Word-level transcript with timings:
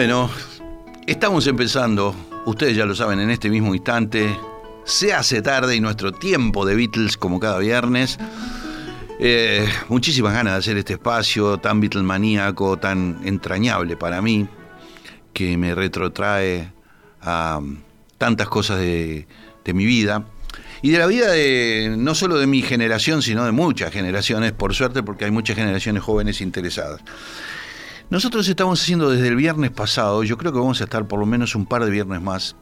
Bueno, 0.00 0.30
estamos 1.06 1.46
empezando, 1.46 2.16
ustedes 2.46 2.74
ya 2.74 2.86
lo 2.86 2.94
saben, 2.94 3.20
en 3.20 3.28
este 3.28 3.50
mismo 3.50 3.74
instante. 3.74 4.34
Se 4.82 5.12
hace 5.12 5.42
tarde 5.42 5.76
y 5.76 5.80
nuestro 5.82 6.10
tiempo 6.10 6.64
de 6.64 6.74
Beatles, 6.74 7.18
como 7.18 7.38
cada 7.38 7.58
viernes. 7.58 8.18
Eh, 9.18 9.68
muchísimas 9.90 10.32
ganas 10.32 10.54
de 10.54 10.58
hacer 10.58 10.78
este 10.78 10.94
espacio 10.94 11.58
tan 11.58 11.82
Beatlemaníaco, 11.82 12.78
tan 12.78 13.20
entrañable 13.24 13.98
para 13.98 14.22
mí, 14.22 14.48
que 15.34 15.58
me 15.58 15.74
retrotrae 15.74 16.72
a 17.20 17.60
tantas 18.16 18.48
cosas 18.48 18.78
de, 18.78 19.26
de 19.66 19.74
mi 19.74 19.84
vida 19.84 20.24
y 20.80 20.92
de 20.92 20.98
la 20.98 21.08
vida 21.08 21.30
de 21.30 21.94
no 21.98 22.14
solo 22.14 22.38
de 22.38 22.46
mi 22.46 22.62
generación, 22.62 23.20
sino 23.20 23.44
de 23.44 23.52
muchas 23.52 23.92
generaciones, 23.92 24.52
por 24.52 24.72
suerte, 24.74 25.02
porque 25.02 25.26
hay 25.26 25.30
muchas 25.30 25.56
generaciones 25.56 26.02
jóvenes 26.02 26.40
interesadas. 26.40 27.02
Nosotros 28.10 28.48
estamos 28.48 28.82
haciendo 28.82 29.08
desde 29.08 29.28
el 29.28 29.36
viernes 29.36 29.70
pasado, 29.70 30.24
yo 30.24 30.36
creo 30.36 30.52
que 30.52 30.58
vamos 30.58 30.80
a 30.80 30.84
estar 30.84 31.06
por 31.06 31.20
lo 31.20 31.26
menos 31.26 31.54
un 31.54 31.64
par 31.64 31.84
de 31.84 31.92
viernes 31.92 32.20
más 32.20 32.56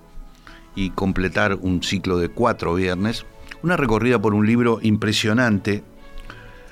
y 0.75 0.91
completar 0.91 1.55
un 1.55 1.83
ciclo 1.83 2.19
de 2.19 2.29
cuatro 2.29 2.75
viernes, 2.75 3.25
una 3.63 3.79
recorrida 3.79 4.21
por 4.21 4.35
un 4.35 4.47
libro 4.47 4.79
impresionante, 4.83 5.83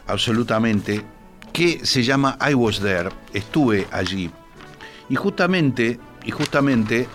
absolutamente, 0.06 1.02
que 1.54 1.86
se 1.86 2.02
llama 2.02 2.36
I 2.46 2.52
Was 2.52 2.80
There, 2.80 3.08
estuve 3.32 3.86
allí. 3.92 4.30
Y 5.08 5.14
justamente, 5.14 5.98
y 6.26 6.30
justamente 6.30 7.08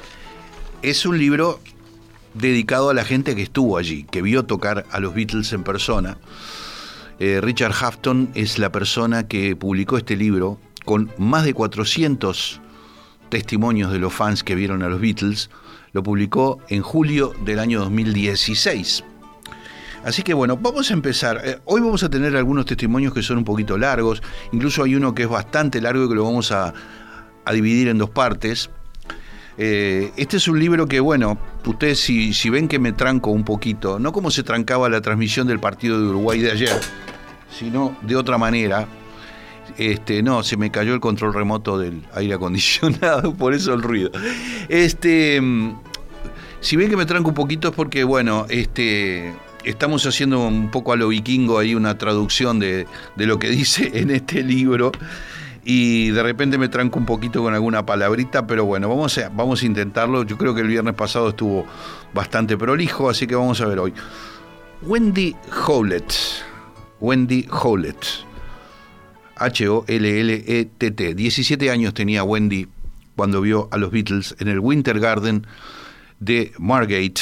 es 0.82 1.06
un 1.06 1.20
libro 1.20 1.60
dedicado 2.34 2.90
a 2.90 2.96
la 2.96 3.06
gente 3.06 3.36
que 3.36 3.44
estuvo 3.44 3.78
allí, 3.78 4.06
que 4.06 4.24
vio 4.24 4.46
tocar 4.46 4.88
a 4.90 5.00
los 5.00 5.14
Beatles 5.14 5.54
en 5.54 5.62
persona. 5.62 6.18
Eh, 7.20 7.40
Richard 7.40 7.76
Hafton 7.80 8.32
es 8.34 8.58
la 8.58 8.72
persona 8.72 9.28
que 9.28 9.56
publicó 9.56 10.00
este 10.00 10.16
libro 10.16 10.58
con 10.86 11.12
más 11.18 11.44
de 11.44 11.54
400 11.54 12.62
testimonios 13.30 13.92
de 13.92 14.00
los 14.00 14.14
fans 14.14 14.44
que 14.44 14.56
vieron 14.56 14.84
a 14.84 14.90
los 14.90 15.00
Beatles, 15.00 15.50
lo 15.94 16.04
publicó 16.04 16.60
en 16.70 16.82
julio 16.82 17.34
del 17.46 17.60
año 17.60 17.80
2016. 17.80 19.04
Así 20.04 20.24
que 20.24 20.34
bueno, 20.34 20.58
vamos 20.58 20.90
a 20.90 20.94
empezar. 20.94 21.42
Eh, 21.44 21.60
hoy 21.66 21.82
vamos 21.82 22.04
a 22.04 22.10
tener 22.10 22.36
algunos 22.36 22.66
testimonios 22.66 23.14
que 23.14 23.22
son 23.22 23.38
un 23.38 23.44
poquito 23.44 23.78
largos, 23.78 24.22
incluso 24.52 24.84
hay 24.84 24.96
uno 24.96 25.14
que 25.14 25.24
es 25.24 25.30
bastante 25.30 25.80
largo 25.80 26.06
y 26.06 26.10
que 26.10 26.16
lo 26.16 26.24
vamos 26.24 26.52
a, 26.52 26.74
dividir 27.52 27.90
en 27.90 27.98
dos 27.98 28.10
partes. 28.10 28.70
Eh, 29.58 30.12
este 30.16 30.38
es 30.38 30.48
un 30.48 30.58
libro 30.58 30.88
que, 30.88 31.00
bueno, 31.02 31.38
ustedes 31.66 32.00
si, 32.00 32.34
si 32.34 32.50
ven 32.50 32.68
que 32.68 32.80
me 32.80 32.94
tranco 32.94 33.30
un 33.32 33.44
poquito, 33.44 34.00
no 34.00 34.14
como 34.14 34.32
se 34.32 34.42
trancaba 34.42 34.90
la 34.90 35.02
transmisión 35.02 35.48
del 35.48 35.60
partido 35.60 36.00
de 36.00 36.08
Uruguay 36.08 36.40
de 36.40 36.52
ayer, 36.52 36.80
sino 37.60 37.98
de 38.02 38.16
otra 38.16 38.38
manera, 38.38 38.88
este, 39.78 40.22
no, 40.24 40.44
se 40.44 40.58
me 40.58 40.72
cayó 40.72 40.94
el 40.94 41.00
control 41.00 41.34
remoto 41.34 41.78
del 41.78 42.04
aire 42.16 42.36
acondicionado, 42.36 43.34
por 43.38 43.54
eso 43.54 43.74
el 43.74 43.82
ruido. 43.82 44.12
Este, 44.70 45.40
mm, 45.40 45.76
si 46.60 46.76
ven 46.76 46.90
que 46.90 46.98
me 46.98 47.06
tranco 47.06 47.30
un 47.30 47.36
poquito 47.36 47.70
es 47.70 47.74
porque, 47.74 48.04
bueno, 48.04 48.46
este, 48.50 49.34
estamos 49.64 50.06
haciendo 50.06 50.48
un 50.48 50.70
poco 50.72 50.94
a 50.94 50.96
lo 50.96 51.08
vikingo 51.08 51.60
ahí 51.60 51.76
una 51.76 51.98
traducción 51.98 52.60
de, 52.60 52.88
lo 53.16 53.40
que 53.40 53.50
dice 53.50 53.92
en 53.94 54.12
este 54.12 54.44
libro 54.44 54.92
y 55.64 56.10
de 56.10 56.24
repente 56.24 56.58
me 56.58 56.70
tranco 56.70 56.98
un 56.98 57.06
poquito 57.06 57.44
con 57.44 57.54
alguna 57.54 57.86
palabrita, 57.86 58.48
pero 58.48 58.66
bueno, 58.66 58.90
vamos 58.90 59.20
vamos 59.34 59.62
a 59.62 59.66
intentarlo. 59.66 60.24
Yo 60.24 60.36
creo 60.36 60.56
que 60.56 60.62
el 60.62 60.68
viernes 60.68 60.96
pasado 60.96 61.30
estuvo 61.30 61.68
bastante 62.16 62.58
prolijo, 62.58 63.10
así 63.10 63.28
que 63.28 63.36
vamos 63.36 63.62
a 63.62 63.68
ver 63.68 63.78
hoy. 63.78 63.94
Wendy 64.82 65.36
Howlett. 65.68 66.14
Wendy 67.00 67.48
Howlett 67.52 68.31
H-O-L-L-E-T-T. 69.44 71.16
17 71.16 71.72
años 71.72 71.94
tenía 71.94 72.24
Wendy 72.24 72.68
cuando 73.16 73.42
vio 73.42 73.68
a 73.72 73.78
los 73.78 73.92
Beatles 73.92 74.36
en 74.40 74.48
el 74.48 74.60
Winter 74.60 75.00
Garden 75.00 75.46
de 76.20 76.54
Margate, 76.58 77.22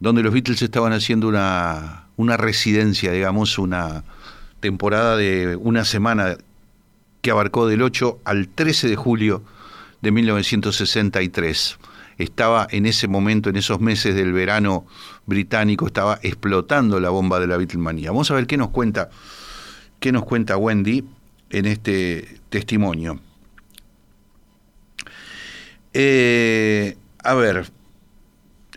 donde 0.00 0.22
los 0.22 0.32
Beatles 0.32 0.62
estaban 0.62 0.92
haciendo 0.92 1.28
una, 1.28 2.06
una 2.16 2.36
residencia, 2.36 3.12
digamos, 3.12 3.58
una 3.58 4.04
temporada 4.60 5.16
de 5.16 5.56
una 5.56 5.84
semana 5.84 6.36
que 7.22 7.30
abarcó 7.30 7.66
del 7.66 7.82
8 7.82 8.20
al 8.24 8.48
13 8.48 8.88
de 8.88 8.96
julio 8.96 9.42
de 10.00 10.10
1963. 10.10 11.78
Estaba 12.18 12.66
en 12.70 12.86
ese 12.86 13.06
momento, 13.06 13.50
en 13.50 13.56
esos 13.56 13.80
meses 13.80 14.14
del 14.14 14.32
verano 14.32 14.86
británico, 15.26 15.86
estaba 15.86 16.18
explotando 16.22 16.98
la 17.00 17.10
bomba 17.10 17.38
de 17.38 17.46
la 17.46 17.56
Beatlemanía. 17.56 18.10
Vamos 18.10 18.30
a 18.30 18.34
ver 18.34 18.46
qué 18.46 18.56
nos 18.56 18.70
cuenta 18.70 19.10
¿Qué 20.00 20.12
nos 20.12 20.24
cuenta 20.24 20.56
Wendy 20.56 21.04
en 21.50 21.66
este 21.66 22.40
testimonio? 22.50 23.20
Eh, 25.92 26.96
a 27.24 27.34
ver, 27.34 27.70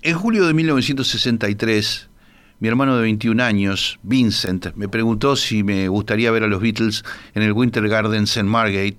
en 0.01 0.15
julio 0.15 0.47
de 0.47 0.53
1963, 0.55 2.09
mi 2.59 2.67
hermano 2.67 2.95
de 2.95 3.03
21 3.03 3.43
años, 3.43 3.99
Vincent, 4.01 4.73
me 4.75 4.87
preguntó 4.87 5.35
si 5.35 5.63
me 5.63 5.87
gustaría 5.89 6.31
ver 6.31 6.43
a 6.43 6.47
los 6.47 6.61
Beatles 6.61 7.03
en 7.35 7.43
el 7.43 7.51
Winter 7.53 7.87
Garden 7.87 8.23
St. 8.23 8.43
Margate 8.43 8.97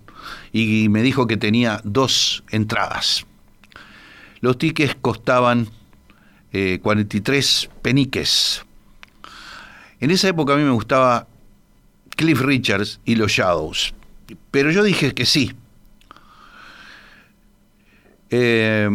y 0.52 0.88
me 0.90 1.02
dijo 1.02 1.26
que 1.26 1.36
tenía 1.36 1.80
dos 1.82 2.44
entradas. 2.50 3.26
Los 4.40 4.58
tickets 4.58 4.96
costaban 5.00 5.68
43 6.52 7.64
eh, 7.64 7.70
peniques. 7.82 8.64
En 9.98 10.10
esa 10.10 10.28
época 10.28 10.54
a 10.54 10.56
mí 10.56 10.62
me 10.62 10.70
gustaba 10.70 11.26
Cliff 12.16 12.40
Richards 12.40 13.00
y 13.04 13.16
los 13.16 13.32
Shadows. 13.32 13.94
Pero 14.50 14.70
yo 14.70 14.82
dije 14.82 15.12
que 15.14 15.26
sí. 15.26 15.52
Eh, 18.30 18.88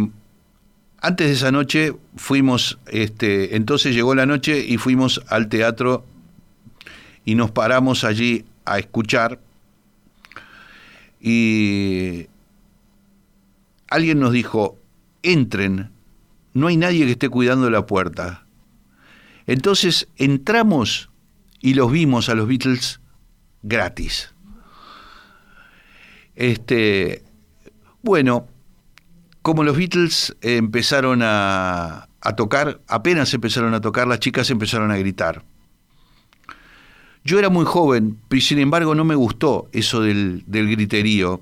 antes 0.99 1.27
de 1.27 1.33
esa 1.33 1.51
noche 1.51 1.93
fuimos, 2.15 2.79
este, 2.87 3.55
entonces 3.55 3.93
llegó 3.93 4.15
la 4.15 4.25
noche 4.25 4.65
y 4.65 4.77
fuimos 4.77 5.21
al 5.27 5.47
teatro 5.47 6.05
y 7.23 7.35
nos 7.35 7.51
paramos 7.51 8.03
allí 8.03 8.45
a 8.65 8.79
escuchar 8.79 9.39
y 11.19 12.27
alguien 13.89 14.19
nos 14.19 14.31
dijo, 14.31 14.79
entren, 15.23 15.91
no 16.53 16.67
hay 16.67 16.77
nadie 16.77 17.05
que 17.05 17.11
esté 17.11 17.29
cuidando 17.29 17.69
la 17.69 17.85
puerta. 17.85 18.45
Entonces 19.45 20.07
entramos 20.17 21.09
y 21.59 21.73
los 21.73 21.91
vimos 21.91 22.29
a 22.29 22.35
los 22.35 22.47
Beatles 22.47 22.99
gratis. 23.63 24.33
Este, 26.35 27.23
bueno, 28.01 28.47
como 29.41 29.63
los 29.63 29.77
Beatles 29.77 30.35
empezaron 30.41 31.21
a, 31.23 32.07
tocar, 32.35 32.81
apenas 32.87 33.33
empezaron 33.33 33.73
a 33.73 33.81
tocar, 33.81 34.07
las 34.07 34.19
chicas 34.19 34.49
empezaron 34.49 34.91
a 34.91 34.97
gritar. 34.97 35.43
Yo 37.23 37.39
era 37.39 37.49
muy 37.49 37.65
joven, 37.65 38.17
pero 38.27 38.41
sin 38.41 38.59
embargo 38.59 38.95
no 38.95 39.03
me 39.03 39.15
gustó 39.15 39.69
eso 39.71 40.01
del 40.01 40.43
griterío. 40.47 41.41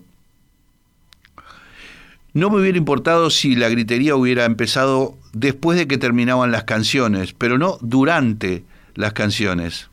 No 2.34 2.50
me 2.50 2.60
hubiera 2.60 2.78
importado 2.78 3.30
si 3.30 3.56
la 3.56 3.70
gritería 3.70 4.16
hubiera 4.16 4.46
empezado 4.46 5.18
después 5.32 5.78
de 5.78 5.88
que 5.88 5.98
terminaban 5.98 6.52
las 6.52 6.66
canciones, 6.66 7.34
pero 7.34 7.58
no 7.58 7.78
durante 7.82 8.66
las 8.94 9.14
canciones. 9.14 9.90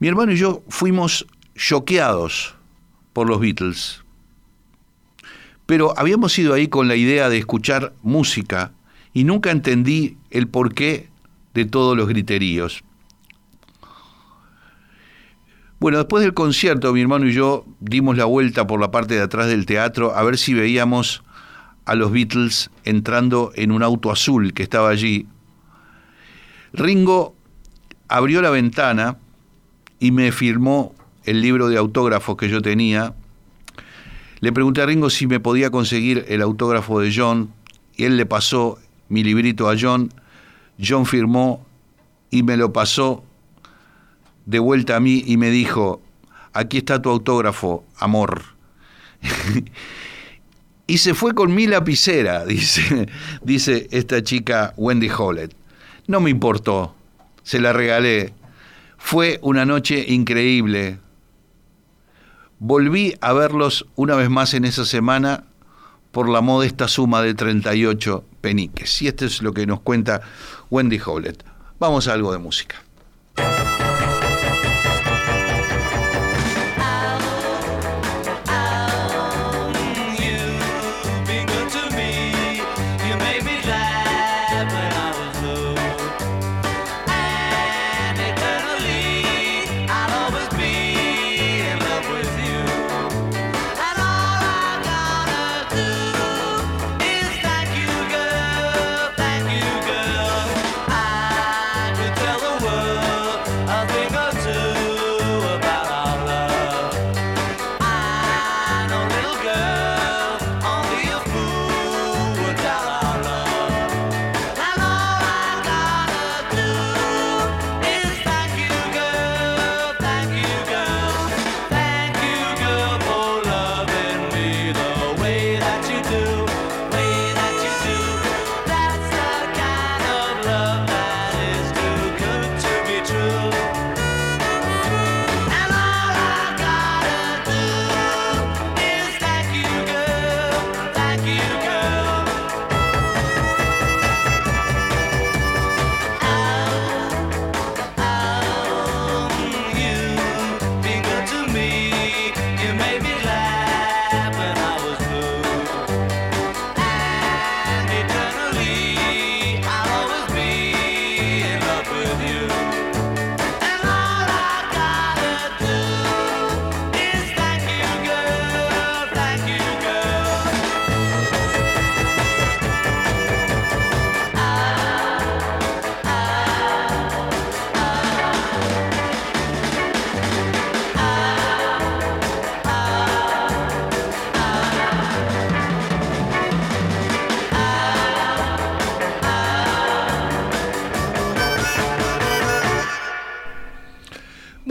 Mi 0.00 0.06
hermano 0.06 0.30
y 0.30 0.36
yo 0.36 0.62
fuimos 0.68 1.26
choqueados 1.56 2.54
por 3.12 3.28
los 3.28 3.40
Beatles, 3.40 4.04
pero 5.66 5.92
habíamos 5.98 6.38
ido 6.38 6.54
ahí 6.54 6.68
con 6.68 6.86
la 6.86 6.94
idea 6.94 7.28
de 7.28 7.38
escuchar 7.38 7.94
música 8.02 8.72
y 9.12 9.24
nunca 9.24 9.50
entendí 9.50 10.16
el 10.30 10.46
porqué 10.46 11.08
de 11.52 11.64
todos 11.64 11.96
los 11.96 12.06
griteríos. 12.06 12.84
Bueno, 15.80 15.98
después 15.98 16.22
del 16.22 16.34
concierto, 16.34 16.92
mi 16.92 17.00
hermano 17.00 17.26
y 17.26 17.32
yo 17.32 17.66
dimos 17.80 18.16
la 18.16 18.24
vuelta 18.24 18.68
por 18.68 18.80
la 18.80 18.92
parte 18.92 19.14
de 19.14 19.22
atrás 19.22 19.48
del 19.48 19.66
teatro 19.66 20.14
a 20.14 20.22
ver 20.22 20.38
si 20.38 20.54
veíamos 20.54 21.24
a 21.86 21.96
los 21.96 22.12
Beatles 22.12 22.70
entrando 22.84 23.50
en 23.56 23.72
un 23.72 23.82
auto 23.82 24.12
azul 24.12 24.52
que 24.52 24.62
estaba 24.62 24.90
allí. 24.90 25.26
Ringo 26.72 27.34
abrió 28.08 28.42
la 28.42 28.50
ventana 28.50 29.18
y 30.00 30.10
me 30.10 30.32
firmó 30.32 30.94
el 31.24 31.40
libro 31.40 31.68
de 31.68 31.76
autógrafos 31.76 32.36
que 32.36 32.48
yo 32.48 32.62
tenía. 32.62 33.14
Le 34.40 34.52
pregunté 34.52 34.82
a 34.82 34.86
Ringo 34.86 35.10
si 35.10 35.26
me 35.26 35.40
podía 35.40 35.70
conseguir 35.70 36.24
el 36.28 36.42
autógrafo 36.42 37.00
de 37.00 37.12
John 37.14 37.52
y 37.96 38.04
él 38.04 38.16
le 38.16 38.26
pasó 38.26 38.78
mi 39.08 39.24
librito 39.24 39.68
a 39.68 39.74
John. 39.78 40.12
John 40.82 41.06
firmó 41.06 41.66
y 42.30 42.42
me 42.42 42.56
lo 42.56 42.72
pasó 42.72 43.24
de 44.46 44.58
vuelta 44.58 44.96
a 44.96 45.00
mí 45.00 45.24
y 45.26 45.36
me 45.36 45.50
dijo, 45.50 46.00
aquí 46.52 46.78
está 46.78 47.02
tu 47.02 47.10
autógrafo, 47.10 47.84
amor. 47.98 48.42
y 50.86 50.98
se 50.98 51.14
fue 51.14 51.34
con 51.34 51.54
mi 51.54 51.66
lapicera, 51.66 52.44
dice, 52.46 53.08
dice 53.42 53.88
esta 53.90 54.22
chica 54.22 54.72
Wendy 54.76 55.10
Hollett. 55.10 55.54
No 56.06 56.20
me 56.20 56.30
importó, 56.30 56.94
se 57.42 57.60
la 57.60 57.72
regalé. 57.72 58.32
Fue 58.98 59.38
una 59.40 59.64
noche 59.64 60.04
increíble. 60.08 60.98
Volví 62.58 63.14
a 63.20 63.32
verlos 63.32 63.86
una 63.94 64.16
vez 64.16 64.28
más 64.28 64.52
en 64.52 64.64
esa 64.64 64.84
semana 64.84 65.44
por 66.10 66.28
la 66.28 66.40
modesta 66.40 66.88
suma 66.88 67.22
de 67.22 67.34
38 67.34 68.24
peniques. 68.40 69.00
Y 69.00 69.08
esto 69.08 69.24
es 69.24 69.40
lo 69.40 69.54
que 69.54 69.66
nos 69.66 69.80
cuenta 69.80 70.20
Wendy 70.68 71.00
Howlett. 71.04 71.44
Vamos 71.78 72.08
a 72.08 72.12
algo 72.12 72.32
de 72.32 72.38
música. 72.38 72.76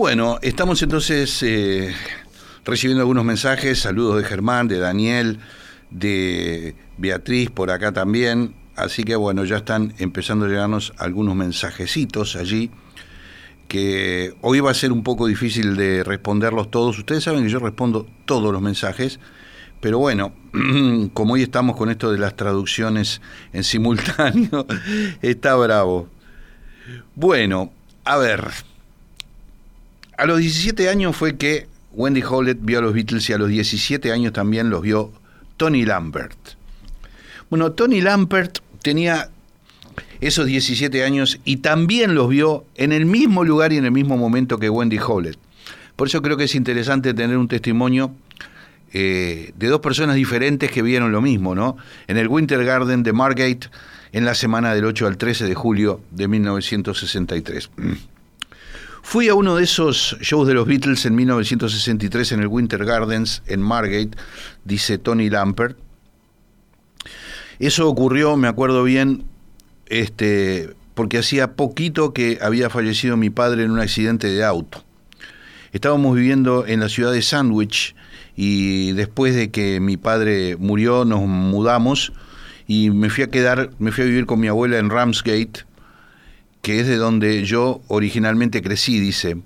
Bueno, 0.07 0.39
estamos 0.41 0.81
entonces 0.81 1.43
eh, 1.43 1.93
recibiendo 2.63 3.01
algunos 3.01 3.25
mensajes, 3.25 3.79
saludos 3.79 4.15
de 4.15 4.23
Germán, 4.23 4.69
de 4.69 4.79
Daniel, 4.79 5.39
de 5.91 6.75
Beatriz 6.97 7.49
por 7.49 7.71
acá 7.71 7.91
también, 7.91 8.55
así 8.77 9.03
que 9.03 9.17
bueno, 9.17 9.43
ya 9.43 9.57
están 9.57 9.93
empezando 9.97 10.45
a 10.45 10.47
llegarnos 10.47 10.93
algunos 10.97 11.35
mensajecitos 11.35 12.37
allí 12.37 12.71
que 13.67 14.33
hoy 14.39 14.61
va 14.61 14.71
a 14.71 14.75
ser 14.75 14.93
un 14.93 15.03
poco 15.03 15.27
difícil 15.27 15.75
de 15.75 16.05
responderlos 16.05 16.71
todos. 16.71 16.97
Ustedes 16.97 17.25
saben 17.25 17.43
que 17.43 17.49
yo 17.49 17.59
respondo 17.59 18.07
todos 18.23 18.53
los 18.53 18.61
mensajes, 18.61 19.19
pero 19.81 19.99
bueno, 19.99 20.31
como 21.13 21.33
hoy 21.33 21.41
estamos 21.41 21.75
con 21.75 21.89
esto 21.89 22.13
de 22.13 22.17
las 22.17 22.37
traducciones 22.37 23.19
en 23.51 23.65
simultáneo, 23.65 24.67
está 25.21 25.57
bravo. 25.57 26.07
Bueno, 27.13 27.73
a 28.05 28.15
ver, 28.15 28.53
a 30.17 30.25
los 30.25 30.39
17 30.39 30.89
años 30.89 31.15
fue 31.15 31.37
que 31.37 31.67
Wendy 31.93 32.21
Howlett 32.23 32.57
vio 32.61 32.79
a 32.79 32.81
los 32.81 32.93
Beatles 32.93 33.29
y 33.29 33.33
a 33.33 33.37
los 33.37 33.49
17 33.49 34.11
años 34.11 34.33
también 34.33 34.69
los 34.69 34.81
vio 34.81 35.11
Tony 35.57 35.85
Lambert. 35.85 36.37
Bueno, 37.49 37.71
Tony 37.71 38.01
Lambert 38.01 38.59
tenía 38.81 39.29
esos 40.19 40.47
17 40.47 41.03
años 41.03 41.39
y 41.45 41.57
también 41.57 42.15
los 42.15 42.29
vio 42.29 42.65
en 42.75 42.91
el 42.91 43.05
mismo 43.05 43.43
lugar 43.43 43.73
y 43.73 43.77
en 43.77 43.85
el 43.85 43.91
mismo 43.91 44.17
momento 44.17 44.57
que 44.57 44.69
Wendy 44.69 44.97
Howlett. 44.97 45.37
Por 45.95 46.07
eso 46.07 46.21
creo 46.21 46.37
que 46.37 46.43
es 46.45 46.55
interesante 46.55 47.13
tener 47.13 47.37
un 47.37 47.47
testimonio 47.47 48.11
eh, 48.93 49.53
de 49.55 49.67
dos 49.67 49.79
personas 49.81 50.15
diferentes 50.15 50.71
que 50.71 50.81
vieron 50.81 51.11
lo 51.11 51.21
mismo, 51.21 51.55
¿no? 51.55 51.77
En 52.07 52.17
el 52.17 52.27
Winter 52.27 52.63
Garden 52.63 53.03
de 53.03 53.13
Margate 53.13 53.69
en 54.11 54.25
la 54.25 54.35
semana 54.35 54.73
del 54.73 54.85
8 54.85 55.07
al 55.07 55.17
13 55.17 55.45
de 55.45 55.55
julio 55.55 56.01
de 56.11 56.27
1963. 56.27 57.69
Fui 59.09 59.29
a 59.29 59.35
uno 59.35 59.55
de 59.55 59.63
esos 59.63 60.17
shows 60.19 60.45
de 60.49 60.53
los 60.53 60.67
Beatles 60.67 61.05
en 61.05 61.15
1963 61.15 62.33
en 62.33 62.41
el 62.41 62.47
Winter 62.47 62.83
Gardens 62.83 63.41
en 63.47 63.61
Margate, 63.61 64.11
dice 64.65 64.97
Tony 64.97 65.29
Lampert. 65.29 65.77
Eso 67.57 67.87
ocurrió, 67.87 68.35
me 68.35 68.49
acuerdo 68.49 68.83
bien, 68.83 69.23
este, 69.85 70.75
porque 70.93 71.19
hacía 71.19 71.53
poquito 71.53 72.11
que 72.11 72.39
había 72.41 72.69
fallecido 72.69 73.15
mi 73.15 73.29
padre 73.29 73.63
en 73.63 73.71
un 73.71 73.79
accidente 73.79 74.27
de 74.27 74.43
auto. 74.43 74.83
Estábamos 75.71 76.13
viviendo 76.13 76.67
en 76.67 76.81
la 76.81 76.89
ciudad 76.89 77.13
de 77.13 77.21
Sandwich 77.21 77.95
y 78.35 78.91
después 78.91 79.33
de 79.35 79.51
que 79.51 79.79
mi 79.79 79.95
padre 79.95 80.57
murió 80.57 81.05
nos 81.05 81.21
mudamos 81.21 82.11
y 82.67 82.89
me 82.89 83.09
fui 83.09 83.23
a 83.23 83.29
quedar, 83.29 83.69
me 83.79 83.93
fui 83.93 84.03
a 84.03 84.07
vivir 84.07 84.25
con 84.25 84.41
mi 84.41 84.49
abuela 84.49 84.79
en 84.79 84.89
Ramsgate 84.89 85.65
que 86.67 86.81
es 86.81 86.87
de 86.87 86.97
donde 86.97 87.45
yo 87.45 87.79
originalmente 87.87 88.61
crecí, 88.61 88.99
dice. 88.99 89.37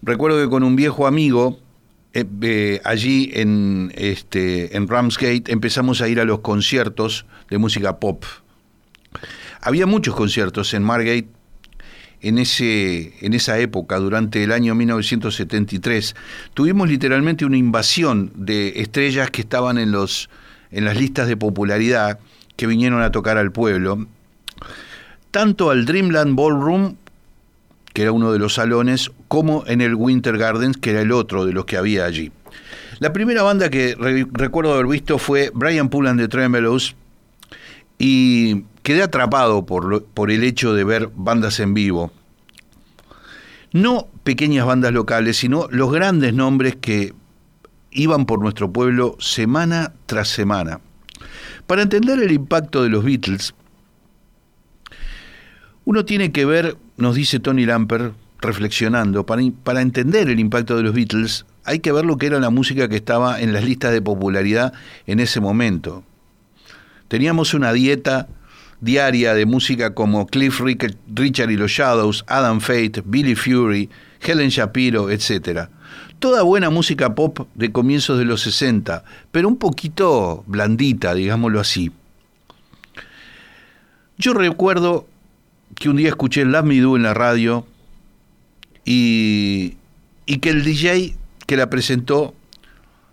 Recuerdo 0.00 0.40
que 0.40 0.48
con 0.48 0.62
un 0.62 0.76
viejo 0.76 1.08
amigo, 1.08 1.58
eh, 2.14 2.80
allí 2.84 3.32
en, 3.34 3.92
este, 3.96 4.76
en 4.76 4.86
Ramsgate, 4.86 5.50
empezamos 5.50 6.00
a 6.00 6.06
ir 6.08 6.20
a 6.20 6.24
los 6.24 6.38
conciertos 6.38 7.26
de 7.50 7.58
música 7.58 7.98
pop. 7.98 8.24
Había 9.60 9.86
muchos 9.86 10.14
conciertos 10.14 10.72
en 10.72 10.84
Margate 10.84 11.26
en, 12.20 12.38
ese, 12.38 13.14
en 13.20 13.34
esa 13.34 13.58
época, 13.58 13.98
durante 13.98 14.44
el 14.44 14.52
año 14.52 14.76
1973. 14.76 16.14
Tuvimos 16.54 16.88
literalmente 16.88 17.44
una 17.44 17.56
invasión 17.56 18.30
de 18.36 18.74
estrellas 18.76 19.32
que 19.32 19.40
estaban 19.40 19.78
en, 19.78 19.90
los, 19.90 20.30
en 20.70 20.84
las 20.84 20.96
listas 20.96 21.26
de 21.26 21.36
popularidad 21.36 22.20
que 22.54 22.68
vinieron 22.68 23.02
a 23.02 23.10
tocar 23.10 23.36
al 23.36 23.50
pueblo 23.50 24.06
tanto 25.32 25.70
al 25.70 25.84
Dreamland 25.86 26.36
Ballroom, 26.36 26.94
que 27.92 28.02
era 28.02 28.12
uno 28.12 28.32
de 28.32 28.38
los 28.38 28.54
salones, 28.54 29.10
como 29.26 29.64
en 29.66 29.80
el 29.80 29.94
Winter 29.96 30.38
Gardens, 30.38 30.76
que 30.76 30.90
era 30.90 31.00
el 31.00 31.10
otro 31.10 31.44
de 31.44 31.52
los 31.52 31.64
que 31.64 31.76
había 31.76 32.04
allí. 32.04 32.30
La 33.00 33.12
primera 33.12 33.42
banda 33.42 33.68
que 33.68 33.96
recuerdo 34.30 34.74
haber 34.74 34.86
visto 34.86 35.18
fue 35.18 35.50
Brian 35.52 35.88
Pullan 35.88 36.16
de 36.16 36.28
Tremelos 36.28 36.94
y 37.98 38.64
quedé 38.82 39.02
atrapado 39.02 39.66
por, 39.66 40.04
por 40.04 40.30
el 40.30 40.44
hecho 40.44 40.74
de 40.74 40.84
ver 40.84 41.08
bandas 41.14 41.58
en 41.60 41.74
vivo. 41.74 42.12
No 43.72 44.08
pequeñas 44.22 44.66
bandas 44.66 44.92
locales, 44.92 45.38
sino 45.38 45.66
los 45.70 45.90
grandes 45.90 46.34
nombres 46.34 46.76
que 46.76 47.14
iban 47.90 48.26
por 48.26 48.40
nuestro 48.40 48.70
pueblo 48.70 49.16
semana 49.18 49.94
tras 50.06 50.28
semana. 50.28 50.80
Para 51.66 51.82
entender 51.82 52.22
el 52.22 52.32
impacto 52.32 52.82
de 52.82 52.90
los 52.90 53.02
Beatles, 53.02 53.54
uno 55.84 56.04
tiene 56.04 56.32
que 56.32 56.44
ver, 56.44 56.76
nos 56.96 57.14
dice 57.14 57.40
Tony 57.40 57.66
Lamper, 57.66 58.12
reflexionando, 58.40 59.24
para, 59.24 59.42
para, 59.62 59.82
entender 59.82 60.28
el 60.28 60.40
impacto 60.40 60.76
de 60.76 60.82
los 60.82 60.94
Beatles, 60.94 61.46
hay 61.64 61.78
que 61.78 61.92
ver 61.92 62.04
lo 62.04 62.18
que 62.18 62.26
era 62.26 62.40
la 62.40 62.50
música 62.50 62.88
que 62.88 62.96
estaba 62.96 63.40
en 63.40 63.52
las 63.52 63.64
listas 63.64 63.92
de 63.92 64.02
popularidad 64.02 64.72
en 65.06 65.20
ese 65.20 65.40
momento. 65.40 66.02
Teníamos 67.08 67.54
una 67.54 67.72
dieta 67.72 68.28
diaria 68.80 69.34
de 69.34 69.46
música 69.46 69.94
como 69.94 70.26
Cliff 70.26 70.60
Richard 70.60 71.50
y 71.50 71.56
los 71.56 71.70
Shadows, 71.70 72.24
Adam 72.26 72.60
Fate, 72.60 73.02
Billy 73.04 73.36
Fury, 73.36 73.88
Helen 74.20 74.48
Shapiro, 74.48 75.08
etc. 75.08 75.68
Toda 76.18 76.42
buena 76.42 76.68
música 76.68 77.14
pop 77.14 77.46
de 77.54 77.70
comienzos 77.70 78.18
de 78.18 78.24
los 78.24 78.42
60, 78.42 79.04
pero 79.30 79.46
un 79.46 79.56
poquito 79.56 80.42
blandita, 80.46 81.14
digámoslo 81.14 81.60
así. 81.60 81.92
Yo 84.18 84.34
recuerdo 84.34 85.06
que 85.74 85.88
un 85.88 85.96
día 85.96 86.08
escuché 86.08 86.44
Love 86.44 86.64
Me 86.64 86.76
en 86.78 87.02
la 87.02 87.14
radio 87.14 87.66
y, 88.84 89.76
y 90.26 90.38
que 90.38 90.50
el 90.50 90.64
DJ 90.64 91.16
que 91.46 91.56
la 91.56 91.70
presentó 91.70 92.34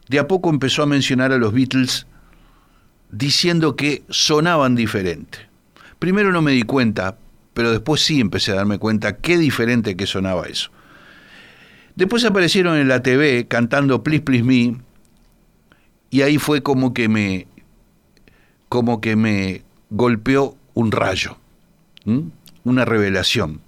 de 0.08 0.20
a 0.20 0.28
poco 0.28 0.50
empezó 0.50 0.84
a 0.84 0.86
mencionar 0.86 1.32
a 1.32 1.38
los 1.38 1.54
Beatles 1.54 2.08
diciendo 3.12 3.76
que 3.76 4.04
sonaban 4.10 4.76
diferente. 4.76 5.40
Primero 6.00 6.32
no 6.32 6.42
me 6.42 6.52
di 6.52 6.64
cuenta, 6.64 7.18
pero 7.54 7.72
después 7.72 8.02
sí 8.02 8.20
empecé 8.20 8.52
a 8.52 8.56
darme 8.56 8.80
cuenta 8.80 9.18
qué 9.18 9.38
diferente 9.38 9.96
que 9.96 10.08
sonaba 10.08 10.46
eso. 10.48 10.72
Después 11.96 12.24
aparecieron 12.24 12.78
en 12.78 12.88
la 12.88 13.04
TV 13.04 13.48
cantando 13.48 14.04
Please 14.04 14.24
Please 14.24 14.44
Me 14.44 14.78
y 16.10 16.22
ahí 16.22 16.38
fue 16.38 16.64
como 16.64 16.94
que 16.94 17.10
me 17.10 17.48
como 18.70 19.02
que 19.02 19.16
me 19.16 19.64
golpeó 19.90 20.56
un 20.76 20.92
rayo, 20.92 21.38
una 22.64 22.86
revelación. 22.86 23.62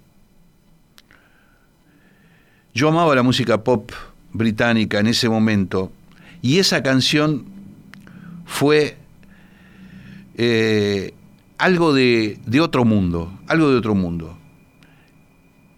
Yo 2.74 2.88
amaba 2.88 3.14
la 3.14 3.22
música 3.22 3.64
pop 3.64 3.92
británica 4.32 4.98
en 4.98 5.06
ese 5.06 5.28
momento 5.28 5.92
y 6.40 6.58
esa 6.58 6.82
canción 6.82 7.44
fue 8.46 8.96
eh, 10.36 11.14
algo 11.58 11.92
de, 11.92 12.38
otro 12.60 12.84
mundo, 12.84 13.38
algo 13.46 13.70
de 13.70 13.76
otro 13.76 13.94
mundo. 13.94 14.38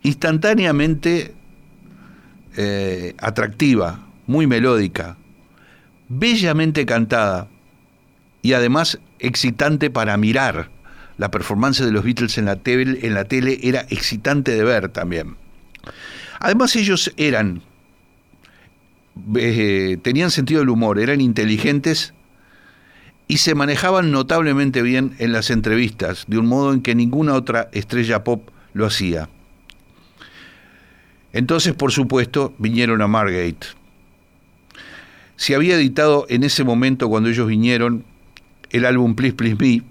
Instantáneamente 0.02 1.34
eh, 2.56 3.14
atractiva, 3.18 4.06
muy 4.26 4.46
melódica, 4.46 5.18
bellamente 6.08 6.86
cantada 6.86 7.48
y 8.42 8.52
además 8.52 8.98
excitante 9.18 9.90
para 9.90 10.16
mirar. 10.16 10.70
La 11.16 11.30
performance 11.30 11.84
de 11.84 11.92
los 11.92 12.04
Beatles 12.04 12.38
en 12.38 12.46
la, 12.46 12.56
tele, 12.56 13.06
en 13.06 13.14
la 13.14 13.24
tele 13.24 13.58
era 13.62 13.86
excitante 13.90 14.52
de 14.52 14.64
ver 14.64 14.88
también. 14.88 15.36
Además 16.40 16.74
ellos 16.76 17.12
eran, 17.16 17.62
eh, 19.36 19.98
tenían 20.02 20.30
sentido 20.30 20.60
del 20.60 20.70
humor, 20.70 20.98
eran 20.98 21.20
inteligentes 21.20 22.14
y 23.28 23.38
se 23.38 23.54
manejaban 23.54 24.10
notablemente 24.10 24.82
bien 24.82 25.14
en 25.18 25.32
las 25.32 25.50
entrevistas, 25.50 26.24
de 26.26 26.38
un 26.38 26.46
modo 26.46 26.72
en 26.72 26.82
que 26.82 26.94
ninguna 26.94 27.34
otra 27.34 27.68
estrella 27.72 28.24
pop 28.24 28.50
lo 28.74 28.86
hacía. 28.86 29.28
Entonces, 31.32 31.74
por 31.74 31.90
supuesto, 31.92 32.54
vinieron 32.58 33.02
a 33.02 33.08
Margate. 33.08 33.66
Se 35.36 35.54
había 35.54 35.74
editado 35.74 36.26
en 36.28 36.44
ese 36.44 36.62
momento, 36.62 37.08
cuando 37.08 37.28
ellos 37.28 37.48
vinieron, 37.48 38.04
el 38.70 38.84
álbum 38.84 39.14
Please 39.14 39.34
Please 39.34 39.56
Me, 39.58 39.82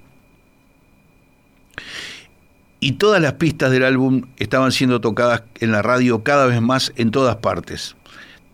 y 2.80 2.94
todas 2.94 3.22
las 3.22 3.34
pistas 3.34 3.72
del 3.72 3.86
álbum 3.86 4.24
estaban 4.38 4.72
siendo 4.72 5.00
tocadas 5.02 5.44
en 5.60 5.72
la 5.72 5.82
radio 5.82 6.24
cada 6.24 6.46
vez 6.46 6.62
más 6.62 6.92
en 6.96 7.12
todas 7.12 7.38
partes, 7.38 7.96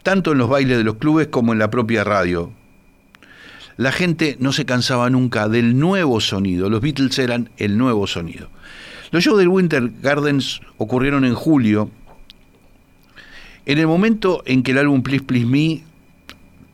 tanto 0.03 0.31
en 0.31 0.37
los 0.37 0.49
bailes 0.49 0.77
de 0.77 0.83
los 0.83 0.95
clubes 0.95 1.27
como 1.27 1.53
en 1.53 1.59
la 1.59 1.71
propia 1.71 2.03
radio, 2.03 2.51
la 3.79 3.93
gente 3.93 4.35
no 4.41 4.51
se 4.51 4.65
cansaba 4.65 5.09
nunca 5.09 5.47
del 5.47 5.79
nuevo 5.79 6.19
sonido. 6.19 6.69
Los 6.69 6.81
Beatles 6.81 7.17
eran 7.17 7.49
el 7.55 7.77
nuevo 7.77 8.07
sonido. 8.07 8.49
Los 9.11 9.23
shows 9.23 9.39
del 9.39 9.47
Winter 9.47 9.89
Gardens 10.01 10.59
ocurrieron 10.75 11.23
en 11.23 11.33
julio. 11.33 11.89
En 13.65 13.77
el 13.77 13.87
momento 13.87 14.43
en 14.45 14.63
que 14.63 14.71
el 14.71 14.79
álbum 14.79 15.01
Please 15.01 15.23
Please 15.23 15.45
Me 15.45 15.83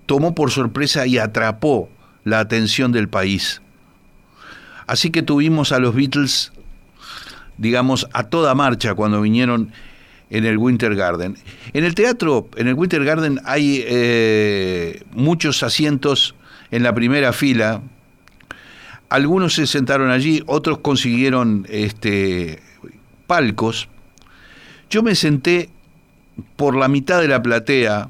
tomó 0.07 0.33
por 0.33 0.49
sorpresa 0.49 1.05
y 1.05 1.19
atrapó 1.19 1.89
la 2.23 2.39
atención 2.39 2.91
del 2.91 3.07
país. 3.07 3.61
Así 4.87 5.09
que 5.09 5.21
tuvimos 5.21 5.71
a 5.71 5.79
los 5.79 5.95
Beatles, 5.95 6.51
digamos, 7.57 8.07
a 8.13 8.23
toda 8.23 8.53
marcha 8.55 8.93
cuando 8.93 9.21
vinieron 9.21 9.71
en 10.29 10.45
el 10.45 10.57
Winter 10.57 10.95
Garden. 10.95 11.37
En 11.73 11.83
el 11.83 11.95
teatro, 11.95 12.49
en 12.55 12.67
el 12.67 12.73
Winter 12.73 13.03
Garden 13.03 13.39
hay 13.45 13.83
eh, 13.85 15.03
muchos 15.13 15.63
asientos 15.63 16.35
en 16.71 16.83
la 16.83 16.93
primera 16.93 17.33
fila. 17.33 17.81
Algunos 19.09 19.53
se 19.53 19.67
sentaron 19.67 20.09
allí, 20.09 20.43
otros 20.47 20.79
consiguieron 20.79 21.65
este, 21.69 22.61
palcos. 23.27 23.87
Yo 24.89 25.03
me 25.03 25.15
senté 25.15 25.69
por 26.55 26.75
la 26.75 26.87
mitad 26.87 27.21
de 27.21 27.27
la 27.27 27.41
platea, 27.41 28.09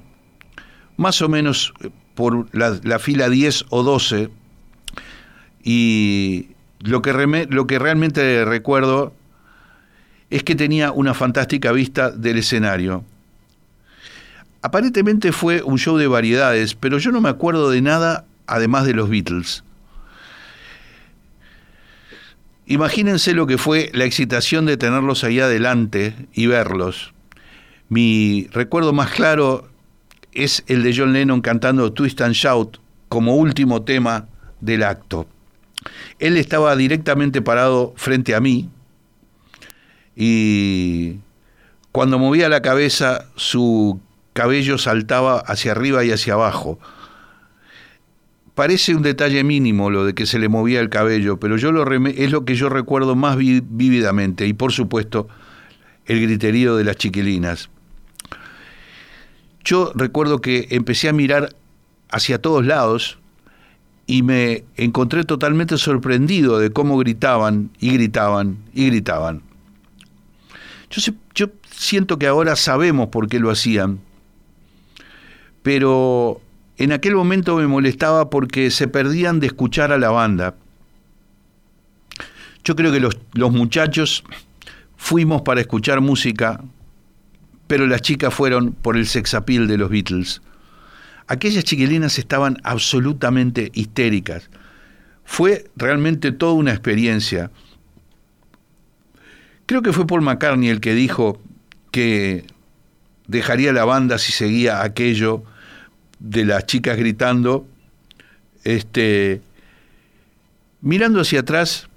más 0.97 1.21
o 1.21 1.29
menos 1.29 1.73
por 2.15 2.47
la, 2.53 2.99
fila 2.99 3.29
10 3.29 3.65
o 3.69 3.83
12, 3.83 4.29
y 5.63 6.47
lo 6.85 7.01
que, 7.01 7.47
lo 7.49 7.67
que 7.67 7.79
realmente 7.79 8.45
recuerdo 8.45 9.13
es 10.29 10.43
que 10.43 10.55
tenía 10.55 10.91
una 10.91 11.13
fantástica 11.13 11.71
vista 11.71 12.11
del 12.11 12.37
escenario. 12.37 13.03
Aparentemente 14.61 15.31
fue 15.31 15.61
un 15.61 15.77
show 15.77 15.97
de 15.97 16.07
variedades, 16.07 16.75
pero 16.75 16.97
yo 16.97 17.11
no 17.11 17.21
me 17.21 17.29
acuerdo 17.29 17.69
de 17.69 17.81
nada 17.81 18.25
además 18.47 18.85
de 18.85 18.93
los 18.93 19.09
Beatles. 19.09 19.63
Imagínense 22.67 23.33
lo 23.33 23.45
que 23.45 23.59
fue 23.59 23.91
la 23.93 24.05
excitación 24.05 24.65
de 24.65 24.77
tenerlos 24.77 25.23
ahí 25.23 25.39
adelante 25.39 26.15
y 26.33 26.47
verlos. 26.47 27.13
Mi 27.89 28.47
recuerdo 28.51 28.91
más 28.91 29.11
claro 29.11 29.69
es 30.31 30.63
el 30.67 30.81
de 30.81 30.95
John 30.95 31.13
Lennon 31.13 31.41
cantando 31.41 31.93
Twist 31.93 32.21
and 32.21 32.33
Shout 32.33 32.79
como 33.07 33.35
último 33.35 33.83
tema 33.83 34.27
del 34.61 34.83
acto. 34.83 35.27
Él 36.19 36.37
estaba 36.37 36.75
directamente 36.75 37.41
parado 37.41 37.93
frente 37.95 38.35
a 38.35 38.39
mí 38.39 38.69
y 40.15 41.17
cuando 41.91 42.19
movía 42.19 42.49
la 42.49 42.61
cabeza 42.61 43.25
su 43.35 43.99
cabello 44.33 44.77
saltaba 44.77 45.39
hacia 45.39 45.71
arriba 45.71 46.03
y 46.03 46.11
hacia 46.11 46.33
abajo 46.33 46.79
Parece 48.55 48.95
un 48.95 49.01
detalle 49.01 49.43
mínimo 49.43 49.89
lo 49.89 50.05
de 50.05 50.15
que 50.15 50.25
se 50.25 50.39
le 50.39 50.47
movía 50.47 50.79
el 50.79 50.89
cabello, 50.89 51.37
pero 51.41 51.57
yo 51.57 51.73
lo 51.73 51.85
es 52.07 52.31
lo 52.31 52.45
que 52.45 52.55
yo 52.55 52.69
recuerdo 52.69 53.13
más 53.13 53.35
vívidamente 53.35 54.47
y 54.47 54.53
por 54.53 54.71
supuesto 54.71 55.27
el 56.05 56.21
griterío 56.21 56.77
de 56.77 56.85
las 56.85 56.95
chiquilinas. 56.95 57.69
Yo 59.65 59.91
recuerdo 59.93 60.39
que 60.39 60.67
empecé 60.69 61.09
a 61.09 61.13
mirar 61.13 61.53
hacia 62.09 62.41
todos 62.41 62.65
lados 62.65 63.19
y 64.07 64.23
me 64.23 64.65
encontré 64.75 65.23
totalmente 65.23 65.77
sorprendido 65.77 66.59
de 66.59 66.71
cómo 66.71 66.97
gritaban 66.97 67.71
y 67.79 67.91
gritaban 67.93 68.57
y 68.73 68.87
gritaban. 68.87 69.41
Yo, 70.89 71.13
yo 71.33 71.47
siento 71.71 72.19
que 72.19 72.27
ahora 72.27 72.55
sabemos 72.55 73.09
por 73.09 73.27
qué 73.27 73.39
lo 73.39 73.49
hacían, 73.49 73.99
pero 75.63 76.41
en 76.77 76.91
aquel 76.91 77.15
momento 77.15 77.55
me 77.55 77.67
molestaba 77.67 78.29
porque 78.29 78.69
se 78.69 78.87
perdían 78.87 79.39
de 79.39 79.47
escuchar 79.47 79.91
a 79.91 79.97
la 79.97 80.09
banda. 80.09 80.55
Yo 82.63 82.75
creo 82.75 82.91
que 82.91 82.99
los, 82.99 83.15
muchachos 83.51 84.23
fuimos 84.97 85.43
para 85.43 85.61
escuchar 85.61 86.01
música, 86.01 86.61
pero 87.67 87.87
las 87.87 88.01
chicas 88.01 88.33
fueron 88.33 88.73
por 88.73 88.97
el 88.97 89.05
sexapil 89.05 89.67
de 89.67 89.77
los 89.77 89.89
Beatles. 89.89 90.41
Aquellas 91.27 91.63
chiquilinas 91.63 92.19
estaban 92.19 92.57
absolutamente 92.63 93.71
histéricas. 93.73 94.49
Fue 95.23 95.65
realmente 95.75 96.31
toda 96.31 96.53
una 96.53 96.71
experiencia. 96.71 97.51
Creo 99.65 99.81
que 99.81 99.91
fue 99.91 100.05
Paul 100.05 100.21
McCartney 100.21 100.69
el 100.69 100.81
que 100.81 100.93
dijo 100.93 101.41
que 101.91 102.45
dejaría 103.27 103.73
la 103.73 103.85
banda 103.85 104.19
si 104.19 104.31
seguía 104.31 104.83
aquello 104.83 105.43
de 106.19 106.45
las 106.45 106.65
chicas 106.65 106.97
gritando, 106.97 107.67
este, 108.63 109.41
mirando 110.81 111.21
hacia 111.21 111.41
atrás, 111.41 111.87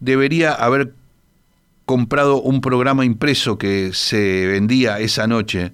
debería 0.00 0.52
haber 0.52 0.92
comprado 1.86 2.40
un 2.40 2.60
programa 2.60 3.04
impreso 3.04 3.58
que 3.58 3.92
se 3.92 4.46
vendía 4.46 4.98
esa 5.00 5.26
noche. 5.26 5.72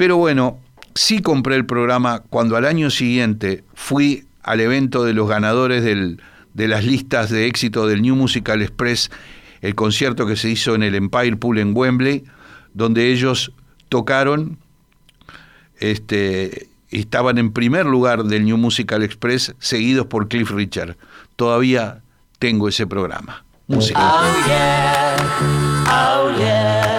Pero 0.00 0.16
bueno, 0.16 0.58
sí 0.94 1.20
compré 1.20 1.56
el 1.56 1.66
programa 1.66 2.22
cuando 2.30 2.56
al 2.56 2.64
año 2.64 2.88
siguiente 2.88 3.64
fui 3.74 4.24
al 4.42 4.60
evento 4.60 5.04
de 5.04 5.12
los 5.12 5.28
ganadores 5.28 5.84
de 5.84 6.68
las 6.68 6.86
listas 6.86 7.28
de 7.28 7.46
éxito 7.46 7.86
del 7.86 8.00
New 8.00 8.16
Musical 8.16 8.62
Express, 8.62 9.10
el 9.60 9.74
concierto 9.74 10.24
que 10.26 10.36
se 10.36 10.48
hizo 10.48 10.74
en 10.74 10.84
el 10.84 10.94
Empire 10.94 11.36
Pool 11.36 11.58
en 11.58 11.76
Wembley, 11.76 12.24
donde 12.72 13.12
ellos 13.12 13.52
tocaron, 13.90 14.56
este, 15.80 16.68
estaban 16.90 17.36
en 17.36 17.52
primer 17.52 17.84
lugar 17.84 18.24
del 18.24 18.46
New 18.46 18.56
Musical 18.56 19.02
Express, 19.02 19.54
seguidos 19.58 20.06
por 20.06 20.28
Cliff 20.28 20.50
Richard. 20.50 20.96
Todavía 21.36 22.00
tengo 22.38 22.68
ese 22.70 22.86
programa. 22.86 23.44
Oh 23.68 23.78
yeah, 24.46 25.16
oh 25.90 26.30
yeah, 26.38 26.89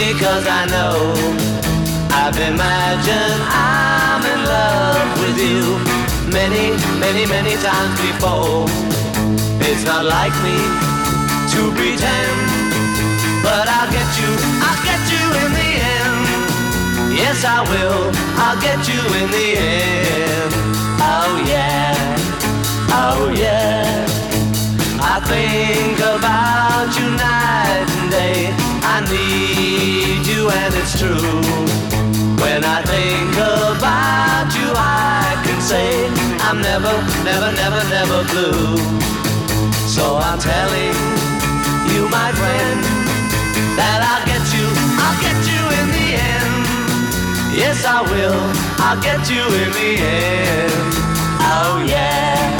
easy 0.00 0.18
cause 0.18 0.46
I 0.46 0.64
know. 0.66 0.96
I've 2.12 2.36
imagined 2.36 3.40
I'm 3.48 4.22
in 4.24 4.40
love 4.44 5.08
with 5.20 5.38
you 5.38 5.78
many, 6.32 6.72
many, 6.98 7.26
many 7.26 7.54
times 7.60 7.96
before. 8.00 8.66
It's 9.60 9.84
not 9.84 10.04
like 10.04 10.34
me 10.42 10.56
to 11.52 11.60
pretend, 11.76 12.38
but 13.44 13.66
I'll 13.68 13.90
get 13.92 14.10
you, 14.20 14.30
I'll 14.64 14.82
get 14.88 15.02
you 15.12 15.24
in 15.42 15.50
the 15.60 15.70
end. 15.94 16.20
Yes, 17.14 17.44
I 17.44 17.60
will, 17.70 18.02
I'll 18.40 18.60
get 18.60 18.80
you 18.88 19.00
in 19.20 19.28
the 19.30 19.48
end. 19.58 20.52
Oh 21.00 21.32
yeah, 21.46 21.94
oh 23.04 23.32
yeah. 23.36 24.06
I 25.02 25.16
think 25.30 25.98
about 25.98 26.88
you 26.98 27.06
night 27.16 27.88
and 27.98 28.10
day. 28.10 28.69
I 28.82 29.00
need 29.08 30.26
you 30.26 30.48
and 30.50 30.74
it's 30.74 30.98
true. 30.98 31.40
When 32.40 32.64
I 32.64 32.82
think 32.82 33.34
about 33.36 34.48
you, 34.56 34.68
I 34.74 35.36
can 35.44 35.60
say 35.60 36.08
I'm 36.40 36.60
never, 36.60 36.94
never, 37.24 37.52
never, 37.52 37.82
never 37.88 38.24
blue. 38.32 38.76
So 39.86 40.16
I'm 40.16 40.38
telling 40.38 40.96
you, 41.92 42.08
my 42.08 42.30
friend, 42.32 42.80
that 43.76 44.00
I'll 44.06 44.24
get 44.26 44.44
you, 44.54 44.66
I'll 45.02 45.18
get 45.20 45.38
you 45.50 45.62
in 45.78 45.86
the 45.96 46.08
end. 46.16 46.64
Yes, 47.56 47.84
I 47.84 48.00
will, 48.02 48.40
I'll 48.80 49.00
get 49.02 49.28
you 49.28 49.42
in 49.42 49.70
the 49.72 49.90
end. 50.00 50.72
Oh 51.42 51.84
yeah, 51.86 52.59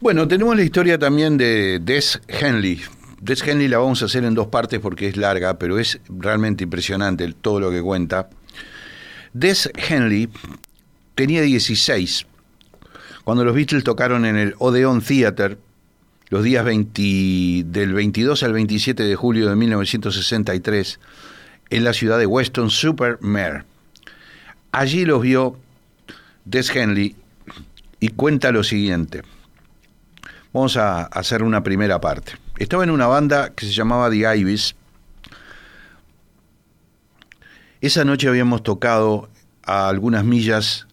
Bueno, 0.00 0.26
tenemos 0.26 0.56
la 0.56 0.62
historia 0.62 0.98
también 0.98 1.36
de 1.36 1.80
Des 1.82 2.18
Henley. 2.28 2.97
Des 3.20 3.42
Henley 3.42 3.68
la 3.68 3.78
vamos 3.78 4.02
a 4.02 4.06
hacer 4.06 4.24
en 4.24 4.34
dos 4.34 4.46
partes 4.46 4.78
porque 4.80 5.08
es 5.08 5.16
larga, 5.16 5.58
pero 5.58 5.78
es 5.78 6.00
realmente 6.08 6.64
impresionante 6.64 7.32
todo 7.32 7.60
lo 7.60 7.70
que 7.70 7.82
cuenta. 7.82 8.28
Des 9.32 9.70
Henley 9.74 10.28
tenía 11.14 11.42
16 11.42 12.26
cuando 13.24 13.44
los 13.44 13.54
Beatles 13.54 13.84
tocaron 13.84 14.24
en 14.24 14.36
el 14.36 14.54
Odeon 14.58 15.02
Theater 15.02 15.58
los 16.30 16.44
días 16.44 16.64
20 16.64 17.64
del 17.66 17.92
22 17.92 18.42
al 18.42 18.52
27 18.52 19.02
de 19.02 19.16
julio 19.16 19.48
de 19.48 19.56
1963 19.56 21.00
en 21.70 21.84
la 21.84 21.92
ciudad 21.92 22.18
de 22.18 22.26
Weston 22.26 22.70
Super 22.70 23.18
Mare. 23.20 23.64
Allí 24.72 25.04
los 25.04 25.22
vio 25.22 25.58
Des 26.44 26.74
Henley 26.74 27.16
y 28.00 28.08
cuenta 28.08 28.52
lo 28.52 28.62
siguiente. 28.62 29.22
Vamos 30.52 30.76
a 30.76 31.02
hacer 31.04 31.42
una 31.42 31.62
primera 31.62 32.00
parte. 32.00 32.32
Estaba 32.58 32.82
en 32.82 32.90
una 32.90 33.06
banda 33.06 33.50
que 33.50 33.66
se 33.66 33.72
llamaba 33.72 34.10
The 34.10 34.36
Ibis. 34.36 34.74
Esa 37.80 38.04
noche 38.04 38.26
habíamos 38.26 38.64
tocado 38.64 39.28
a 39.62 39.88
algunas 39.88 40.24
millas 40.24 40.88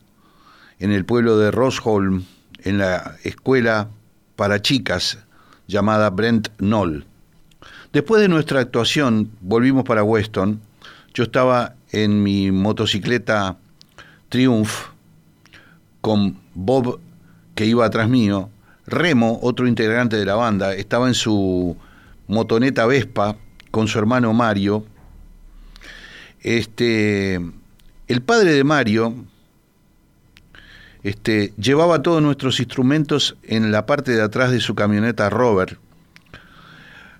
en 0.77 0.91
el 0.91 1.05
pueblo 1.05 1.39
de 1.39 1.49
Rosholm, 1.49 2.23
en 2.59 2.77
la 2.77 3.15
escuela 3.23 3.87
para 4.35 4.61
chicas 4.61 5.17
llamada 5.65 6.11
Brent 6.11 6.49
Knoll. 6.57 7.07
Después 7.91 8.21
de 8.21 8.27
nuestra 8.27 8.59
actuación, 8.59 9.31
volvimos 9.41 9.85
para 9.85 10.03
Weston. 10.03 10.61
Yo 11.15 11.23
estaba 11.23 11.73
en 11.91 12.21
mi 12.21 12.51
motocicleta 12.51 13.57
Triumph 14.29 14.89
con 16.01 16.37
Bob, 16.53 16.99
que 17.55 17.65
iba 17.65 17.87
atrás 17.87 18.07
mío. 18.07 18.51
Remo, 18.87 19.39
otro 19.41 19.67
integrante 19.67 20.15
de 20.15 20.25
la 20.25 20.35
banda, 20.35 20.75
estaba 20.75 21.07
en 21.07 21.13
su 21.13 21.75
motoneta 22.27 22.85
Vespa 22.85 23.37
con 23.71 23.87
su 23.87 23.97
hermano 23.97 24.33
Mario. 24.33 24.85
Este, 26.41 27.35
el 28.07 28.21
padre 28.21 28.53
de 28.53 28.63
Mario 28.63 29.15
este, 31.03 31.53
llevaba 31.57 32.01
todos 32.01 32.21
nuestros 32.21 32.59
instrumentos 32.59 33.37
en 33.43 33.71
la 33.71 33.85
parte 33.85 34.11
de 34.11 34.21
atrás 34.21 34.51
de 34.51 34.59
su 34.59 34.75
camioneta 34.75 35.29
Rover. 35.29 35.77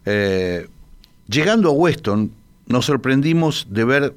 Eh, 0.05 0.67
llegando 1.27 1.69
a 1.69 1.73
Weston, 1.73 2.31
nos 2.67 2.85
sorprendimos 2.85 3.67
de 3.69 3.85
ver 3.85 4.15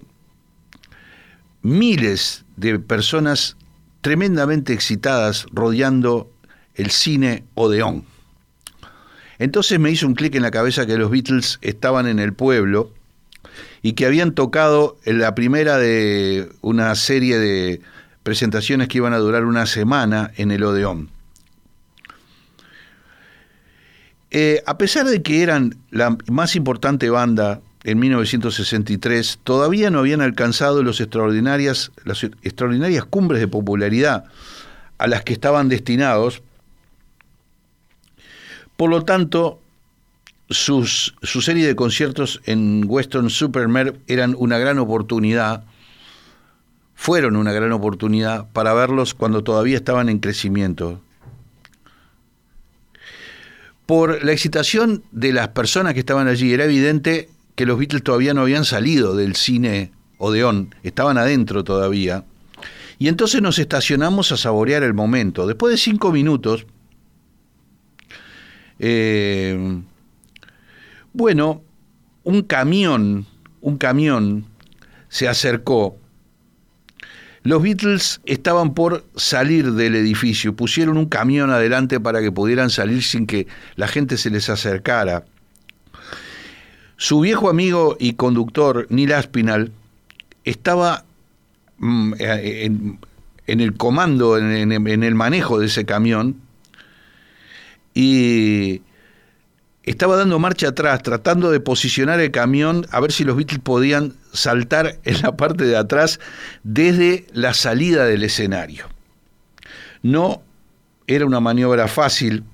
miles 1.63 2.45
de 2.57 2.79
personas 2.79 3.57
tremendamente 4.01 4.73
excitadas 4.73 5.47
rodeando 5.53 6.31
el 6.79 6.91
cine 6.91 7.45
Odeón. 7.55 8.05
Entonces 9.39 9.79
me 9.79 9.91
hizo 9.91 10.07
un 10.07 10.15
clic 10.15 10.35
en 10.35 10.43
la 10.43 10.51
cabeza 10.51 10.87
que 10.87 10.97
los 10.97 11.11
Beatles 11.11 11.59
estaban 11.61 12.07
en 12.07 12.19
el 12.19 12.33
pueblo 12.33 12.93
y 13.83 13.93
que 13.93 14.07
habían 14.07 14.33
tocado 14.33 14.97
en 15.05 15.19
la 15.19 15.35
primera 15.35 15.77
de 15.77 16.49
una 16.63 16.95
serie 16.95 17.39
de 17.39 17.81
presentaciones 18.23 18.89
que 18.89 18.99
iban 18.99 19.13
a 19.13 19.19
durar 19.19 19.45
una 19.45 19.67
semana 19.67 20.33
en 20.37 20.51
el 20.51 20.65
Odeón. 20.65 21.11
Eh, 24.31 24.63
a 24.67 24.77
pesar 24.77 25.07
de 25.07 25.23
que 25.23 25.43
eran 25.43 25.77
la 25.91 26.17
más 26.31 26.55
importante 26.55 27.09
banda 27.09 27.61
en 27.85 27.99
1963, 27.99 29.39
todavía 29.43 29.91
no 29.91 30.01
habían 30.01 30.21
alcanzado 30.21 30.83
los 30.83 31.01
extraordinarias, 31.01 31.93
las 32.05 32.25
extraordinarias 32.25 33.05
cumbres 33.05 33.41
de 33.41 33.49
popularidad 33.49 34.25
a 34.99 35.07
las 35.07 35.23
que 35.23 35.33
estaban 35.33 35.69
destinados. 35.69 36.43
Por 38.79 38.91
lo 38.91 39.03
tanto, 39.03 39.59
sus, 40.49 41.17
su 41.21 41.43
serie 41.43 41.67
de 41.67 41.75
conciertos 41.75 42.41
en 42.47 42.85
Western 42.87 43.29
Supermare 43.29 43.95
eran 44.07 44.37
una 44.39 44.57
gran 44.57 44.79
oportunidad, 44.79 45.65
fueron 46.95 47.35
una 47.35 47.51
gran 47.51 47.73
oportunidad 47.73 48.47
para 48.53 48.73
verlos 48.75 49.15
cuando 49.15 49.43
todavía 49.43 49.77
estaban 49.77 50.09
en 50.09 50.21
crecimiento. 50.21 51.01
Por 53.85 54.25
la 54.25 54.31
excitación 54.31 55.03
de 55.11 55.33
las 55.33 55.49
personas 55.49 55.95
que 55.95 56.01
estaban 56.01 56.29
allí, 56.29 56.53
era 56.53 56.67
evidente 56.67 57.31
que 57.57 57.67
los 57.67 57.81
Beatles 57.81 58.05
todavía 58.05 58.33
no 58.33 58.43
habían 58.43 58.65
salido 58.65 59.17
del 59.17 59.35
cine 59.35 59.91
Odeón, 60.19 60.73
estaban 60.85 61.19
adentro 61.19 61.65
todavía, 61.65 62.25
Y 63.01 63.09
entonces 63.09 63.43
nos 63.43 63.59
estacionamos 63.59 64.31
a 64.31 64.37
saborear 64.37 64.85
el 64.85 64.95
momento. 64.95 65.49
Después 65.49 65.73
de 65.73 65.79
cinco 65.79 66.13
minutos, 66.13 66.65
eh, 68.79 69.81
bueno, 71.13 71.63
un 72.25 72.43
camión, 72.43 73.27
un 73.61 73.79
camión 73.79 74.45
se 75.09 75.29
acercó. 75.29 75.97
Los 77.43 77.63
Beatles 77.63 78.21
estaban 78.27 78.75
por 78.75 79.05
salir 79.17 79.73
del 79.73 79.95
edificio, 79.95 80.55
pusieron 80.55 80.99
un 80.99 81.07
camión 81.07 81.51
adelante 81.51 81.99
para 81.99 82.21
que 82.21 82.31
pudieran 82.31 82.69
salir 82.69 83.03
sin 83.03 83.27
que 83.27 83.47
la 83.77 83.89
gente 83.89 84.17
se 84.17 84.31
les 84.31 84.51
acercara. 84.51 85.25
Su 86.97 87.21
viejo 87.21 87.49
amigo 87.49 87.97
y 87.99 88.15
conductor, 88.15 88.87
Neil 88.91 89.13
Aspinall, 89.13 89.73
estaba 90.45 91.05
mm, 91.79 92.15
eh, 92.19 92.71
en, 93.47 93.61
el 93.61 93.75
comando, 93.77 94.37
en, 94.37 94.73
en 94.73 95.03
el 95.03 95.15
manejo 95.15 95.59
de 95.59 95.67
ese 95.67 95.87
camión, 95.87 96.37
y 98.01 98.83
estaba 99.83 100.15
dando 100.15 100.39
marcha 100.39 100.69
atrás, 100.69 101.03
tratando 101.03 101.51
de 101.51 101.59
posicionar 101.59 102.21
el 102.21 102.31
camión 102.31 102.87
a 102.93 103.01
ver 103.01 103.11
si 103.11 103.25
los 103.25 103.35
Beatles 103.35 103.59
podían 103.59 104.15
saltar 104.33 105.01
en 105.03 105.21
la 105.23 105.37
parte 105.37 105.65
de 105.65 105.77
atrás 105.77 106.21
desde 106.63 107.27
la 107.33 107.55
salida 107.55 108.05
del 108.05 108.23
escenario. 108.23 108.87
No 110.01 110.43
era 111.09 111.27
una 111.27 111.41
maniobra 111.41 111.89
fácil, 111.89 112.45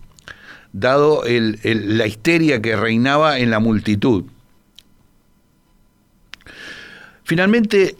dado 0.73 1.25
la 1.27 2.07
histeria 2.07 2.63
que 2.63 2.75
reinaba 2.75 3.39
en 3.39 3.51
la 3.51 3.59
multitud. 3.59 4.25
Finalmente, 7.25 7.99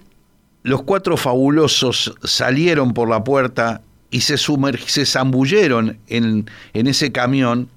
los 0.63 0.83
cuatro 0.85 1.19
fabulosos 1.19 2.15
salieron 2.23 2.95
por 2.95 3.11
la 3.11 3.23
puerta 3.23 3.83
y 4.15 4.21
se, 4.21 4.37
se 4.39 5.07
zambulleron 5.07 5.99
en, 6.07 6.49
en 6.73 6.87
ese 6.87 7.11
camión, 7.11 7.69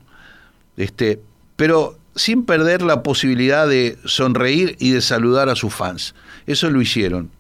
este, 0.78 1.20
pero 1.56 1.98
sin 2.16 2.46
perder 2.46 2.84
la 2.84 3.02
posibilidad 3.02 3.68
de 3.68 3.98
sonreír 4.06 4.76
y 4.78 4.92
de 4.92 5.02
saludar 5.02 5.50
a 5.50 5.56
sus 5.56 5.74
fans. 5.74 6.14
Eso 6.46 6.70
lo 6.70 6.80
hicieron. 6.80 7.32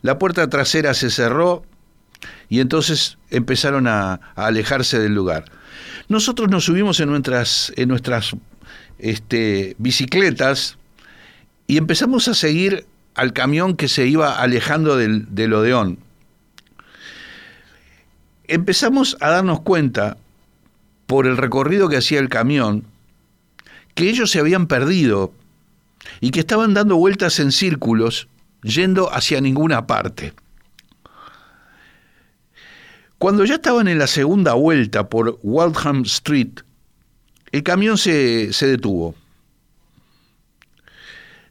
La 0.00 0.18
puerta 0.18 0.50
trasera 0.50 0.94
se 0.94 1.10
cerró 1.10 1.64
y 2.48 2.58
entonces 2.58 3.18
empezaron 3.30 3.86
a, 3.86 4.14
alejarse 4.34 4.98
del 4.98 5.14
lugar. 5.14 5.44
Nosotros 6.08 6.50
nos 6.50 6.64
subimos 6.64 6.98
en 6.98 7.08
nuestras, 7.08 7.72
en 7.76 7.88
nuestras 7.88 8.32
este, 8.98 9.76
bicicletas 9.78 10.76
y 11.68 11.76
empezamos 11.76 12.26
a 12.26 12.34
seguir 12.34 12.84
al 13.14 13.32
camión 13.32 13.76
que 13.76 13.86
se 13.86 14.08
iba 14.08 14.42
alejando 14.42 14.96
del, 14.96 15.32
del 15.32 15.52
Odeón. 15.52 16.00
Empezamos 18.52 19.16
a 19.20 19.30
darnos 19.30 19.62
cuenta, 19.62 20.18
por 21.06 21.26
el 21.26 21.38
recorrido 21.38 21.88
que 21.88 21.96
hacía 21.96 22.20
el 22.20 22.28
camión, 22.28 22.84
que 23.94 24.10
ellos 24.10 24.30
se 24.30 24.40
habían 24.40 24.66
perdido 24.66 25.32
y 26.20 26.32
que 26.32 26.40
estaban 26.40 26.74
dando 26.74 26.96
vueltas 26.96 27.40
en 27.40 27.50
círculos 27.50 28.28
yendo 28.62 29.10
hacia 29.10 29.40
ninguna 29.40 29.86
parte. 29.86 30.34
Cuando 33.16 33.46
ya 33.46 33.54
estaban 33.54 33.88
en 33.88 33.98
la 33.98 34.06
segunda 34.06 34.52
vuelta 34.52 35.08
por 35.08 35.38
Waldham 35.42 36.02
Street, 36.02 36.60
el 37.52 37.62
camión 37.62 37.96
se, 37.96 38.52
se 38.52 38.66
detuvo. 38.66 39.14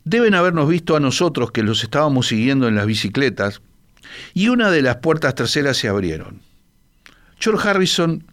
Deben 0.03 0.35
habernos 0.35 0.69
visto 0.69 0.95
a 0.95 0.99
nosotros 0.99 1.51
que 1.51 1.63
los 1.63 1.83
estábamos 1.83 2.27
siguiendo 2.27 2.67
en 2.67 2.75
las 2.75 2.85
bicicletas 2.85 3.63
y 4.35 4.49
una 4.49 4.69
de 4.69 4.83
las 4.83 4.97
puertas 4.97 5.33
traseras 5.33 5.77
se 5.77 5.87
abrieron. 5.87 6.50
George 7.41 7.67
Harrison 7.67 8.23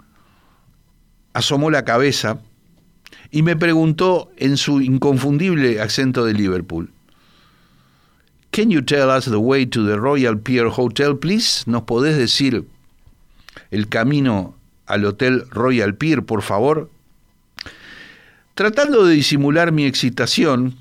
asomó 1.32 1.70
la 1.70 1.84
cabeza 1.84 2.40
y 3.30 3.42
me 3.42 3.56
preguntó 3.56 4.30
en 4.36 4.58
su 4.58 4.82
inconfundible 4.82 5.80
acento 5.80 6.26
de 6.26 6.34
Liverpool, 6.34 6.90
Can 8.50 8.70
you 8.70 8.82
tell 8.82 9.08
us 9.08 9.24
the 9.24 9.36
way 9.36 9.66
to 9.66 9.86
the 9.86 9.96
Royal 9.96 10.38
Pier 10.38 10.66
Hotel, 10.66 11.16
please? 11.16 11.64
¿Nos 11.66 11.82
podés 11.82 12.16
decir 12.16 12.66
el 13.70 13.88
camino 13.88 14.56
al 14.86 15.04
Hotel 15.04 15.44
Royal 15.50 15.94
Pier, 15.94 16.24
por 16.24 16.42
favor? 16.42 16.90
Tratando 18.54 19.06
de 19.06 19.14
disimular 19.14 19.72
mi 19.72 19.84
excitación 19.86 20.76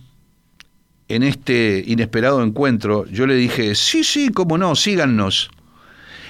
en 1.07 1.23
este 1.23 1.83
inesperado 1.85 2.43
encuentro, 2.43 3.05
yo 3.05 3.25
le 3.27 3.35
dije, 3.35 3.75
sí, 3.75 4.03
sí, 4.03 4.29
cómo 4.29 4.57
no, 4.57 4.75
síganos. 4.75 5.49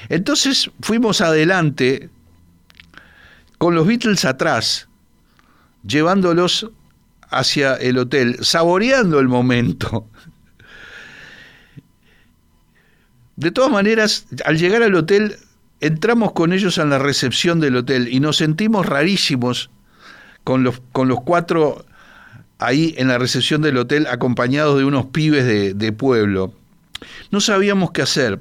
Entonces 0.10 0.72
fuimos 0.82 1.22
adelante 1.22 2.10
con 3.58 3.76
los 3.76 3.88
Beatles 3.88 4.26
atrás 4.26 4.88
llevándolos 5.86 6.70
hacia 7.30 7.76
el 7.76 7.98
hotel, 7.98 8.38
saboreando 8.42 9.20
el 9.20 9.28
momento. 9.28 10.08
De 13.36 13.52
todas 13.52 13.72
maneras, 13.72 14.26
al 14.46 14.58
llegar 14.58 14.84
al 14.84 14.96
hotel, 14.96 15.38
entramos 15.80 16.32
con 16.32 16.54
ellos 16.54 16.78
en 16.78 16.90
la 16.90 17.00
recepción 17.00 17.60
del 17.60 17.76
hotel 17.78 18.08
y 18.08 18.20
nos 18.20 18.38
sentimos 18.38 18.86
rarísimos 18.86 19.70
con 20.44 20.64
los, 20.64 20.82
con 20.92 21.08
los 21.08 21.22
cuatro 21.22 21.86
ahí 22.60 22.96
en 22.98 23.10
la 23.10 23.20
recepción 23.20 23.62
del 23.62 23.78
hotel 23.78 24.08
acompañados 24.08 24.78
de 24.80 24.86
unos 24.86 25.08
pibes 25.08 25.46
de 25.78 25.92
pueblo. 25.92 26.54
No 27.30 27.42
sabíamos 27.42 27.92
qué 27.92 28.02
hacer. 28.02 28.40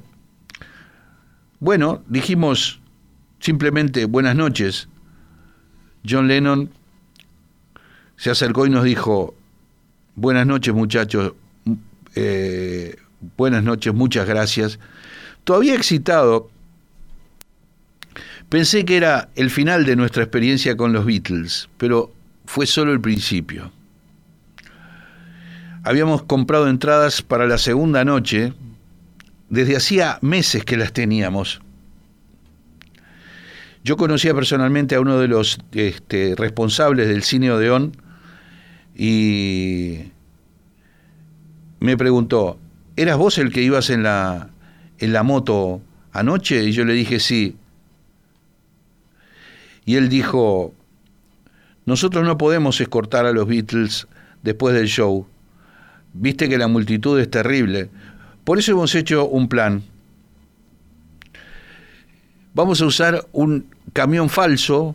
Bueno, 1.58 2.02
dijimos 2.06 2.80
simplemente 3.40 4.04
buenas 4.04 4.36
noches. 4.36 4.88
John 6.08 6.28
Lennon 6.28 6.70
se 8.16 8.30
acercó 8.30 8.66
y 8.66 8.70
nos 8.70 8.84
dijo, 8.84 9.34
buenas 10.14 10.46
noches 10.46 10.74
muchachos, 10.74 11.32
eh, 12.14 12.96
buenas 13.36 13.62
noches, 13.62 13.94
muchas 13.94 14.26
gracias. 14.26 14.78
Todavía 15.44 15.74
excitado, 15.74 16.50
pensé 18.48 18.84
que 18.84 18.96
era 18.96 19.30
el 19.34 19.50
final 19.50 19.84
de 19.86 19.96
nuestra 19.96 20.22
experiencia 20.24 20.76
con 20.76 20.92
los 20.92 21.06
Beatles, 21.06 21.68
pero 21.78 22.12
fue 22.44 22.66
solo 22.66 22.92
el 22.92 23.00
principio. 23.00 23.72
Habíamos 25.84 26.24
comprado 26.24 26.68
entradas 26.68 27.22
para 27.22 27.46
la 27.46 27.58
segunda 27.58 28.04
noche, 28.04 28.52
desde 29.48 29.76
hacía 29.76 30.18
meses 30.22 30.64
que 30.64 30.76
las 30.76 30.92
teníamos. 30.92 31.60
Yo 33.84 33.96
conocía 33.96 34.34
personalmente 34.34 34.96
a 34.96 35.00
uno 35.00 35.18
de 35.20 35.28
los 35.28 35.58
este, 35.72 36.34
responsables 36.36 37.08
del 37.08 37.22
cine 37.22 37.52
Odeón, 37.52 37.92
y 38.96 40.10
me 41.80 41.96
preguntó, 41.96 42.58
¿eras 42.96 43.18
vos 43.18 43.36
el 43.38 43.52
que 43.52 43.62
ibas 43.62 43.90
en 43.90 44.02
la, 44.02 44.48
en 44.98 45.12
la 45.12 45.22
moto 45.22 45.82
anoche? 46.12 46.64
Y 46.64 46.72
yo 46.72 46.84
le 46.84 46.94
dije, 46.94 47.20
sí. 47.20 47.56
Y 49.84 49.96
él 49.96 50.08
dijo, 50.08 50.74
nosotros 51.84 52.24
no 52.24 52.38
podemos 52.38 52.80
escortar 52.80 53.26
a 53.26 53.32
los 53.32 53.46
Beatles 53.46 54.08
después 54.42 54.74
del 54.74 54.88
show. 54.88 55.26
Viste 56.14 56.48
que 56.48 56.56
la 56.56 56.66
multitud 56.66 57.20
es 57.20 57.30
terrible. 57.30 57.90
Por 58.46 58.60
eso 58.60 58.70
hemos 58.70 58.94
hecho 58.94 59.26
un 59.26 59.48
plan. 59.48 59.82
Vamos 62.54 62.80
a 62.80 62.86
usar 62.86 63.26
un 63.32 63.66
camión 63.92 64.28
falso 64.28 64.94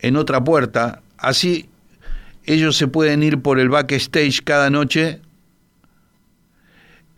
en 0.00 0.16
otra 0.16 0.42
puerta, 0.42 1.00
así 1.16 1.68
ellos 2.44 2.76
se 2.76 2.88
pueden 2.88 3.22
ir 3.22 3.40
por 3.40 3.60
el 3.60 3.68
backstage 3.68 4.42
cada 4.42 4.68
noche 4.68 5.20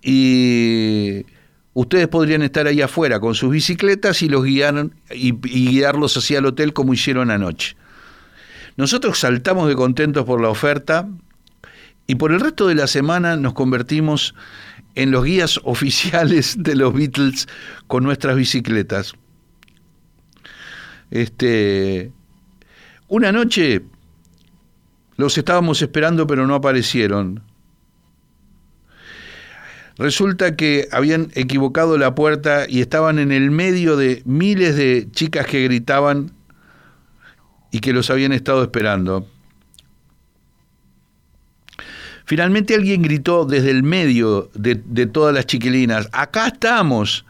y 0.03 1.25
ustedes 1.73 2.09
podrían 2.09 2.43
estar 2.43 2.67
ahí 2.67 2.83
afuera 2.83 3.19
con 3.19 3.35
sus 3.35 3.51
bicicletas 3.51 4.21
y 4.21 4.29
los 4.29 4.45
guiaron 4.45 4.95
y, 5.11 5.33
guiarlos 5.33 6.15
hacia 6.19 6.41
el 6.41 6.45
hotel 6.45 6.75
como 6.75 6.93
hicieron 6.93 7.31
anoche. 7.31 7.75
Nosotros 8.77 9.19
saltamos 9.19 9.67
de 9.69 9.77
contentos 9.77 10.27
por 10.27 10.43
la 10.43 10.51
oferta 10.51 11.09
y 12.07 12.17
por 12.17 12.33
el 12.33 12.41
resto 12.41 12.67
de 12.67 12.75
la 12.75 12.87
semana 12.87 13.37
nos 13.37 13.55
convertimos 13.55 14.35
en 14.95 15.11
los 15.11 15.25
guías 15.25 15.61
oficiales 15.65 16.57
de 16.59 16.77
los 16.77 16.93
Beatles 16.95 17.49
con 17.87 18.05
nuestras 18.05 18.37
bicicletas. 18.37 19.15
Este, 21.11 22.11
una 23.09 23.31
noche 23.31 23.83
los 25.17 25.39
estábamos 25.39 25.81
esperando 25.83 26.27
pero 26.27 26.47
no 26.47 26.55
aparecieron. 26.55 27.43
Resulta 29.97 30.57
que 30.57 30.89
habían 30.91 31.31
equivocado 31.35 31.97
la 31.99 32.17
puerta 32.17 32.67
y 32.69 32.81
estaban 32.81 33.21
en 33.21 33.31
el 33.31 33.53
medio 33.53 33.97
de 33.97 34.23
miles 34.25 34.75
de 34.75 35.07
chicas 35.13 35.47
que 35.47 35.63
gritaban 35.63 36.33
y 37.71 37.79
que 37.79 37.93
los 37.93 38.11
habían 38.11 38.33
estado 38.33 38.65
esperando. 38.65 39.29
Finalmente 42.25 42.75
alguien 42.75 43.03
gritó 43.03 43.45
desde 43.45 43.71
el 43.71 43.83
medio 43.83 44.51
de, 44.55 44.77
todas 45.07 45.35
las 45.35 45.47
chiquilinas, 45.47 46.09
acá 46.13 46.49
estamos. 46.49 47.27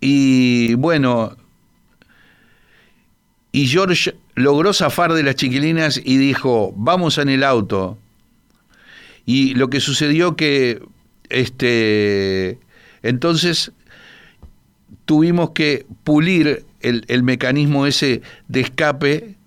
Y 0.00 0.74
bueno, 0.74 1.36
y 3.50 3.66
George 3.66 4.14
logró 4.36 4.72
zafar 4.72 5.12
de 5.14 5.24
las 5.24 5.34
chiquilinas 5.34 6.00
y 6.02 6.16
dijo, 6.16 6.72
vamos 6.76 7.18
en 7.18 7.28
el 7.28 7.42
auto. 7.42 7.98
Y 9.26 9.54
lo 9.54 9.68
que 9.68 9.80
sucedió 9.80 10.36
que, 10.36 10.80
este, 11.28 12.60
entonces 13.02 13.72
tuvimos 15.06 15.50
que 15.50 15.86
pulir 16.04 16.64
el, 16.80 17.04
el 17.08 17.24
mecanismo 17.24 17.84
ese 17.84 18.22
de 18.46 18.60
escape 18.60 19.39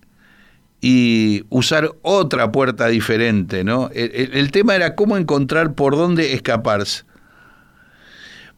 y 0.86 1.46
usar 1.48 1.94
otra 2.02 2.52
puerta 2.52 2.90
diferente, 2.90 3.64
¿no? 3.64 3.90
El, 3.94 4.52
tema 4.52 4.76
era 4.76 4.96
cómo 4.96 5.16
encontrar 5.16 5.76
por 5.76 5.96
dónde 5.96 6.34
escaparse. 6.34 7.06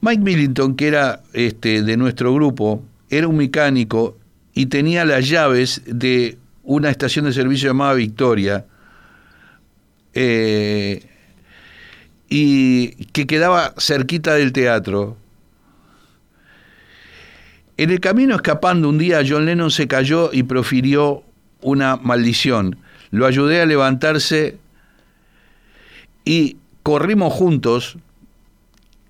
Mike 0.02 0.24
Millington, 0.24 0.76
que 0.76 0.88
era 0.88 1.22
este, 1.34 1.84
de 1.84 1.98
nuestro 1.98 2.34
grupo, 2.34 2.84
era 3.12 3.28
un 3.28 3.38
mecánico 3.38 4.18
y 4.56 4.66
tenía 4.66 5.06
las 5.06 5.30
llaves 5.30 5.84
de 5.86 6.40
una 6.64 6.90
estación 6.90 7.26
de 7.26 7.34
servicio 7.34 7.70
llamada 7.70 7.94
Victoria, 7.94 8.66
eh, 10.16 11.06
y 12.28 13.06
que 13.14 13.28
quedaba 13.28 13.76
cerquita 13.78 14.34
del 14.34 14.52
teatro. 14.52 15.16
En 17.78 17.92
el 17.92 18.00
camino 18.00 18.34
escapando 18.34 18.90
un 18.90 18.98
día, 18.98 19.22
John 19.28 19.46
Lennon 19.46 19.70
se 19.70 19.88
cayó 19.88 20.32
y 20.34 20.42
profirió 20.42 21.25
una 21.66 21.98
maldición. 21.98 22.78
Lo 23.10 23.26
ayudé 23.26 23.62
a 23.62 23.66
levantarse 23.66 24.58
y 26.24 26.58
corrimos 26.84 27.34
juntos 27.34 27.98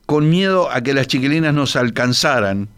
con 0.05 0.29
miedo 0.29 0.71
a 0.71 0.81
que 0.81 0.93
las 0.93 1.07
chiquilinas 1.07 1.53
nos 1.53 1.75
alcanzaran. 1.75 2.69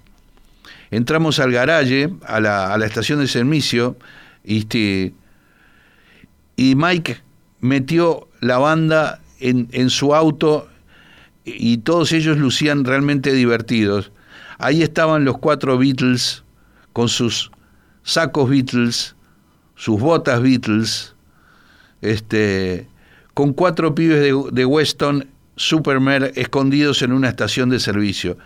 Entramos 0.90 1.40
al 1.40 1.52
garaje, 1.52 2.10
a 2.26 2.40
la, 2.40 2.86
estación 2.86 3.20
de 3.20 3.28
servicio, 3.28 3.98
este, 4.44 5.14
y 6.56 6.76
Mike 6.76 7.22
metió 7.60 8.28
la 8.40 8.58
banda 8.58 9.22
en, 9.40 9.68
en 9.74 9.90
su 9.90 10.16
auto 10.16 10.70
y 11.46 11.78
todos 11.80 12.14
ellos 12.14 12.38
lucían 12.38 12.84
realmente 12.84 13.32
divertidos. 13.34 14.12
Ahí 14.58 14.82
estaban 14.82 15.24
los 15.24 15.38
cuatro 15.38 15.78
Beatles 15.78 16.44
con 16.94 17.10
sus 17.10 17.52
sacos 18.04 18.50
Beatles, 18.50 19.17
sus 19.78 20.00
botas 20.00 20.42
Beatles, 20.42 21.14
este, 22.02 22.88
con 23.34 23.54
cuatro 23.54 23.96
pibes 23.96 24.20
de, 24.20 24.36
de 24.52 24.66
Weston 24.66 25.28
Supermare 25.56 26.34
escondidos 26.36 27.02
en 27.02 27.14
una 27.14 27.30
estación 27.30 27.70
de 27.70 27.80
servicio. 27.80 28.38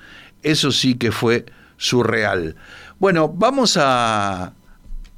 Eso 0.43 0.71
sí 0.71 0.95
que 0.95 1.11
fue 1.11 1.45
surreal. 1.77 2.55
Bueno, 2.99 3.27
vamos 3.27 3.77
a, 3.77 4.43
a 4.43 4.53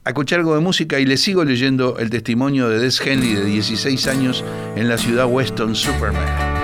escuchar 0.10 0.39
algo 0.39 0.56
de 0.56 0.62
música 0.62 0.99
y 0.99 1.06
le 1.06 1.17
sigo 1.17 1.43
leyendo 1.43 1.97
el 1.99 2.10
testimonio 2.10 2.69
de 2.69 2.80
Des 2.80 2.99
Henley 2.99 3.34
de 3.34 3.45
16 3.45 4.08
años 4.08 4.43
en 4.76 4.89
la 4.89 4.97
ciudad 4.97 5.28
Weston 5.28 5.76
Superman. 5.76 6.62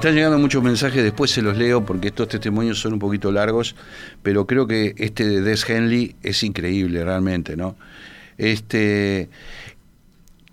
Están 0.00 0.14
llegando 0.14 0.38
muchos 0.38 0.62
mensajes, 0.62 1.02
después 1.02 1.30
se 1.30 1.42
los 1.42 1.58
leo 1.58 1.84
porque 1.84 2.08
estos 2.08 2.26
testimonios 2.26 2.80
son 2.80 2.94
un 2.94 2.98
poquito 2.98 3.30
largos, 3.30 3.76
pero 4.22 4.46
creo 4.46 4.66
que 4.66 4.94
este 4.96 5.28
de 5.28 5.42
Des 5.42 5.68
Henley 5.68 6.16
es 6.22 6.42
increíble 6.42 7.04
realmente, 7.04 7.54
¿no? 7.54 7.76
Este 8.38 9.28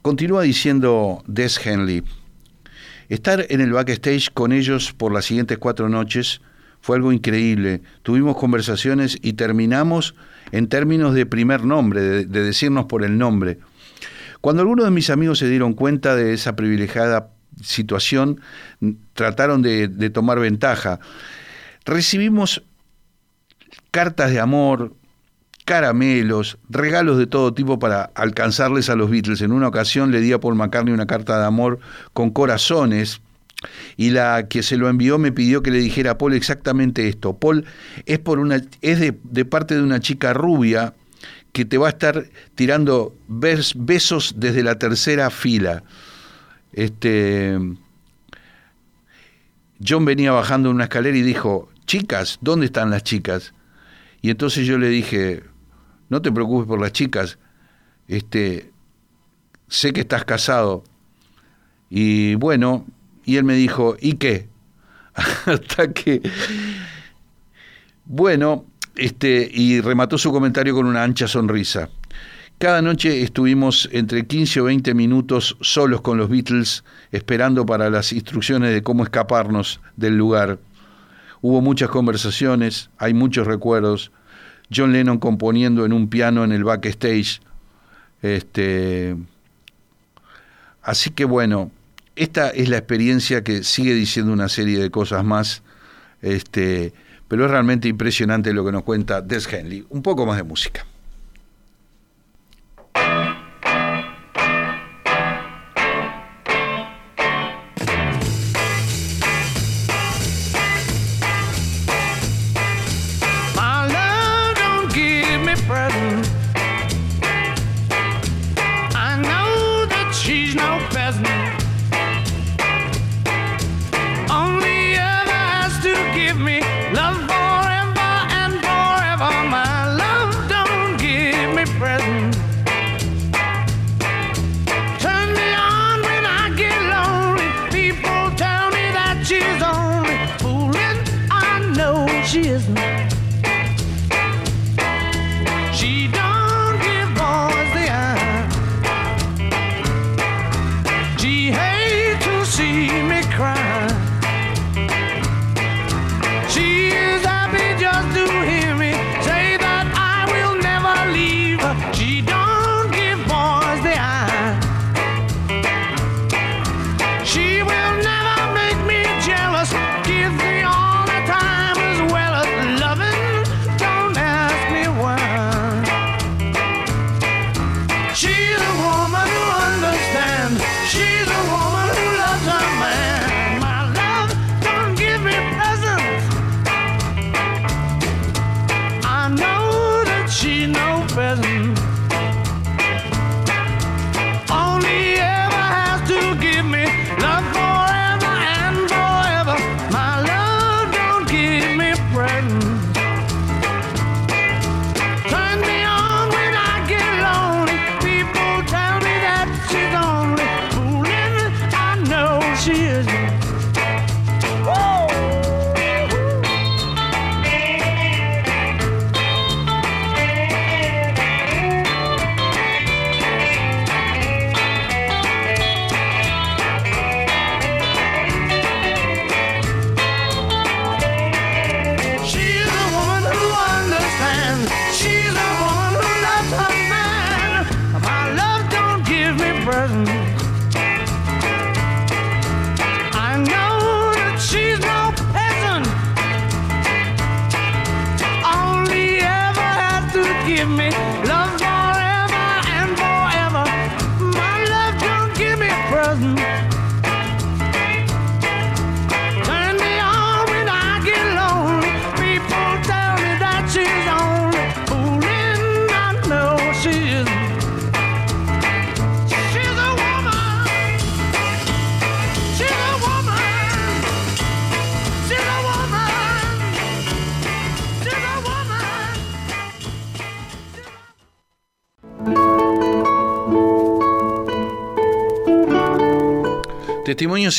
continúa 0.02 0.42
diciendo 0.42 1.24
Des 1.28 1.66
Henley, 1.66 2.04
estar 3.08 3.46
en 3.48 3.62
el 3.62 3.72
backstage 3.72 4.34
con 4.34 4.52
ellos 4.52 4.92
por 4.92 5.14
las 5.14 5.24
siguientes 5.24 5.58
cuatro 5.60 5.88
noches 5.88 6.42
fue 6.82 6.98
algo 6.98 7.14
increíble. 7.14 7.80
Tuvimos 8.04 8.36
conversaciones 8.36 9.18
y 9.22 9.32
terminamos 9.32 10.14
en 10.52 10.68
términos 10.68 11.14
de 11.14 11.26
primer 11.26 11.64
nombre, 11.64 12.02
de, 12.02 12.26
de 12.26 12.44
decirnos 12.44 12.88
por 12.88 13.06
el 13.06 13.18
nombre. 13.18 13.60
Cuando 14.42 14.62
algunos 14.62 14.84
de 14.84 14.92
mis 14.92 15.10
amigos 15.10 15.40
se 15.40 15.48
dieron 15.48 15.74
cuenta 15.74 16.18
de 16.18 16.34
esa 16.34 16.58
privilegiada 16.58 17.30
situación, 17.62 18.42
trataron 19.14 19.62
de, 19.62 19.88
tomar 20.10 20.40
ventaja. 20.40 21.00
Recibimos 21.86 22.64
cartas 23.92 24.32
de 24.32 24.40
amor, 24.40 24.94
caramelos, 25.66 26.58
regalos 26.70 27.18
de 27.18 27.28
todo 27.28 27.54
tipo 27.54 27.80
para 27.80 28.04
alcanzarles 28.16 28.90
a 28.90 28.96
los 28.96 29.10
Beatles. 29.10 29.42
En 29.42 29.52
una 29.52 29.68
ocasión 29.68 30.12
le 30.12 30.22
di 30.22 30.32
a 30.32 30.40
Paul 30.40 30.56
McCartney 30.56 30.94
una 30.94 31.08
carta 31.08 31.40
de 31.40 31.46
amor 31.46 31.80
con 32.14 32.30
corazones 32.30 33.22
y 33.98 34.12
la 34.12 34.48
que 34.48 34.62
se 34.64 34.78
lo 34.78 34.88
envió 34.88 35.18
me 35.18 35.32
pidió 35.32 35.64
que 35.64 35.72
le 35.72 35.80
dijera 35.80 36.12
a 36.12 36.18
Paul 36.18 36.34
exactamente 36.34 37.08
esto. 37.08 37.38
Paul 37.38 37.66
es 38.06 38.20
por 38.20 38.40
una 38.40 38.62
es 38.82 39.00
de, 39.00 39.46
parte 39.46 39.76
de 39.76 39.82
una 39.82 40.00
chica 40.00 40.34
rubia 40.34 40.94
que 41.54 41.66
te 41.66 41.78
va 41.78 41.88
a 41.88 41.90
estar 41.90 42.26
tirando 42.56 43.16
bes- 43.28 43.74
besos 43.76 44.36
desde 44.38 44.64
la 44.64 44.78
tercera 44.78 45.30
fila. 45.32 45.84
Este 46.78 47.58
John 49.86 50.06
venía 50.06 50.32
bajando 50.32 50.70
una 50.70 50.84
escalera 50.84 51.18
y 51.18 51.24
dijo, 51.24 51.70
chicas, 51.88 52.38
¿dónde 52.42 52.68
están 52.68 52.92
las 52.92 53.04
chicas? 53.04 53.56
Y 54.22 54.30
entonces 54.30 54.68
yo 54.68 54.78
le 54.78 54.88
dije, 54.88 55.44
no 56.10 56.22
te 56.22 56.32
preocupes 56.32 56.68
por 56.68 56.80
las 56.80 56.92
chicas, 56.92 57.40
este, 58.08 58.72
sé 59.68 59.92
que 59.92 60.02
estás 60.02 60.24
casado. 60.24 60.84
Y 61.90 62.36
bueno, 62.36 62.86
Y 63.26 63.38
él 63.38 63.44
me 63.44 63.56
dijo, 63.56 63.98
¿y 64.00 64.14
qué? 64.14 64.48
Hasta 65.46 65.92
que, 65.92 66.22
bueno, 68.06 68.66
este, 68.96 69.50
y 69.52 69.82
remató 69.82 70.18
su 70.20 70.32
comentario 70.32 70.76
con 70.76 70.86
una 70.86 71.04
ancha 71.04 71.28
sonrisa. 71.28 71.90
Cada 72.60 72.82
noche 72.82 73.22
estuvimos 73.22 73.88
entre 73.92 74.26
15 74.26 74.62
o 74.62 74.64
20 74.64 74.96
minutos 74.96 75.56
solos 75.62 76.02
con 76.02 76.18
los 76.18 76.28
Beatles, 76.28 76.84
esperando 77.12 77.68
para 77.68 77.92
las 77.92 78.12
instrucciones 78.12 78.74
de 78.74 78.82
cómo 78.82 79.04
escaparnos 79.04 79.80
del 79.96 80.18
lugar. 80.18 80.58
Hubo 81.44 81.62
muchas 81.62 81.90
conversaciones, 81.90 82.90
hay 82.98 83.14
muchos 83.14 83.46
recuerdos. 83.46 84.12
John 84.76 84.92
Lennon 84.92 85.20
componiendo 85.20 85.86
en 85.86 85.94
un 85.94 86.10
piano 86.10 86.44
en 86.44 86.52
el 86.52 86.64
backstage. 86.64 87.42
Este, 88.24 89.16
así 90.82 91.12
que 91.12 91.26
bueno, 91.26 91.70
esta 92.16 92.50
es 92.50 92.70
la 92.70 92.78
experiencia 92.78 93.44
que 93.44 93.64
sigue 93.64 93.94
diciendo 93.94 94.34
una 94.34 94.50
serie 94.50 94.80
de 94.80 94.90
cosas 94.90 95.24
más. 95.24 95.62
Este, 96.24 96.92
pero 97.28 97.46
es 97.46 97.52
realmente 97.52 97.88
impresionante 97.88 98.52
lo 98.52 98.66
que 98.66 98.72
nos 98.72 98.82
cuenta 98.82 99.22
Des 99.22 99.48
Henley. 99.48 99.86
Un 99.92 100.02
poco 100.02 100.26
más 100.26 100.38
de 100.38 100.44
música. 100.44 100.88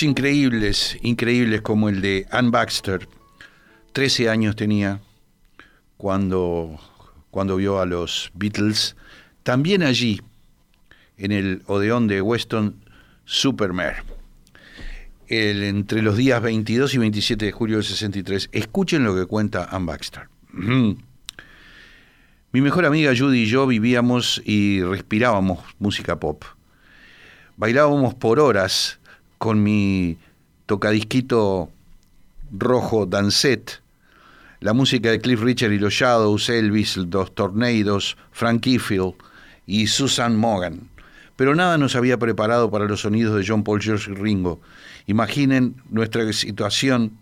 Increíbles, 0.03 0.99
increíbles 1.03 1.63
como 1.63 1.89
el 1.89 2.01
de 2.01 2.27
Ann 2.31 2.51
Baxter. 2.51 3.09
13 3.93 4.29
años 4.29 4.55
tenía 4.55 5.01
cuando, 5.97 6.79
cuando 7.31 7.57
vio 7.57 7.81
a 7.81 7.87
los 7.87 8.31
Beatles. 8.35 8.97
También 9.43 9.83
allí, 9.83 10.21
en 11.17 11.33
el 11.33 11.63
Odeón 11.67 12.07
de 12.07 12.23
Weston 12.23 12.85
Supermare. 13.25 14.03
El, 15.27 15.63
entre 15.65 16.03
los 16.03 16.17
días 16.17 16.41
22 16.43 16.95
y 16.95 16.99
27 16.99 17.47
de 17.47 17.53
julio 17.53 17.77
del 17.79 17.85
63. 17.85 18.51
Escuchen 18.53 19.05
lo 19.05 19.17
que 19.17 19.27
cuenta 19.27 19.65
Ann 19.65 19.87
Baxter. 19.87 20.29
Mi 22.53 22.61
mejor 22.61 22.87
amiga 22.87 23.13
Judy 23.17 23.43
y 23.43 23.47
yo 23.47 23.67
vivíamos 23.67 24.41
y 24.45 24.83
respirábamos 24.83 25.59
música 25.79 26.21
pop. 26.21 26.45
Bailábamos 27.57 28.15
por 28.15 28.39
horas 28.39 28.98
con 29.39 29.63
mi 29.63 30.19
tocadisquito 30.67 31.71
rojo 32.51 33.07
Dancet, 33.07 33.81
la 34.61 34.73
música 34.73 35.11
de 35.11 35.21
Cliff 35.21 35.41
Richard 35.41 35.73
y 35.73 35.79
los 35.79 35.95
Shadows, 35.95 36.49
Elvis, 36.49 36.97
los 36.97 37.35
Tornadoes, 37.35 38.17
Frank 38.33 38.67
Ifield 38.67 39.15
y 39.67 39.87
Susan 39.87 40.37
Morgan. 40.37 40.89
Pero 41.37 41.55
nada 41.55 41.79
nos 41.79 41.95
había 41.95 42.19
preparado 42.19 42.71
para 42.71 42.87
los 42.87 43.03
sonidos 43.03 43.37
de 43.37 43.47
John 43.47 43.63
Paul, 43.63 43.81
George 43.81 44.11
y 44.11 44.15
Ringo. 44.15 44.61
Imaginen 45.07 45.77
nuestra 45.89 46.31
situación 46.33 47.17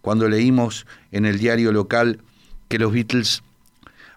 cuando 0.00 0.28
leímos 0.28 0.86
en 1.12 1.24
el 1.24 1.38
diario 1.38 1.70
local 1.70 2.20
que 2.68 2.78
los 2.78 2.92
Beatles 2.92 3.42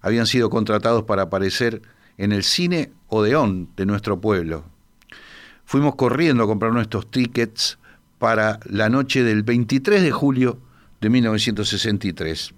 habían 0.02 0.26
sido 0.26 0.50
contratados 0.50 1.04
para 1.04 1.24
aparecer 1.24 1.82
en 2.18 2.32
el 2.32 2.44
cine 2.44 2.92
Odeón 3.10 3.70
de 3.78 3.86
nuestro 3.86 4.20
pueblo. 4.20 4.66
Fuimos 5.74 5.96
corriendo 5.96 6.44
a 6.44 6.46
comprar 6.46 6.72
nuestros 6.72 7.10
tickets 7.10 7.80
para 8.20 8.60
la 8.66 8.90
noche 8.90 9.24
del 9.24 9.42
23 9.42 10.04
de 10.04 10.12
julio 10.12 10.60
de 11.02 11.10
1963. 11.10 12.54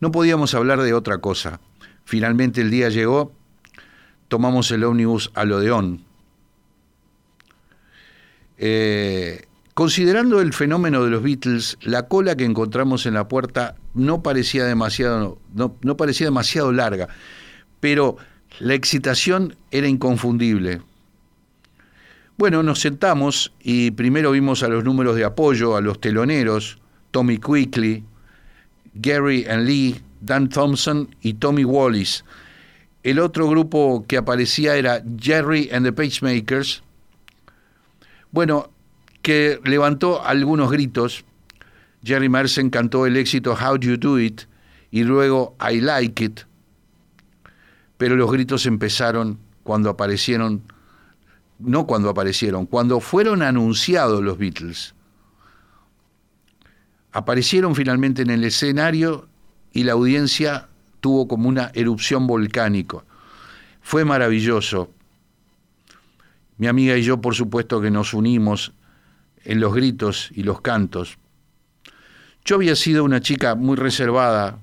No 0.00 0.10
podíamos 0.10 0.54
hablar 0.54 0.80
de 0.80 0.94
otra 0.94 1.18
cosa. 1.18 1.60
Finalmente 2.06 2.62
el 2.62 2.70
día 2.70 2.88
llegó, 2.88 3.34
tomamos 4.28 4.70
el 4.70 4.82
ómnibus 4.84 5.30
al 5.34 5.52
Odeón. 5.52 6.06
Eh, 8.56 9.42
Considerando 9.74 10.40
el 10.40 10.54
fenómeno 10.54 11.04
de 11.04 11.10
los 11.10 11.22
Beatles, 11.22 11.76
la 11.82 12.08
cola 12.08 12.34
que 12.34 12.46
encontramos 12.46 13.04
en 13.04 13.12
la 13.12 13.28
puerta 13.28 13.76
no 13.92 14.22
parecía 14.22 14.64
demasiado, 14.64 15.38
no, 15.52 15.76
no 15.82 15.98
parecía 15.98 16.28
demasiado 16.28 16.72
larga, 16.72 17.08
pero 17.80 18.16
la 18.58 18.72
excitación 18.72 19.54
era 19.70 19.86
inconfundible. 19.86 20.80
Bueno, 22.38 22.62
nos 22.62 22.80
sentamos 22.80 23.52
y 23.60 23.90
primero 23.90 24.30
vimos 24.32 24.62
a 24.62 24.68
los 24.68 24.84
números 24.84 25.16
de 25.16 25.24
apoyo, 25.24 25.76
a 25.76 25.80
los 25.80 26.00
teloneros, 26.00 26.78
Tommy 27.10 27.38
Quickly, 27.38 28.04
Gary 28.94 29.44
and 29.44 29.66
Lee, 29.66 30.00
Dan 30.20 30.48
Thompson 30.48 31.14
y 31.20 31.34
Tommy 31.34 31.64
Wallis. 31.64 32.24
El 33.02 33.18
otro 33.18 33.48
grupo 33.48 34.04
que 34.06 34.16
aparecía 34.16 34.76
era 34.76 35.02
Jerry 35.20 35.68
and 35.72 35.84
the 35.84 35.92
Pacemakers. 35.92 36.82
Bueno, 38.30 38.70
que 39.22 39.60
levantó 39.64 40.24
algunos 40.24 40.70
gritos. 40.70 41.24
Jerry 42.04 42.28
Mersen 42.28 42.70
cantó 42.70 43.06
el 43.06 43.16
éxito 43.16 43.52
How 43.52 43.78
Do 43.78 43.88
You 43.88 43.96
Do 43.96 44.18
It 44.20 44.42
y 44.90 45.04
luego 45.04 45.56
I 45.60 45.80
Like 45.80 46.24
It. 46.24 46.40
Pero 47.98 48.16
los 48.16 48.30
gritos 48.30 48.66
empezaron 48.66 49.38
cuando 49.62 49.90
aparecieron, 49.90 50.62
no 51.64 51.86
cuando 51.86 52.10
aparecieron, 52.10 52.66
cuando 52.66 53.00
fueron 53.00 53.42
anunciados 53.42 54.22
los 54.22 54.38
Beatles. 54.38 54.94
Aparecieron 57.12 57.74
finalmente 57.74 58.22
en 58.22 58.30
el 58.30 58.44
escenario 58.44 59.28
y 59.72 59.84
la 59.84 59.92
audiencia 59.92 60.68
tuvo 61.00 61.28
como 61.28 61.48
una 61.48 61.70
erupción 61.74 62.26
volcánica. 62.26 62.98
Fue 63.80 64.04
maravilloso. 64.04 64.90
Mi 66.58 66.68
amiga 66.68 66.96
y 66.96 67.02
yo, 67.02 67.20
por 67.20 67.34
supuesto, 67.34 67.80
que 67.80 67.90
nos 67.90 68.14
unimos 68.14 68.72
en 69.44 69.60
los 69.60 69.74
gritos 69.74 70.30
y 70.34 70.42
los 70.44 70.60
cantos. 70.60 71.18
Yo 72.44 72.56
había 72.56 72.76
sido 72.76 73.04
una 73.04 73.20
chica 73.20 73.54
muy 73.54 73.76
reservada 73.76 74.58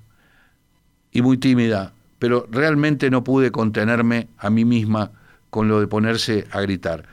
y 1.11 1.21
muy 1.21 1.37
tímida, 1.37 1.93
pero 2.19 2.47
realmente 2.49 3.09
no 3.09 3.23
pude 3.23 3.51
contenerme 3.51 4.27
a 4.37 4.49
mí 4.49 4.65
misma 4.65 5.11
con 5.49 5.67
lo 5.67 5.79
de 5.79 5.87
ponerse 5.87 6.47
a 6.51 6.61
gritar. 6.61 7.07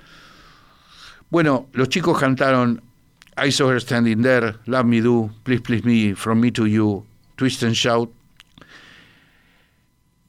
Bueno, 1.30 1.68
los 1.72 1.88
chicos 1.88 2.18
cantaron 2.18 2.82
I 3.38 3.50
saw 3.50 3.68
her 3.68 3.80
standing 3.80 4.22
there, 4.22 4.54
Love 4.64 4.86
Me 4.86 5.00
Do, 5.00 5.30
Please 5.44 5.60
Please 5.60 5.84
Me, 5.84 6.14
From 6.14 6.40
Me 6.40 6.50
to 6.52 6.66
You, 6.66 7.04
Twist 7.36 7.62
and 7.64 7.74
Shout, 7.74 8.10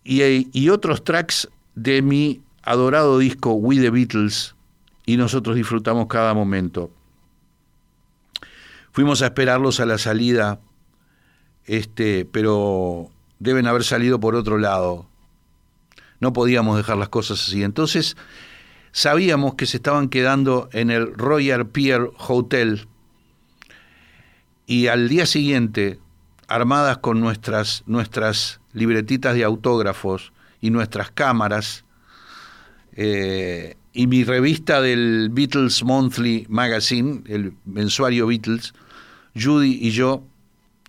y, 0.04 0.50
y 0.52 0.70
otros 0.70 1.04
tracks 1.04 1.48
de 1.76 2.02
mi 2.02 2.42
adorado 2.64 3.18
disco 3.18 3.54
We 3.54 3.78
the 3.78 3.92
Beatles, 3.92 4.56
y 5.06 5.16
nosotros 5.16 5.56
disfrutamos 5.56 6.08
cada 6.08 6.34
momento. 6.34 6.92
Fuimos 8.92 9.22
a 9.22 9.28
esperarlos 9.28 9.80
a 9.80 9.86
la 9.86 9.98
salida, 9.98 10.60
este, 11.66 12.26
pero 12.26 13.10
deben 13.40 13.68
haber 13.68 13.86
salido 13.86 14.20
por 14.20 14.36
otro 14.36 14.58
lado. 14.58 15.08
No 16.20 16.34
podíamos 16.34 16.78
dejar 16.78 16.98
las 16.98 17.10
cosas 17.10 17.42
así. 17.42 17.64
Entonces, 17.64 18.18
sabíamos 18.92 19.56
que 19.56 19.66
se 19.66 19.78
estaban 19.78 20.10
quedando 20.10 20.70
en 20.74 20.92
el 20.92 21.14
Royal 21.14 21.68
Pier 21.68 22.10
Hotel 22.18 22.88
y 24.66 24.88
al 24.88 25.08
día 25.08 25.26
siguiente, 25.26 26.00
armadas 26.48 26.98
con 26.98 27.22
nuestras, 27.22 27.84
nuestras 27.86 28.60
libretitas 28.74 29.34
de 29.34 29.44
autógrafos 29.46 30.34
y 30.60 30.72
nuestras 30.72 31.10
cámaras, 31.12 31.86
eh, 32.94 33.76
y 33.94 34.08
mi 34.08 34.24
revista 34.24 34.82
del 34.82 35.30
Beatles 35.32 35.84
Monthly 35.84 36.48
Magazine, 36.50 37.24
el 37.28 37.54
mensuario 37.66 38.28
Beatles, 38.28 38.74
Judy 39.36 39.80
y 39.82 39.92
yo 39.92 40.24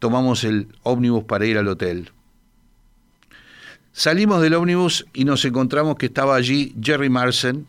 tomamos 0.01 0.45
el 0.45 0.69
ómnibus 0.83 1.25
para 1.25 1.47
ir 1.47 1.57
al 1.57 1.69
hotel. 1.69 2.11
Salimos 3.99 4.41
del 4.41 4.55
ómnibus 4.55 5.07
y 5.13 5.25
nos 5.25 5.45
encontramos 5.45 5.97
que 5.97 6.07
estaba 6.07 6.37
allí 6.37 6.73
Jerry 6.81 7.11
Marsen, 7.11 7.67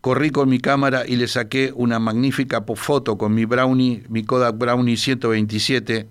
Corrí 0.00 0.30
con 0.30 0.48
mi 0.48 0.58
cámara 0.58 1.06
y 1.06 1.16
le 1.16 1.28
saqué 1.28 1.70
una 1.76 1.98
magnífica 1.98 2.64
foto 2.76 3.18
con 3.18 3.34
mi 3.34 3.44
Brownie, 3.44 4.04
mi 4.08 4.24
Kodak 4.24 4.56
Brownie 4.56 4.96
127 4.96 6.08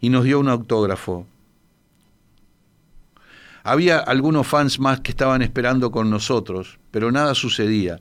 y 0.00 0.10
nos 0.10 0.22
dio 0.22 0.38
un 0.38 0.48
autógrafo. 0.48 1.26
Había 3.64 3.98
algunos 3.98 4.46
fans 4.46 4.78
más 4.78 5.00
que 5.00 5.10
estaban 5.10 5.42
esperando 5.42 5.90
con 5.90 6.08
nosotros, 6.08 6.78
pero 6.92 7.10
nada 7.10 7.34
sucedía. 7.34 7.98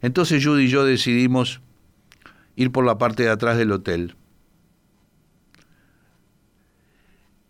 Entonces 0.00 0.44
Judy 0.44 0.64
y 0.64 0.68
yo 0.70 0.84
decidimos 0.84 1.60
ir 2.56 2.72
por 2.72 2.84
la 2.84 2.98
parte 2.98 3.22
de 3.22 3.30
atrás 3.30 3.56
del 3.56 3.70
hotel. 3.70 4.16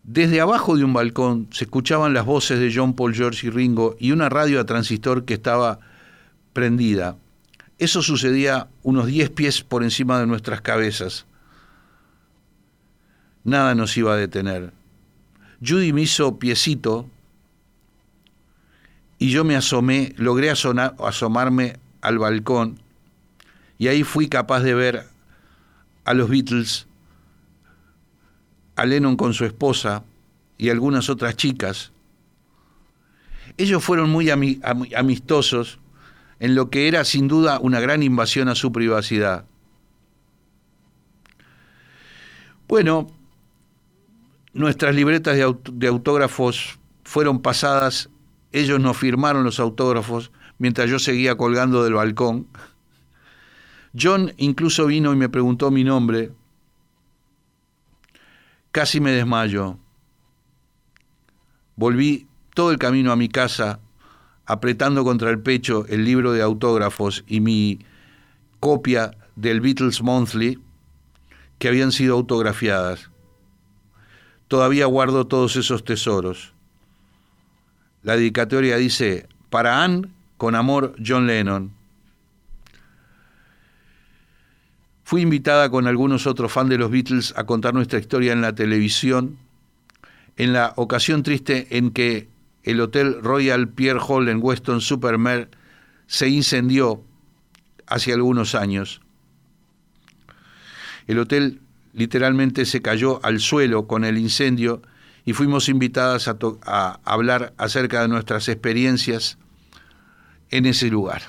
Desde 0.05 0.41
abajo 0.41 0.77
de 0.77 0.85
un 0.85 0.93
balcón 0.93 1.49
se 1.53 1.65
escuchaban 1.65 2.13
las 2.13 2.27
voces 2.27 2.59
de 2.59 2.73
John 2.75 2.95
Paul 2.95 3.15
George 3.15 3.47
y 3.47 3.51
Ringo 3.51 3.97
y 4.01 4.11
una 4.11 4.29
radio 4.29 4.61
a 4.61 4.67
transistor 4.67 5.25
que 5.25 5.35
estaba 5.35 5.79
prendida. 6.53 7.17
Eso 7.79 8.03
sucedía 8.03 8.69
unos 8.83 9.07
10 9.07 9.31
pies 9.31 9.63
por 9.63 9.83
encima 9.83 10.19
de 10.19 10.27
nuestras 10.27 10.61
cabezas. 10.61 11.27
Nada 13.45 13.75
nos 13.75 13.97
iba 13.97 14.13
a 14.13 14.17
detener. 14.17 14.73
Judy 15.65 15.93
me 15.93 16.03
hizo 16.03 16.39
piecito 16.39 17.09
y 19.19 19.31
yo 19.31 19.45
me 19.45 19.55
asomé, 19.55 20.15
logré 20.17 20.51
asomarme 20.51 21.77
al 22.01 22.19
balcón 22.19 22.81
y 23.79 23.87
ahí 23.87 24.03
fui 24.03 24.29
capaz 24.29 24.61
de 24.61 24.75
ver 24.75 25.07
a 26.05 26.15
los 26.15 26.29
Beatles, 26.29 26.87
a 28.77 28.87
Lennon 28.87 29.17
con 29.17 29.35
su 29.35 29.45
esposa 29.45 30.05
y 30.59 30.71
algunas 30.71 31.09
otras 31.11 31.37
chicas. 31.37 31.93
Ellos 33.57 33.85
fueron 33.85 34.11
muy 34.11 34.31
amistosos 34.31 35.79
en 36.39 36.55
lo 36.55 36.71
que 36.71 36.89
era 36.89 37.05
sin 37.05 37.29
duda 37.29 37.59
una 37.61 37.81
gran 37.81 38.03
invasión 38.03 38.49
a 38.49 38.55
su 38.55 38.73
privacidad. 38.73 39.45
Bueno, 42.69 43.09
nuestras 44.55 44.95
libretas 44.95 45.37
de, 45.37 45.87
autógrafos 45.89 46.79
fueron 47.05 47.43
pasadas, 47.43 48.09
ellos 48.53 48.81
nos 48.81 48.97
firmaron 48.97 49.45
los 49.45 49.61
autógrafos 49.61 50.33
mientras 50.59 50.89
yo 50.89 50.99
seguía 50.99 51.37
colgando 51.37 51.85
del 51.85 51.95
balcón. 51.95 52.47
John 54.01 54.33
incluso 54.39 54.87
vino 54.87 55.13
y 55.13 55.17
me 55.17 55.29
preguntó 55.29 55.71
mi 55.71 55.85
nombre. 55.85 56.31
Casi 58.73 59.01
me 59.01 59.11
desmayo. 59.11 59.79
Volví 61.77 62.27
todo 62.55 62.71
el 62.71 62.79
camino 62.79 63.13
a 63.13 63.17
mi 63.17 63.29
casa 63.29 63.81
apretando 64.47 65.05
contra 65.05 65.31
el 65.31 65.41
pecho 65.41 65.85
el 65.89 66.05
libro 66.05 66.33
de 66.33 66.43
autógrafos 66.43 67.23
y 67.27 67.41
mi 67.41 67.81
copia 68.61 69.13
del 69.37 69.61
Beatles 69.61 70.03
Monthly 70.03 70.59
que 71.59 71.69
habían 71.69 71.93
sido 71.93 72.15
autografiadas. 72.15 73.11
Todavía 74.49 74.87
guardo 74.87 75.27
todos 75.27 75.57
esos 75.57 75.85
tesoros. 75.85 76.55
La 78.03 78.17
dedicatoria 78.17 78.79
dice, 78.79 79.29
para 79.51 79.85
Anne, 79.85 80.09
con 80.39 80.55
amor, 80.55 80.95
John 81.05 81.27
Lennon. 81.27 81.73
Fui 85.13 85.21
invitada 85.21 85.69
con 85.69 85.87
algunos 85.87 86.27
otros 86.27 86.51
fans 86.51 86.71
de 86.71 86.79
los 86.79 86.91
Beatles 86.91 87.35
a 87.37 87.45
contar 87.45 87.75
nuestra 87.75 87.99
historia 87.99 88.33
en 88.33 88.41
la 88.41 88.55
televisión, 88.55 89.37
en 90.39 90.55
la 90.55 90.73
ocasión 90.77 91.23
triste 91.23 91.77
en 91.77 91.91
que 91.91 92.31
el 92.63 92.81
Hotel 92.81 93.23
Royal 93.23 93.69
Pierre 93.69 94.01
Hall 94.01 94.31
en 94.31 94.39
Weston 94.43 94.81
Supermare 94.81 95.49
se 96.07 96.31
incendió 96.31 97.05
hace 97.87 98.15
algunos 98.15 98.55
años. 98.55 99.03
El 101.07 101.19
hotel 101.19 101.61
literalmente 101.93 102.65
se 102.65 102.81
cayó 102.81 103.23
al 103.23 103.41
suelo 103.41 103.87
con 103.87 104.07
el 104.07 104.17
incendio 104.17 104.81
y 105.27 105.35
fuimos 105.35 105.69
invitadas 105.69 106.27
a, 106.27 106.39
a 106.65 107.01
hablar 107.05 107.53
acerca 107.59 108.01
de 108.01 108.09
nuestras 108.09 108.49
experiencias 108.49 109.37
en 110.49 110.65
ese 110.65 110.89
lugar. 110.89 111.21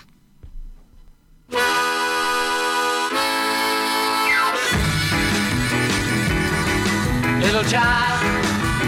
Little 7.44 7.64
child, 7.66 8.20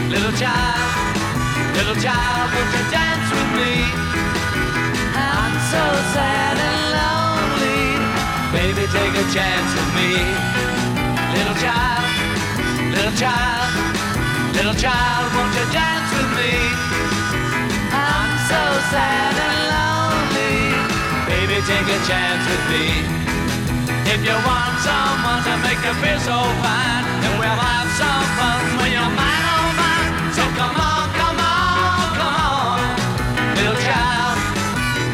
little 0.09 0.31
child. 0.39 0.95
Little 1.75 1.95
child, 2.01 2.47
won't 2.55 2.71
you 2.71 2.83
dance 2.89 3.27
with 3.35 3.51
me? 3.59 3.73
I'm 5.11 5.53
so 5.67 5.83
sad 6.15 6.55
and 6.55 6.83
lonely. 6.95 7.99
Baby, 8.55 8.87
take 8.95 9.11
a 9.11 9.25
chance 9.35 9.69
with 9.75 9.91
me. 9.99 10.11
Little 11.35 11.57
child, 11.59 12.07
little 12.95 13.15
child, 13.19 13.71
little 14.55 14.77
child, 14.79 15.25
won't 15.35 15.51
you 15.51 15.67
dance 15.75 16.09
with 16.15 16.31
me? 16.39 16.55
I'm 17.91 18.31
so 18.47 18.63
sad 18.87 19.35
and 19.35 19.59
lonely. 19.75 20.55
Baby, 21.27 21.59
take 21.67 21.87
a 21.91 21.99
chance 22.07 22.43
with 22.47 22.63
me. 22.71 22.85
If 24.15 24.23
you 24.23 24.31
want 24.31 24.79
someone 24.79 25.43
to 25.43 25.57
make 25.59 25.75
you 25.83 25.93
feel 25.99 26.17
so 26.23 26.39
fine, 26.63 27.03
then 27.19 27.35
we'll 27.37 27.51
have 27.51 27.89
some 27.99 28.25
fun 28.39 28.63
when 28.79 28.89
you're 28.95 29.11
mine, 29.11 29.45
oh 29.51 29.75
mine. 29.75 30.31
So 30.31 30.43
come 30.55 30.71
on, 30.71 31.05
come 31.19 31.35
on, 31.35 32.07
come 32.15 32.37
on, 32.47 32.79
little 33.59 33.75
child, 33.75 34.37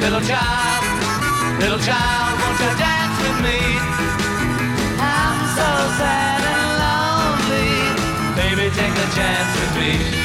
little 0.06 0.22
child, 0.22 0.86
little 1.58 1.82
child, 1.82 2.30
won't 2.46 2.60
you 2.62 2.72
dance 2.78 3.18
with 3.26 3.40
me? 3.42 3.60
I'm 5.02 5.40
so 5.58 5.70
sad 5.98 6.46
and 6.54 6.70
lonely. 6.86 7.74
Baby, 8.38 8.70
take 8.70 8.94
a 8.94 9.08
chance 9.18 9.50
with 9.58 9.74
me. 9.82 10.21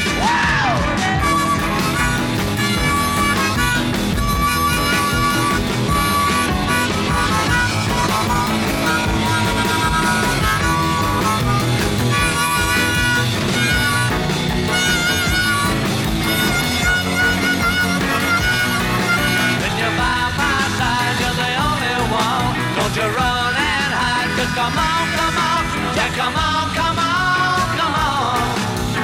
Come 26.16 26.34
on, 26.34 26.66
come 26.72 26.98
on, 26.98 27.66
come 27.76 27.94
on. 27.94 28.40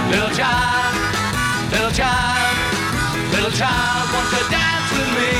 Little 0.08 0.32
child, 0.32 0.96
little 1.70 1.92
child, 1.92 2.56
little 3.36 3.52
child, 3.52 4.04
won't 4.12 4.28
you 4.32 4.44
dance 4.48 4.90
with 4.96 5.10
me? 5.20 5.32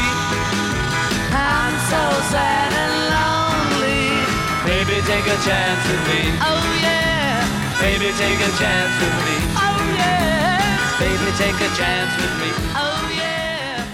I'm 1.33 1.75
so 1.89 2.03
sad 2.29 2.71
and 2.77 2.95
lonely. 3.09 4.21
Baby, 4.69 5.01
take 5.09 5.25
a 5.25 5.39
chance 5.41 5.83
with 5.89 6.03
me. 6.13 6.21
Oh 6.45 6.61
yeah. 6.85 7.41
Baby, 7.81 8.13
take 8.21 8.37
a 8.37 8.53
chance 8.61 8.95
with 9.01 9.17
me. 9.25 9.37
Oh 9.57 9.81
yeah. 9.97 10.61
Baby, 11.01 11.29
take 11.41 11.57
a 11.57 11.71
chance 11.81 12.13
with 12.21 12.35
me. 12.41 12.51
Oh 12.77 13.01
yeah. 13.17 13.87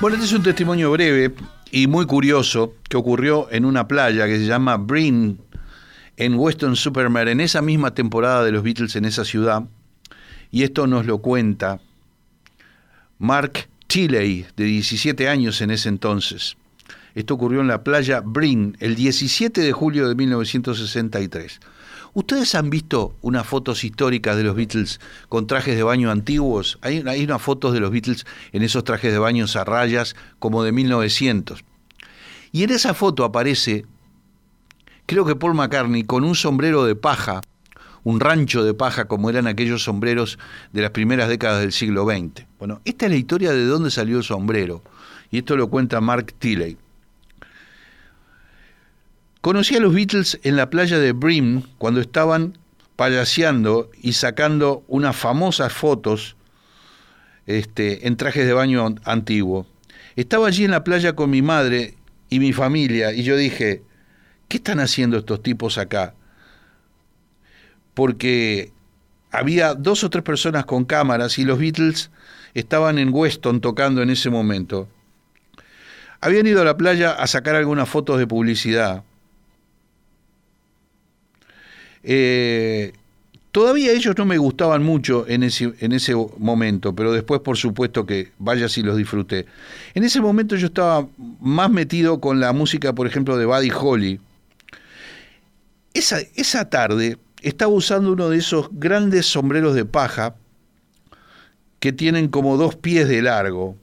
Bueno, 0.00 0.16
este 0.16 0.26
es 0.26 0.32
un 0.32 0.42
testimonio 0.42 0.90
breve 0.90 1.34
y 1.70 1.86
muy 1.86 2.06
curioso 2.06 2.74
que 2.88 2.96
ocurrió 2.96 3.46
en 3.52 3.64
una 3.64 3.86
playa 3.86 4.26
que 4.26 4.38
se 4.38 4.46
llama 4.46 4.76
Breen, 4.76 5.38
en 6.16 6.34
Weston 6.34 6.76
Supermare, 6.76 7.32
en 7.32 7.40
esa 7.40 7.62
misma 7.62 7.94
temporada 7.94 8.44
de 8.44 8.52
los 8.52 8.62
Beatles 8.62 8.96
en 8.96 9.04
esa 9.04 9.24
ciudad. 9.24 9.64
Y 10.50 10.62
esto 10.62 10.86
nos 10.86 11.06
lo 11.06 11.18
cuenta 11.18 11.80
Mark 13.18 13.68
Tilley, 13.86 14.46
de 14.56 14.64
17 14.64 15.28
años 15.28 15.60
en 15.60 15.70
ese 15.70 15.88
entonces. 15.88 16.56
Esto 17.14 17.34
ocurrió 17.34 17.60
en 17.60 17.68
la 17.68 17.84
playa 17.84 18.20
Breen, 18.24 18.76
el 18.80 18.94
17 18.94 19.60
de 19.60 19.72
julio 19.72 20.08
de 20.08 20.14
1963. 20.14 21.60
¿Ustedes 22.14 22.54
han 22.54 22.68
visto 22.68 23.16
unas 23.22 23.46
fotos 23.46 23.84
históricas 23.84 24.36
de 24.36 24.42
los 24.42 24.54
Beatles 24.54 25.00
con 25.28 25.46
trajes 25.46 25.76
de 25.76 25.82
baño 25.82 26.10
antiguos? 26.10 26.78
Hay, 26.82 27.02
hay 27.06 27.24
unas 27.24 27.40
fotos 27.40 27.72
de 27.72 27.80
los 27.80 27.90
Beatles 27.90 28.26
en 28.52 28.62
esos 28.62 28.84
trajes 28.84 29.12
de 29.12 29.18
baño 29.18 29.46
a 29.54 29.64
rayas 29.64 30.14
como 30.38 30.62
de 30.62 30.72
1900. 30.72 31.64
Y 32.50 32.64
en 32.64 32.70
esa 32.70 32.92
foto 32.92 33.24
aparece, 33.24 33.86
creo 35.06 35.24
que 35.24 35.36
Paul 35.36 35.54
McCartney, 35.54 36.04
con 36.04 36.24
un 36.24 36.34
sombrero 36.34 36.84
de 36.84 36.94
paja, 36.96 37.40
un 38.04 38.18
rancho 38.20 38.64
de 38.64 38.74
paja 38.74 39.04
como 39.06 39.30
eran 39.30 39.46
aquellos 39.46 39.84
sombreros 39.84 40.38
de 40.72 40.82
las 40.82 40.90
primeras 40.90 41.28
décadas 41.28 41.60
del 41.60 41.72
siglo 41.72 42.04
XX. 42.04 42.46
Bueno, 42.58 42.80
esta 42.84 43.06
es 43.06 43.12
la 43.12 43.16
historia 43.18 43.52
de 43.52 43.64
dónde 43.64 43.90
salió 43.90 44.18
el 44.18 44.24
sombrero. 44.24 44.82
Y 45.30 45.38
esto 45.38 45.56
lo 45.56 45.68
cuenta 45.68 46.00
Mark 46.00 46.34
Tilley. 46.38 46.76
Conocí 49.40 49.76
a 49.76 49.80
los 49.80 49.94
Beatles 49.94 50.38
en 50.44 50.56
la 50.56 50.70
playa 50.70 50.98
de 50.98 51.12
Brim 51.12 51.62
cuando 51.78 52.00
estaban 52.00 52.58
payaseando 52.96 53.90
y 54.00 54.12
sacando 54.12 54.84
unas 54.86 55.16
famosas 55.16 55.72
fotos 55.72 56.36
este, 57.46 58.06
en 58.06 58.16
trajes 58.16 58.46
de 58.46 58.52
baño 58.52 58.86
an- 58.86 59.00
antiguo. 59.04 59.66
Estaba 60.14 60.46
allí 60.46 60.64
en 60.64 60.70
la 60.70 60.84
playa 60.84 61.14
con 61.16 61.30
mi 61.30 61.42
madre 61.42 61.94
y 62.30 62.38
mi 62.38 62.52
familia 62.52 63.12
y 63.12 63.22
yo 63.24 63.36
dije, 63.36 63.82
¿qué 64.52 64.58
están 64.58 64.80
haciendo 64.80 65.16
estos 65.16 65.42
tipos 65.42 65.78
acá? 65.78 66.12
Porque 67.94 68.70
había 69.30 69.72
dos 69.72 70.04
o 70.04 70.10
tres 70.10 70.22
personas 70.22 70.66
con 70.66 70.84
cámaras 70.84 71.38
y 71.38 71.46
los 71.46 71.58
Beatles 71.58 72.10
estaban 72.52 72.98
en 72.98 73.14
Weston 73.14 73.62
tocando 73.62 74.02
en 74.02 74.10
ese 74.10 74.28
momento. 74.28 74.90
Habían 76.20 76.46
ido 76.46 76.60
a 76.60 76.66
la 76.66 76.76
playa 76.76 77.12
a 77.12 77.26
sacar 77.28 77.54
algunas 77.54 77.88
fotos 77.88 78.18
de 78.18 78.26
publicidad. 78.26 79.04
Eh, 82.02 82.92
todavía 83.52 83.92
ellos 83.92 84.14
no 84.18 84.26
me 84.26 84.36
gustaban 84.36 84.82
mucho 84.82 85.24
en 85.28 85.44
ese, 85.44 85.72
en 85.80 85.92
ese 85.92 86.14
momento, 86.36 86.94
pero 86.94 87.10
después 87.10 87.40
por 87.40 87.56
supuesto 87.56 88.04
que 88.04 88.32
vaya 88.38 88.68
si 88.68 88.82
los 88.82 88.98
disfruté. 88.98 89.46
En 89.94 90.04
ese 90.04 90.20
momento 90.20 90.56
yo 90.56 90.66
estaba 90.66 91.06
más 91.40 91.70
metido 91.70 92.20
con 92.20 92.38
la 92.38 92.52
música, 92.52 92.92
por 92.92 93.06
ejemplo, 93.06 93.38
de 93.38 93.46
Buddy 93.46 93.70
Holly. 93.74 94.20
Esa, 95.94 96.20
esa 96.34 96.70
tarde 96.70 97.18
estaba 97.42 97.72
usando 97.72 98.12
uno 98.12 98.28
de 98.28 98.38
esos 98.38 98.68
grandes 98.72 99.26
sombreros 99.26 99.74
de 99.74 99.84
paja 99.84 100.36
que 101.80 101.92
tienen 101.92 102.28
como 102.28 102.56
dos 102.56 102.76
pies 102.76 103.08
de 103.08 103.22
largo. 103.22 103.76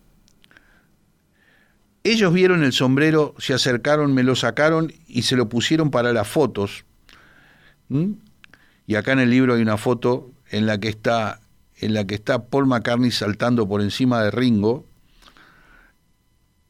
Ellos 2.03 2.34
vieron 2.34 2.64
el 2.64 2.72
sombrero, 2.72 3.36
se 3.38 3.53
acercaron, 3.53 4.14
me 4.14 4.24
lo 4.24 4.36
sacaron 4.36 4.93
y 5.05 5.24
se 5.24 5.36
lo 5.36 5.49
pusieron 5.49 5.91
para 5.91 6.14
las 6.14 6.28
fotos. 6.28 6.86
¿Mm? 7.89 8.14
Y 8.88 8.95
acá 8.95 9.12
en 9.12 9.20
el 9.20 9.30
libro 9.30 9.53
hay 9.53 9.62
una 9.62 9.78
foto 9.78 10.32
en 10.49 10.66
la 10.66 10.80
que 10.80 10.89
está 10.89 11.41
en 11.82 11.93
la 11.93 12.05
que 12.05 12.16
está 12.16 12.45
Paul 12.45 12.68
McCartney 12.68 13.12
saltando 13.12 13.68
por 13.68 13.82
encima 13.82 14.24
de 14.24 14.32
Ringo 14.32 14.86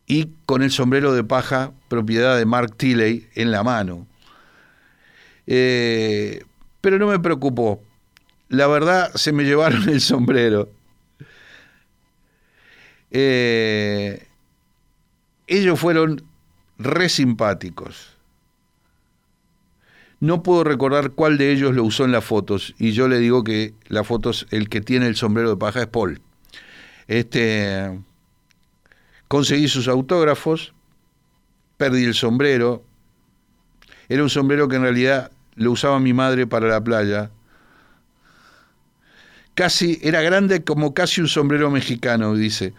y 0.05 0.29
con 0.45 0.61
el 0.61 0.71
sombrero 0.71 1.13
de 1.13 1.23
paja 1.23 1.71
propiedad 1.87 2.37
de 2.37 2.45
Mark 2.45 2.75
Tilley 2.75 3.27
en 3.35 3.51
la 3.51 3.63
mano. 3.63 4.07
Eh, 5.51 6.45
pero 6.79 6.99
no 6.99 7.07
me 7.07 7.19
preocupó. 7.19 7.81
La 8.49 8.67
verdad 8.67 9.11
se 9.15 9.31
me 9.31 9.43
llevaron 9.43 9.89
el 9.89 9.99
sombrero. 9.99 10.69
Eh, 13.09 14.27
ellos 15.47 15.79
fueron 15.79 16.21
re 16.77 17.09
simpáticos. 17.09 18.15
No 20.19 20.43
puedo 20.43 20.63
recordar 20.63 21.11
cuál 21.11 21.39
de 21.39 21.51
ellos 21.51 21.73
lo 21.73 21.83
usó 21.83 22.05
en 22.05 22.11
las 22.11 22.25
fotos, 22.25 22.75
y 22.77 22.91
yo 22.91 23.07
le 23.07 23.17
digo 23.19 23.43
que 23.43 23.73
las 23.87 24.05
fotos, 24.05 24.45
el 24.51 24.69
que 24.69 24.81
tiene 24.81 25.07
el 25.07 25.15
sombrero 25.15 25.49
de 25.49 25.57
paja 25.57 25.81
es 25.81 25.87
Paul. 25.87 26.21
Este, 27.07 27.99
conseguí 29.27 29.67
sus 29.67 29.87
autógrafos, 29.87 30.73
perdí 31.77 32.03
el 32.03 32.13
sombrero. 32.13 32.83
Era 34.09 34.21
un 34.21 34.29
sombrero 34.29 34.67
que 34.67 34.75
en 34.75 34.83
realidad 34.83 35.31
lo 35.60 35.72
usaba 35.72 35.99
mi 35.99 36.14
madre 36.14 36.47
para 36.47 36.68
la 36.68 36.84
playa. 36.84 37.30
Casi, 39.53 39.99
era 40.01 40.22
grande 40.22 40.64
como 40.64 40.93
casi 40.93 41.20
un 41.22 41.28
sombrero 41.28 41.70
mexicano, 41.70 42.34
dice. 42.34 42.74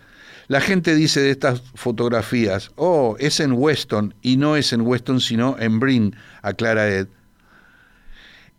La 0.48 0.60
gente 0.60 0.94
dice 0.94 1.20
de 1.20 1.30
estas 1.30 1.62
fotografías, 1.74 2.72
oh, 2.76 3.16
es 3.20 3.38
en 3.38 3.52
Weston, 3.52 4.14
y 4.22 4.36
no 4.36 4.56
es 4.56 4.72
en 4.72 4.80
Weston, 4.80 5.20
sino 5.20 5.56
en 5.60 5.78
Brin, 5.78 6.16
aclara 6.42 6.88
Ed. 6.88 7.06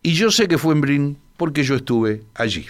Y 0.04 0.14
yo 0.14 0.32
sé 0.32 0.48
que 0.48 0.58
fue 0.58 0.74
en 0.74 0.82
Brin 0.82 1.18
porque 1.36 1.64
yo 1.64 1.76
estuve 1.76 2.24
allí. 2.36 2.68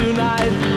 tonight. 0.00 0.69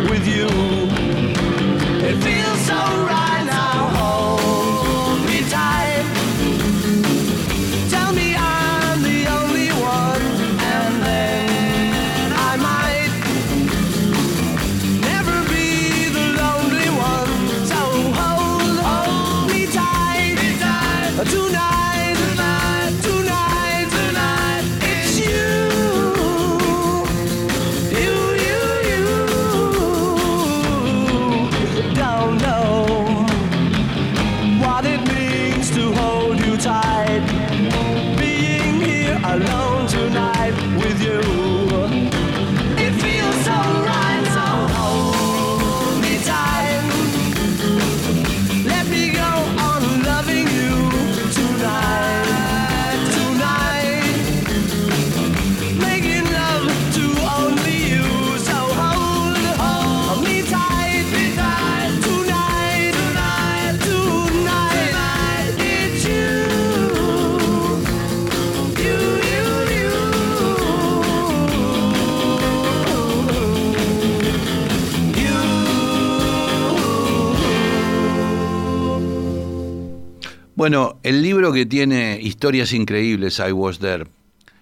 Bueno, 80.63 80.97
el 81.03 81.21
libro 81.21 81.51
que 81.51 81.65
tiene 81.65 82.17
historias 82.21 82.71
increíbles, 82.71 83.39
I 83.45 83.51
Was 83.51 83.79
There. 83.79 84.07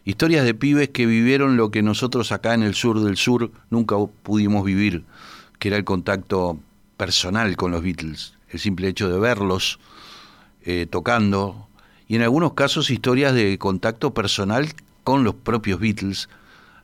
Historias 0.04 0.46
de 0.46 0.56
pibes 0.56 0.90
que 0.90 1.06
vivieron 1.06 1.58
lo 1.58 1.70
que 1.70 1.84
nosotros 1.84 2.32
acá 2.32 2.56
en 2.56 2.64
el 2.64 2.74
sur 2.74 3.02
del 3.02 3.18
sur 3.18 3.52
nunca 3.70 3.98
pudimos 4.24 4.66
vivir, 4.66 5.04
que 5.60 5.68
era 5.68 5.78
el 5.78 5.84
contacto 5.84 6.58
personal 6.98 7.56
con 7.56 7.70
los 7.70 7.84
Beatles, 7.84 8.34
el 8.50 8.60
simple 8.60 8.88
hecho 8.88 9.12
de 9.12 9.20
verlos 9.20 9.78
eh, 10.64 10.88
tocando, 10.90 11.68
y 12.08 12.16
en 12.16 12.24
algunos 12.24 12.54
casos 12.54 12.90
historias 12.90 13.36
de 13.36 13.60
contacto 13.60 14.12
personal 14.12 14.70
con 15.04 15.24
los 15.24 15.36
propios 15.36 15.80
Beatles, 15.80 16.30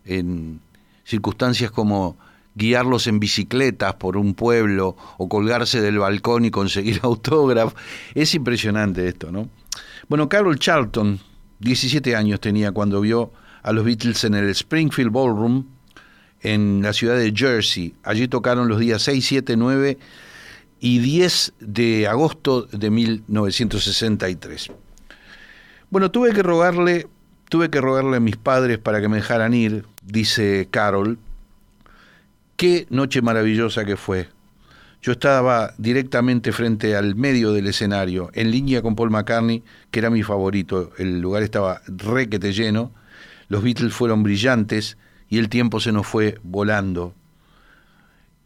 en 0.05 0.61
circunstancias 1.05 1.72
como 1.72 2.20
guiarlos 2.58 3.08
en 3.08 3.20
bicicletas 3.20 3.93
por 3.95 4.18
un 4.18 4.34
pueblo 4.34 4.97
o 5.18 5.30
colgarse 5.30 5.80
del 5.80 5.99
balcón 5.99 6.45
y 6.45 6.51
conseguir 6.51 6.99
autógrafos. 7.03 7.76
Es 8.16 8.34
impresionante 8.34 9.08
esto, 9.08 9.32
¿no? 9.32 9.49
Bueno, 10.08 10.28
Carol 10.28 10.58
Charlton, 10.58 11.20
17 11.60 12.16
años 12.16 12.39
tenía 12.39 12.72
cuando 12.72 13.01
vio 13.01 13.32
a 13.62 13.72
los 13.72 13.86
Beatles 13.86 14.24
en 14.24 14.36
el 14.36 14.49
Springfield 14.49 15.12
Ballroom 15.12 15.66
en 16.41 16.82
la 16.82 16.93
ciudad 16.93 17.18
de 17.18 17.34
Jersey. 17.36 17.93
Allí 18.03 18.28
tocaron 18.28 18.68
los 18.68 18.80
días 18.80 19.01
6, 19.03 19.26
7, 19.26 19.58
9 19.58 19.97
y 20.80 20.99
10 20.99 21.53
de 21.60 22.08
agosto 22.08 22.64
de 22.64 22.89
1963. 22.89 24.72
Bueno, 25.89 26.12
tuve 26.12 26.34
que 26.34 26.43
rogarle, 26.43 27.08
tuve 27.49 27.70
que 27.70 27.82
rogarle 27.82 28.18
a 28.18 28.20
mis 28.20 28.38
padres 28.38 28.78
para 28.78 29.01
que 29.01 29.08
me 29.08 29.18
dejaran 29.18 29.53
ir, 29.53 29.86
dice 30.03 30.68
Carol. 30.72 31.18
Qué 32.58 32.88
noche 32.89 33.22
maravillosa 33.22 33.86
que 33.86 33.97
fue. 33.97 34.30
Yo 35.03 35.12
estaba 35.12 35.76
directamente 35.78 36.51
frente 36.51 36.95
al 36.95 37.14
medio 37.14 37.53
del 37.53 37.68
escenario, 37.68 38.32
en 38.34 38.49
línea 38.49 38.82
con 38.82 38.95
Paul 38.95 39.12
McCartney, 39.12 39.64
que 39.91 39.99
era 39.99 40.10
mi 40.10 40.24
favorito. 40.24 40.91
El 40.97 41.22
lugar 41.22 41.43
estaba 41.43 41.82
requete 41.86 42.53
lleno. 42.53 42.91
Los 43.47 43.62
Beatles 43.62 43.93
fueron 43.93 44.24
brillantes 44.24 44.97
y 45.30 45.38
el 45.38 45.49
tiempo 45.49 45.80
se 45.80 45.91
nos 45.91 46.08
fue 46.08 46.39
volando. 46.41 47.14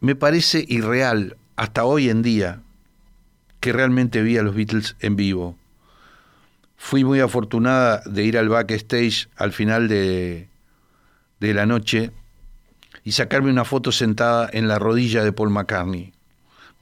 Me 0.00 0.14
parece 0.14 0.62
irreal 0.68 1.38
hasta 1.56 1.84
hoy 1.84 2.10
en 2.10 2.20
día 2.20 2.60
que 3.60 3.72
realmente 3.72 4.20
vi 4.20 4.36
a 4.36 4.42
los 4.42 4.54
Beatles 4.54 4.94
en 5.00 5.16
vivo. 5.16 5.56
Fui 6.76 7.02
muy 7.02 7.20
afortunada 7.20 8.02
de 8.04 8.24
ir 8.24 8.36
al 8.36 8.50
backstage 8.50 9.30
al 9.36 9.52
final 9.52 9.88
de, 9.88 10.50
de 11.40 11.54
la 11.54 11.64
noche 11.64 12.12
y 13.04 13.12
sacarme 13.12 13.50
una 13.50 13.64
foto 13.64 13.92
sentada 13.92 14.48
en 14.52 14.68
la 14.68 14.78
rodilla 14.78 15.24
de 15.24 15.32
Paul 15.32 15.50
McCartney 15.50 16.12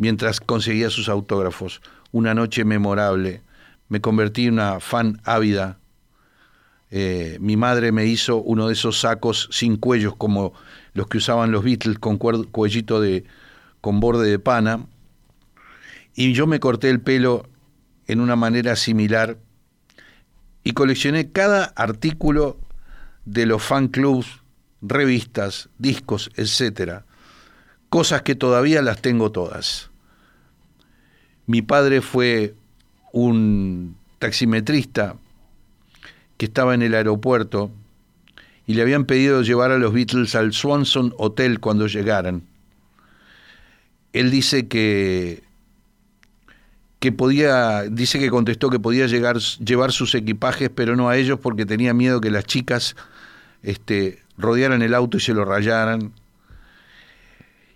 mientras 0.01 0.41
conseguía 0.41 0.89
sus 0.89 1.11
autógrafos. 1.11 1.83
Una 2.11 2.35
noche 2.35 2.65
memorable. 2.65 3.43
Me 3.89 4.01
convertí 4.01 4.47
en 4.47 4.55
una 4.55 4.81
fan 4.81 5.21
ávida. 5.25 5.79
Eh, 6.91 7.37
mi 7.41 7.59
madre 7.59 7.93
me 7.93 8.07
hizo 8.07 8.39
uno 8.39 8.69
de 8.69 8.73
esos 8.73 8.99
sacos 8.99 9.49
sin 9.53 9.77
cuellos 9.77 10.17
como 10.17 10.55
los 10.95 11.07
que 11.07 11.19
usaban 11.19 11.53
los 11.53 11.63
Beatles 11.63 11.99
con 11.99 12.17
cuellito 12.17 13.01
de, 13.01 13.25
con 13.83 14.01
borde 14.01 14.31
de 14.31 14.39
pana. 14.39 14.87
Y 16.15 16.33
yo 16.33 16.47
me 16.47 16.61
corté 16.61 16.89
el 16.89 17.01
pelo 17.01 17.47
en 18.07 18.21
una 18.21 18.37
manera 18.37 18.77
similar 18.77 19.37
y 20.65 20.73
coleccioné 20.73 21.31
cada 21.31 21.65
artículo 21.65 22.59
de 23.27 23.45
los 23.45 23.63
fan 23.63 23.89
clubs, 23.89 24.40
revistas, 24.83 25.69
discos, 25.79 26.31
etcétera. 26.37 27.05
Cosas 27.89 28.23
que 28.23 28.35
todavía 28.35 28.83
las 28.83 29.03
tengo 29.03 29.33
todas. 29.33 29.91
Mi 31.47 31.63
padre 31.63 32.01
fue 32.01 32.55
un 33.13 33.97
taximetrista 34.19 35.17
que 36.37 36.47
estaba 36.47 36.75
en 36.75 36.83
el 36.83 36.95
aeropuerto 36.95 37.71
y 38.67 38.75
le 38.75 38.83
habían 38.83 39.05
pedido 39.05 39.43
llevar 39.43 39.73
a 39.73 39.79
los 39.79 39.93
Beatles 39.93 40.35
al 40.35 40.53
Swanson 40.53 41.13
Hotel 41.19 41.59
cuando 41.59 41.87
llegaran. 41.87 42.45
Él 44.13 44.31
dice 44.31 44.69
que 44.69 45.43
que 47.01 47.13
podía, 47.13 47.85
dice 47.85 48.19
que 48.19 48.29
contestó 48.29 48.69
que 48.69 48.79
podía 48.79 49.07
llegar, 49.07 49.39
llevar 49.39 49.91
sus 49.91 50.15
equipajes, 50.15 50.71
pero 50.73 50.97
no 50.97 51.09
a 51.09 51.17
ellos 51.17 51.41
porque 51.41 51.65
tenía 51.65 51.95
miedo 51.95 52.21
que 52.21 52.31
las 52.31 52.45
chicas 52.45 52.95
este, 53.63 54.23
rodearan 54.41 54.83
el 54.83 54.95
auto 54.95 55.19
y 55.19 55.21
se 55.21 55.35
lo 55.35 55.45
rayaran. 55.45 56.13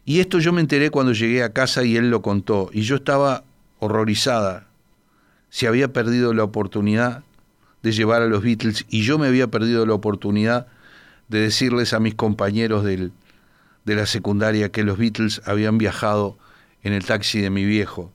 Y 0.04 0.20
esto 0.20 0.38
yo 0.38 0.52
me 0.52 0.60
enteré 0.60 0.90
cuando 0.90 1.12
llegué 1.12 1.42
a 1.42 1.52
casa 1.52 1.84
y 1.84 1.96
él 1.96 2.10
lo 2.10 2.22
contó, 2.22 2.70
y 2.72 2.82
yo 2.82 2.96
estaba 2.96 3.44
horrorizada. 3.78 4.66
Se 5.50 5.66
había 5.66 5.92
perdido 5.92 6.34
la 6.34 6.44
oportunidad 6.44 7.22
de 7.82 7.92
llevar 7.92 8.22
a 8.22 8.26
los 8.26 8.42
Beatles 8.42 8.86
y 8.88 9.02
yo 9.02 9.18
me 9.18 9.26
había 9.26 9.48
perdido 9.48 9.84
la 9.86 9.94
oportunidad 9.94 10.66
de 11.28 11.40
decirles 11.40 11.92
a 11.92 12.00
mis 12.00 12.14
compañeros 12.14 12.82
del, 12.82 13.12
de 13.84 13.94
la 13.94 14.06
secundaria 14.06 14.72
que 14.72 14.84
los 14.84 14.98
Beatles 14.98 15.42
habían 15.44 15.78
viajado 15.78 16.38
en 16.82 16.92
el 16.92 17.04
taxi 17.04 17.40
de 17.40 17.50
mi 17.50 17.64
viejo. 17.64 18.10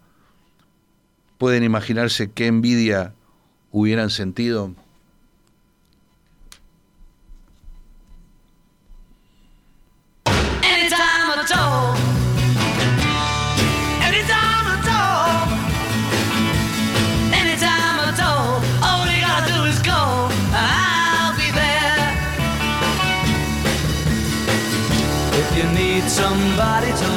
¿Pueden 1.38 1.64
imaginarse 1.64 2.32
qué 2.32 2.48
envidia 2.48 3.14
hubieran 3.72 4.10
sentido? 4.10 4.74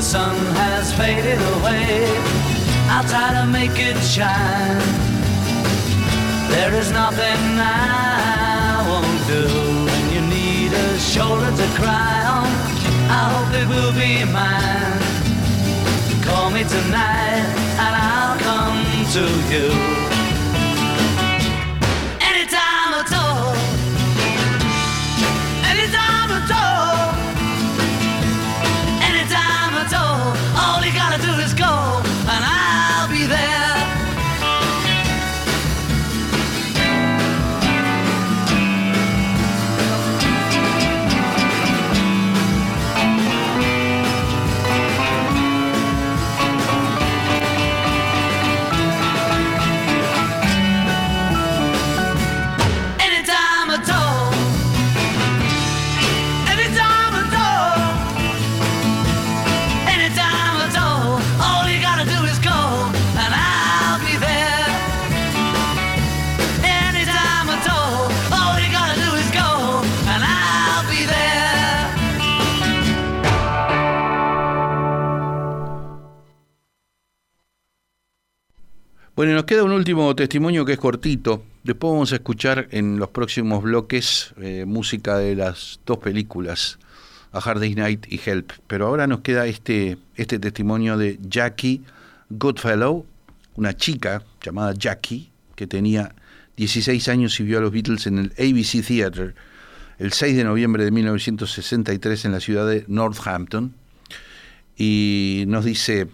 The 0.00 0.06
sun 0.06 0.36
has 0.54 0.94
faded 0.94 1.38
away, 1.56 2.06
I'll 2.88 3.04
try 3.04 3.34
to 3.38 3.46
make 3.46 3.76
it 3.76 3.98
shine. 4.02 4.80
There 6.48 6.72
is 6.72 6.90
nothing 6.90 7.42
I 7.60 8.80
won't 8.88 9.20
do 9.28 9.44
when 9.90 10.04
you 10.14 10.22
need 10.36 10.72
a 10.72 10.98
shoulder 10.98 11.50
to 11.54 11.66
cry 11.78 12.16
on. 12.36 12.48
I 13.18 13.22
hope 13.32 13.52
it 13.60 13.68
will 13.68 13.92
be 13.92 14.24
mine. 14.24 15.02
Call 16.24 16.48
me 16.48 16.62
tonight 16.64 17.44
and 17.84 17.94
I'll 18.08 18.38
come 18.48 18.80
to 19.16 19.24
you. 19.52 19.99
Bueno, 79.20 79.34
nos 79.34 79.44
queda 79.44 79.64
un 79.64 79.72
último 79.72 80.16
testimonio 80.16 80.64
que 80.64 80.72
es 80.72 80.78
cortito. 80.78 81.44
Después 81.62 81.92
vamos 81.92 82.10
a 82.12 82.14
escuchar 82.14 82.68
en 82.70 82.98
los 82.98 83.10
próximos 83.10 83.62
bloques 83.62 84.32
eh, 84.40 84.64
música 84.66 85.18
de 85.18 85.36
las 85.36 85.78
dos 85.84 85.98
películas, 85.98 86.78
A 87.30 87.38
Hard 87.38 87.60
Day's 87.60 87.76
Night 87.76 88.06
y 88.08 88.18
Help. 88.24 88.52
Pero 88.66 88.86
ahora 88.86 89.06
nos 89.06 89.20
queda 89.20 89.46
este, 89.46 89.98
este 90.16 90.38
testimonio 90.38 90.96
de 90.96 91.18
Jackie 91.20 91.82
Goodfellow, 92.30 93.04
una 93.56 93.76
chica 93.76 94.22
llamada 94.42 94.72
Jackie, 94.72 95.30
que 95.54 95.66
tenía 95.66 96.14
16 96.56 97.06
años 97.08 97.38
y 97.40 97.42
vio 97.42 97.58
a 97.58 97.60
los 97.60 97.72
Beatles 97.72 98.06
en 98.06 98.16
el 98.16 98.32
ABC 98.38 98.82
Theatre 98.82 99.34
el 99.98 100.14
6 100.14 100.34
de 100.34 100.44
noviembre 100.44 100.82
de 100.82 100.92
1963 100.92 102.24
en 102.24 102.32
la 102.32 102.40
ciudad 102.40 102.66
de 102.66 102.86
Northampton. 102.88 103.74
Y 104.78 105.44
nos 105.46 105.66
dice, 105.66 106.08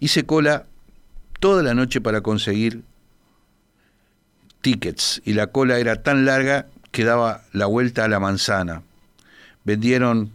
hice 0.00 0.24
cola 0.24 0.64
toda 1.40 1.62
la 1.62 1.74
noche 1.74 2.00
para 2.00 2.20
conseguir 2.20 2.82
tickets 4.60 5.22
y 5.24 5.34
la 5.34 5.48
cola 5.48 5.78
era 5.78 6.02
tan 6.02 6.24
larga 6.24 6.66
que 6.90 7.04
daba 7.04 7.42
la 7.52 7.66
vuelta 7.66 8.04
a 8.04 8.08
la 8.08 8.20
manzana. 8.20 8.82
Vendieron 9.64 10.30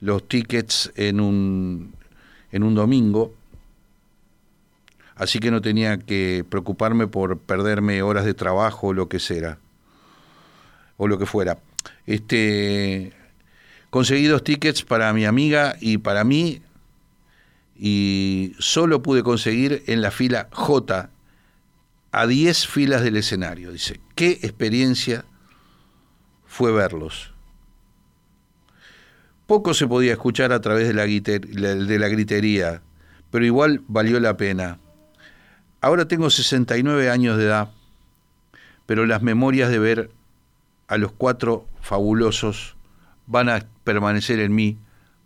los 0.00 0.26
tickets 0.28 0.92
en 0.96 1.20
un, 1.20 1.94
en 2.52 2.62
un 2.62 2.74
domingo, 2.74 3.34
así 5.14 5.38
que 5.40 5.50
no 5.50 5.60
tenía 5.60 5.98
que 5.98 6.44
preocuparme 6.48 7.06
por 7.06 7.38
perderme 7.38 8.02
horas 8.02 8.24
de 8.24 8.34
trabajo 8.34 8.88
o 8.88 8.92
lo 8.92 9.08
que 9.08 9.18
sea, 9.18 9.58
o 10.96 11.08
lo 11.08 11.18
que 11.18 11.26
fuera. 11.26 11.58
Este, 12.06 13.12
conseguí 13.90 14.26
dos 14.26 14.44
tickets 14.44 14.84
para 14.84 15.12
mi 15.12 15.24
amiga 15.24 15.76
y 15.80 15.98
para 15.98 16.24
mí 16.24 16.62
y 17.82 18.52
solo 18.58 19.02
pude 19.02 19.22
conseguir 19.22 19.84
en 19.86 20.02
la 20.02 20.10
fila 20.10 20.48
J 20.52 21.08
a 22.12 22.26
10 22.26 22.66
filas 22.66 23.02
del 23.02 23.16
escenario. 23.16 23.72
Dice, 23.72 24.02
qué 24.14 24.32
experiencia 24.42 25.24
fue 26.44 26.72
verlos. 26.72 27.32
Poco 29.46 29.72
se 29.72 29.88
podía 29.88 30.12
escuchar 30.12 30.52
a 30.52 30.60
través 30.60 30.88
de 30.88 30.92
la, 30.92 31.06
de 31.06 31.98
la 31.98 32.08
gritería, 32.08 32.82
pero 33.30 33.46
igual 33.46 33.82
valió 33.88 34.20
la 34.20 34.36
pena. 34.36 34.78
Ahora 35.80 36.06
tengo 36.06 36.28
69 36.28 37.08
años 37.08 37.38
de 37.38 37.44
edad, 37.44 37.70
pero 38.84 39.06
las 39.06 39.22
memorias 39.22 39.70
de 39.70 39.78
ver 39.78 40.10
a 40.86 40.98
los 40.98 41.12
cuatro 41.12 41.66
fabulosos 41.80 42.76
van 43.26 43.48
a 43.48 43.64
permanecer 43.84 44.38
en 44.38 44.54
mí 44.54 44.76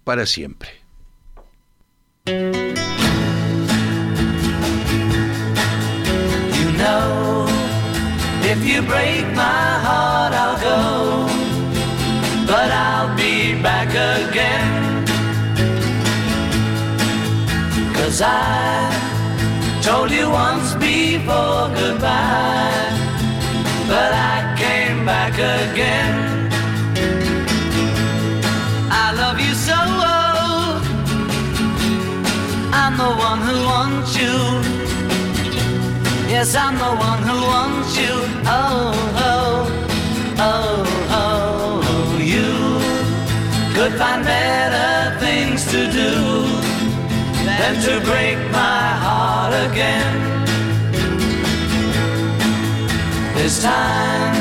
para 0.05 0.25
siempre. 0.25 0.84
Know, 6.85 7.47
if 8.53 8.59
you 8.71 8.79
break 8.83 9.25
my 9.47 9.69
heart, 9.87 10.33
I'll 10.43 10.59
go, 10.71 10.81
but 12.51 12.69
I'll 12.87 13.13
be 13.17 13.61
back 13.69 13.91
again. 14.17 14.73
Cause 17.97 18.21
I 18.23 18.41
told 19.83 20.11
you 20.11 20.27
once 20.45 20.69
before 20.75 21.63
goodbye, 21.81 22.89
but 23.93 24.11
I 24.35 24.39
came 24.63 24.99
back 25.13 25.35
again. 25.61 26.15
I 29.05 29.07
love 29.23 29.39
you 29.47 29.55
so. 29.69 29.79
Oh. 29.79 30.15
I'm 32.81 32.95
the 33.05 33.13
one 33.29 33.41
who 33.47 33.57
wants 33.73 34.13
you. 34.21 34.74
Yes, 36.45 36.57
I'm 36.57 36.77
the 36.77 36.95
one 37.11 37.23
who 37.23 37.41
wants 37.47 37.97
you. 37.97 38.15
Oh, 38.45 38.93
oh, 39.17 39.65
oh, 40.39 40.85
oh, 41.23 42.19
you 42.21 42.53
could 43.75 43.95
find 43.99 44.23
better 44.23 45.19
things 45.21 45.65
to 45.73 45.91
do 45.91 46.13
than 47.49 47.75
to 47.87 47.99
break 48.05 48.37
my 48.53 48.85
heart 49.05 49.55
again. 49.71 50.13
This 53.35 53.63
time 53.63 54.37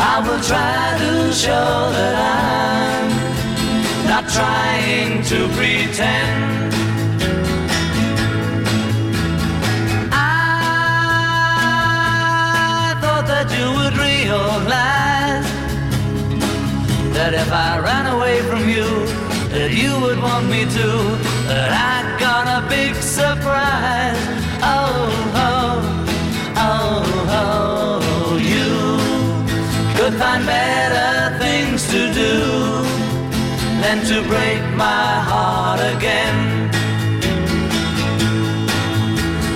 I 0.00 0.18
will 0.18 0.42
try 0.42 0.98
to 0.98 1.32
show 1.32 1.92
that 1.94 2.16
I'm 2.34 4.08
not 4.08 4.28
trying 4.32 5.22
to 5.30 5.48
pretend. 5.54 6.73
Realize 14.24 15.44
that 17.16 17.32
if 17.34 17.50
I 17.52 17.78
ran 17.78 18.06
away 18.16 18.40
from 18.50 18.68
you, 18.68 18.88
that 19.52 19.70
you 19.70 19.92
would 20.00 20.18
want 20.18 20.46
me 20.48 20.62
to. 20.78 20.88
That 21.48 21.70
I 21.92 22.18
got 22.18 22.44
a 22.58 22.60
big 22.68 22.94
surprise. 22.94 24.16
Oh, 24.62 25.04
oh, 25.46 25.76
oh, 26.56 27.02
oh, 27.40 28.36
you 28.54 28.72
could 29.96 30.14
find 30.14 30.44
better 30.46 31.38
things 31.44 31.86
to 31.92 32.00
do 32.22 32.34
than 33.82 33.98
to 34.10 34.16
break 34.32 34.62
my 34.86 35.10
heart 35.28 35.80
again. 35.96 36.70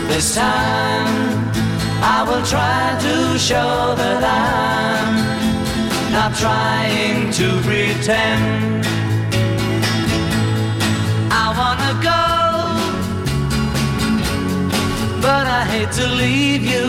This 0.09 0.35
time 0.35 1.48
I 2.01 2.23
will 2.23 2.45
try 2.47 2.97
to 3.01 3.39
show 3.39 3.95
that 3.97 4.23
I'm 4.23 5.29
not 6.13 6.35
trying 6.37 7.33
to 7.33 7.61
pretend. 7.67 8.87
I 11.31 11.47
wanna 11.59 11.93
go, 12.11 12.25
but 15.21 15.47
I 15.47 15.65
hate 15.65 15.93
to 16.01 16.07
leave 16.07 16.63
you. 16.63 16.87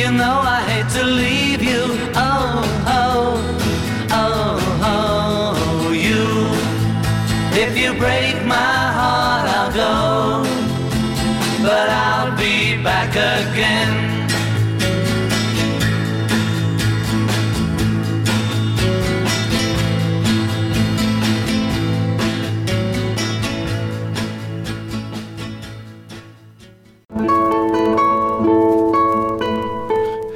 You 0.00 0.10
know 0.10 0.40
I 0.42 0.60
hate 0.70 0.90
to 0.98 1.04
leave 1.04 1.62
you. 1.62 1.84
Oh, 2.14 2.62
oh, 2.86 3.40
oh, 4.10 4.58
oh, 4.82 5.92
you. 5.92 6.26
If 7.58 7.78
you 7.78 7.94
break 7.94 8.44
my 8.44 8.76
heart, 8.98 9.48
I'll 9.48 9.72
go, 9.72 10.44
but 11.62 11.88
I'll 11.88 12.15
back 12.86 13.16
again. 13.16 14.26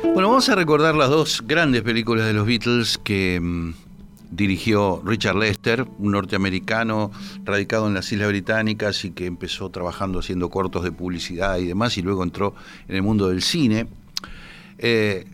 Bueno, 0.02 0.28
vamos 0.28 0.48
a 0.48 0.56
recordar 0.56 0.96
las 0.96 1.08
dos 1.08 1.44
grandes 1.46 1.82
películas 1.82 2.26
de 2.26 2.32
los 2.32 2.44
Beatles 2.46 2.98
que 2.98 3.38
mm, 3.40 3.74
dirigió 4.40 5.02
Richard 5.04 5.36
Lester, 5.36 5.86
un 5.98 6.12
norteamericano 6.12 7.10
radicado 7.44 7.88
en 7.88 7.94
las 7.94 8.10
Islas 8.10 8.28
Británicas 8.28 9.04
y 9.04 9.10
que 9.10 9.26
empezó 9.26 9.68
trabajando 9.68 10.18
haciendo 10.18 10.48
cortos 10.48 10.82
de 10.82 10.92
publicidad 10.92 11.58
y 11.58 11.66
demás 11.66 11.98
y 11.98 12.02
luego 12.02 12.22
entró 12.22 12.54
en 12.88 12.96
el 12.96 13.02
mundo 13.02 13.28
del 13.28 13.42
cine. 13.42 13.86
Eh, 14.78 15.26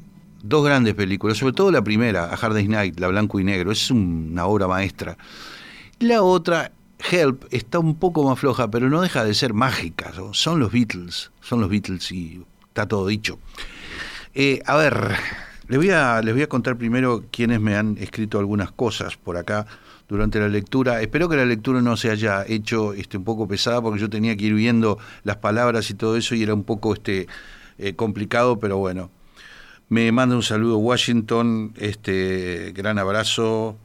dos 0.42 0.64
grandes 0.64 0.94
películas, 0.94 1.38
sobre 1.38 1.52
todo 1.52 1.70
la 1.70 1.82
primera, 1.82 2.24
A 2.24 2.34
Hard 2.34 2.54
Day's 2.54 2.68
Night, 2.68 2.98
la 2.98 3.06
blanco 3.06 3.38
y 3.38 3.44
negro, 3.44 3.70
es 3.70 3.92
una 3.92 4.46
obra 4.46 4.66
maestra. 4.66 5.16
La 6.00 6.22
otra, 6.22 6.72
Help, 6.98 7.44
está 7.52 7.78
un 7.78 7.94
poco 7.94 8.24
más 8.24 8.40
floja, 8.40 8.68
pero 8.72 8.90
no 8.90 9.02
deja 9.02 9.24
de 9.24 9.34
ser 9.34 9.54
mágica. 9.54 10.12
Son 10.32 10.58
los 10.58 10.72
Beatles, 10.72 11.30
son 11.40 11.60
los 11.60 11.70
Beatles 11.70 12.10
y 12.10 12.42
está 12.66 12.88
todo 12.88 13.06
dicho. 13.06 13.38
Eh, 14.34 14.62
a 14.66 14.76
ver, 14.76 15.16
les 15.68 15.78
voy 15.78 15.90
a, 15.90 16.22
les 16.22 16.34
voy 16.34 16.42
a 16.42 16.48
contar 16.48 16.76
primero 16.76 17.24
quienes 17.30 17.60
me 17.60 17.76
han 17.76 17.98
escrito 17.98 18.38
algunas 18.38 18.70
cosas 18.70 19.16
por 19.16 19.36
acá 19.36 19.66
durante 20.08 20.38
la 20.38 20.48
lectura. 20.48 21.02
Espero 21.02 21.28
que 21.28 21.36
la 21.36 21.44
lectura 21.44 21.82
no 21.82 21.96
se 21.96 22.10
haya 22.10 22.44
hecho 22.46 22.92
este, 22.92 23.16
un 23.16 23.24
poco 23.24 23.48
pesada 23.48 23.82
porque 23.82 24.00
yo 24.00 24.08
tenía 24.08 24.36
que 24.36 24.44
ir 24.44 24.54
viendo 24.54 24.98
las 25.24 25.36
palabras 25.36 25.90
y 25.90 25.94
todo 25.94 26.16
eso 26.16 26.34
y 26.34 26.42
era 26.42 26.54
un 26.54 26.64
poco 26.64 26.94
este, 26.94 27.26
eh, 27.78 27.94
complicado, 27.94 28.58
pero 28.60 28.78
bueno. 28.78 29.10
Me 29.88 30.10
manda 30.10 30.34
un 30.34 30.42
saludo 30.42 30.78
Washington, 30.78 31.72
este, 31.76 32.72
gran 32.74 32.98
abrazo, 32.98 33.76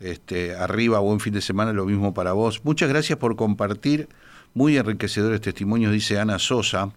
este, 0.00 0.56
arriba, 0.56 0.98
buen 0.98 1.20
fin 1.20 1.32
de 1.32 1.40
semana, 1.40 1.72
lo 1.72 1.86
mismo 1.86 2.12
para 2.12 2.32
vos. 2.32 2.60
Muchas 2.64 2.88
gracias 2.88 3.18
por 3.20 3.36
compartir, 3.36 4.08
muy 4.52 4.76
enriquecedores 4.76 5.40
testimonios, 5.40 5.92
dice 5.92 6.18
Ana 6.18 6.40
Sosa. 6.40 6.90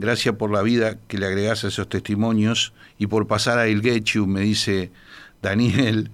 Gracias 0.00 0.34
por 0.36 0.50
la 0.50 0.62
vida 0.62 0.96
que 1.08 1.18
le 1.18 1.26
agregás 1.26 1.62
a 1.62 1.68
esos 1.68 1.86
testimonios 1.86 2.72
y 2.96 3.06
por 3.06 3.26
pasar 3.26 3.58
a 3.58 3.66
El 3.66 3.82
Getchu, 3.82 4.26
me 4.26 4.40
dice 4.40 4.90
Daniel. 5.42 6.10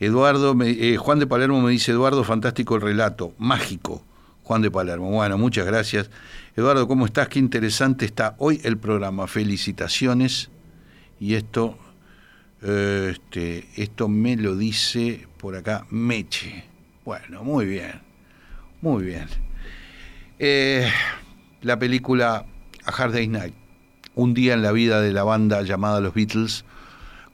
Eduardo, 0.00 0.56
eh, 0.64 0.96
Juan 0.96 1.20
de 1.20 1.28
Palermo 1.28 1.60
me 1.60 1.70
dice, 1.70 1.92
Eduardo, 1.92 2.24
fantástico 2.24 2.74
el 2.74 2.80
relato, 2.80 3.32
mágico. 3.38 4.04
Juan 4.42 4.62
de 4.62 4.70
Palermo. 4.72 5.12
Bueno, 5.12 5.38
muchas 5.38 5.64
gracias. 5.64 6.10
Eduardo, 6.56 6.88
¿cómo 6.88 7.06
estás? 7.06 7.28
Qué 7.28 7.38
interesante 7.38 8.04
está 8.04 8.34
hoy 8.38 8.60
el 8.64 8.78
programa. 8.78 9.28
Felicitaciones. 9.28 10.50
Y 11.20 11.34
esto, 11.34 11.78
eh, 12.62 13.12
este, 13.12 13.68
esto 13.76 14.08
me 14.08 14.34
lo 14.34 14.56
dice 14.56 15.28
por 15.36 15.54
acá 15.54 15.86
Meche. 15.88 16.64
Bueno, 17.04 17.44
muy 17.44 17.66
bien. 17.66 18.00
Muy 18.82 19.04
bien. 19.04 19.28
Eh, 20.40 20.90
la 21.62 21.78
película 21.78 22.44
A 22.84 22.90
Hard 22.90 23.12
Day's 23.12 23.28
Night. 23.28 23.54
Un 24.14 24.34
día 24.34 24.54
en 24.54 24.62
la 24.62 24.72
vida 24.72 25.00
de 25.00 25.12
la 25.12 25.24
banda 25.24 25.62
llamada 25.62 26.00
Los 26.00 26.14
Beatles, 26.14 26.64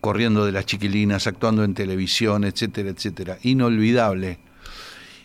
corriendo 0.00 0.44
de 0.44 0.52
las 0.52 0.66
chiquilinas, 0.66 1.26
actuando 1.26 1.64
en 1.64 1.74
televisión, 1.74 2.44
etcétera, 2.44 2.90
etcétera. 2.90 3.38
Inolvidable. 3.42 4.38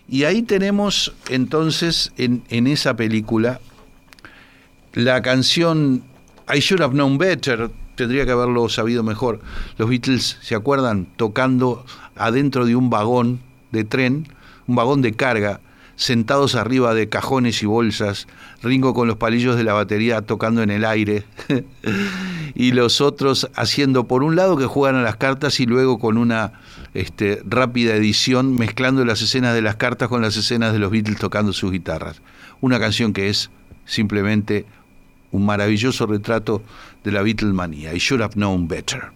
Y 0.07 0.23
ahí 0.23 0.41
tenemos 0.41 1.13
entonces 1.29 2.11
en, 2.17 2.43
en 2.49 2.67
esa 2.67 2.95
película 2.95 3.59
la 4.93 5.21
canción 5.21 6.03
I 6.53 6.59
Should 6.59 6.81
Have 6.81 6.93
Known 6.93 7.17
Better, 7.17 7.71
tendría 7.95 8.25
que 8.25 8.31
haberlo 8.31 8.67
sabido 8.67 9.03
mejor. 9.03 9.39
Los 9.77 9.89
Beatles, 9.89 10.37
¿se 10.41 10.55
acuerdan? 10.55 11.07
Tocando 11.15 11.85
adentro 12.15 12.65
de 12.65 12.75
un 12.75 12.89
vagón 12.89 13.39
de 13.71 13.83
tren, 13.83 14.27
un 14.67 14.75
vagón 14.75 15.01
de 15.01 15.13
carga, 15.13 15.61
sentados 16.01 16.55
arriba 16.55 16.95
de 16.95 17.09
cajones 17.09 17.61
y 17.61 17.67
bolsas, 17.67 18.27
Ringo 18.63 18.95
con 18.95 19.07
los 19.07 19.17
palillos 19.17 19.55
de 19.55 19.63
la 19.63 19.73
batería 19.73 20.23
tocando 20.23 20.63
en 20.63 20.71
el 20.71 20.83
aire, 20.83 21.25
y 22.55 22.71
los 22.71 23.01
otros 23.01 23.51
haciendo 23.55 24.07
por 24.07 24.23
un 24.23 24.35
lado 24.35 24.57
que 24.57 24.65
juegan 24.65 24.99
a 24.99 25.03
las 25.03 25.17
cartas 25.17 25.59
y 25.59 25.67
luego 25.67 25.99
con 25.99 26.17
una 26.17 26.53
este, 26.95 27.43
rápida 27.45 27.95
edición 27.95 28.55
mezclando 28.55 29.05
las 29.05 29.21
escenas 29.21 29.53
de 29.53 29.61
las 29.61 29.75
cartas 29.75 30.09
con 30.09 30.23
las 30.23 30.35
escenas 30.37 30.73
de 30.73 30.79
los 30.79 30.89
Beatles 30.89 31.19
tocando 31.19 31.53
sus 31.53 31.71
guitarras. 31.71 32.19
Una 32.61 32.79
canción 32.79 33.13
que 33.13 33.29
es 33.29 33.51
simplemente 33.85 34.65
un 35.29 35.45
maravilloso 35.45 36.07
retrato 36.07 36.63
de 37.03 37.11
la 37.11 37.21
Beatlemanía. 37.21 37.93
I 37.93 37.99
should 37.99 38.23
have 38.23 38.33
known 38.33 38.67
better. 38.67 39.11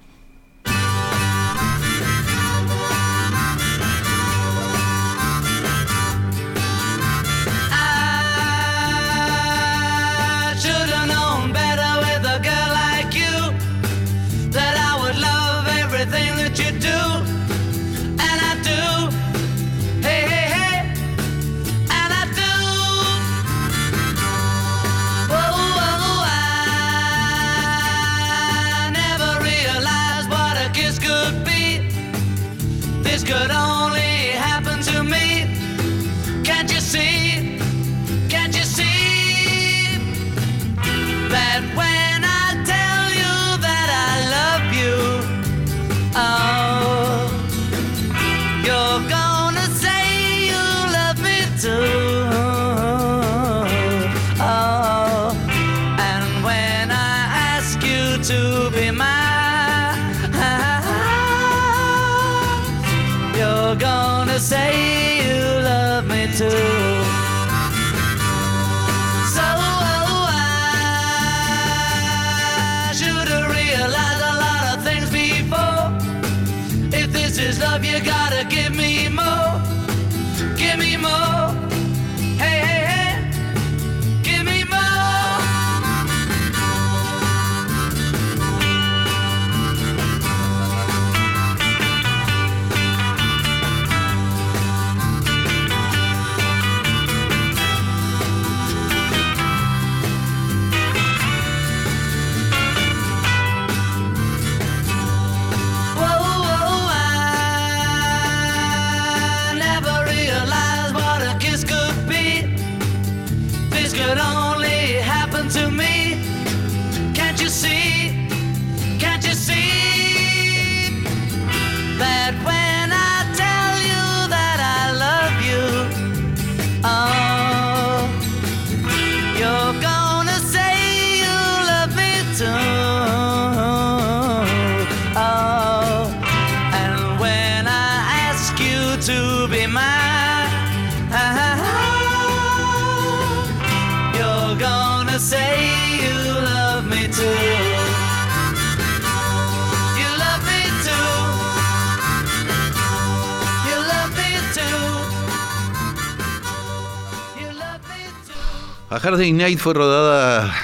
A 158.96 158.98
Hard 158.98 159.18
Day 159.18 159.34
Night 159.34 159.60
fue 159.60 159.74
rodada 159.74 160.56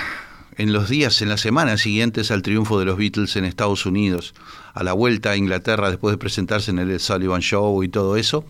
en 0.55 0.71
los 0.71 0.87
días, 0.87 1.21
en 1.21 1.27
las 1.27 1.41
semanas 1.41 1.81
siguientes 1.81 2.31
al 2.31 2.41
triunfo 2.43 2.79
de 2.79 2.85
los 2.85 2.95
Beatles 2.95 3.35
en 3.35 3.43
Estados 3.43 3.85
Unidos, 3.85 4.33
a 4.73 4.83
la 4.83 4.93
vuelta 4.93 5.31
a 5.31 5.35
Inglaterra 5.35 5.89
después 5.89 6.13
de 6.13 6.17
presentarse 6.17 6.71
en 6.71 6.79
el 6.79 6.97
Sullivan 7.01 7.41
Show 7.41 7.83
y 7.83 7.89
todo 7.89 8.15
eso. 8.15 8.45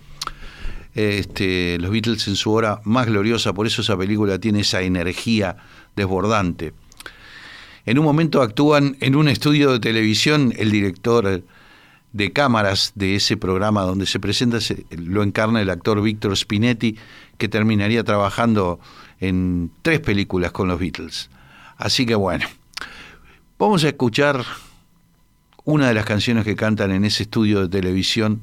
Este, 0.94 1.80
los 1.80 1.90
Beatles 1.90 2.28
en 2.28 2.36
su 2.36 2.52
hora 2.52 2.82
más 2.84 3.08
gloriosa, 3.08 3.54
por 3.54 3.66
eso 3.66 3.82
esa 3.82 3.98
película 3.98 4.38
tiene 4.38 4.60
esa 4.60 4.82
energía 4.84 5.58
desbordante. 5.96 6.74
En 7.88 7.98
un 7.98 8.06
momento 8.06 8.44
actúan 8.44 8.98
en 9.00 9.16
un 9.16 9.30
estudio 9.30 9.72
de 9.72 9.80
televisión 9.80 10.54
el 10.58 10.70
director 10.70 11.42
de 12.14 12.34
cámaras 12.34 12.92
de 12.94 13.16
ese 13.16 13.36
programa 13.36 13.82
donde 13.82 14.06
se 14.06 14.20
presenta, 14.20 14.62
se- 14.62 14.86
lo 14.96 15.24
encarna 15.24 15.60
el 15.60 15.72
actor 15.72 16.04
Víctor 16.04 16.38
Spinetti, 16.38 16.98
que 17.40 17.48
terminaría 17.48 18.04
trabajando 18.04 18.80
en 19.22 19.72
tres 19.82 20.02
películas 20.02 20.52
con 20.52 20.68
los 20.68 20.80
Beatles. 20.80 21.30
Así 21.78 22.06
que 22.06 22.16
bueno, 22.16 22.46
vamos 23.58 23.84
a 23.86 23.88
escuchar 23.88 24.44
una 25.64 25.88
de 25.88 25.94
las 25.94 26.06
canciones 26.06 26.44
que 26.44 26.56
cantan 26.56 26.92
en 26.92 27.06
ese 27.06 27.24
estudio 27.24 27.62
de 27.62 27.70
televisión, 27.70 28.42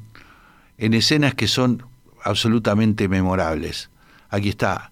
en 0.77 0.93
escenas 0.93 1.35
que 1.35 1.47
son 1.47 1.83
absolutamente 2.23 3.07
memorables. 3.07 3.89
Aquí 4.29 4.49
está, 4.49 4.91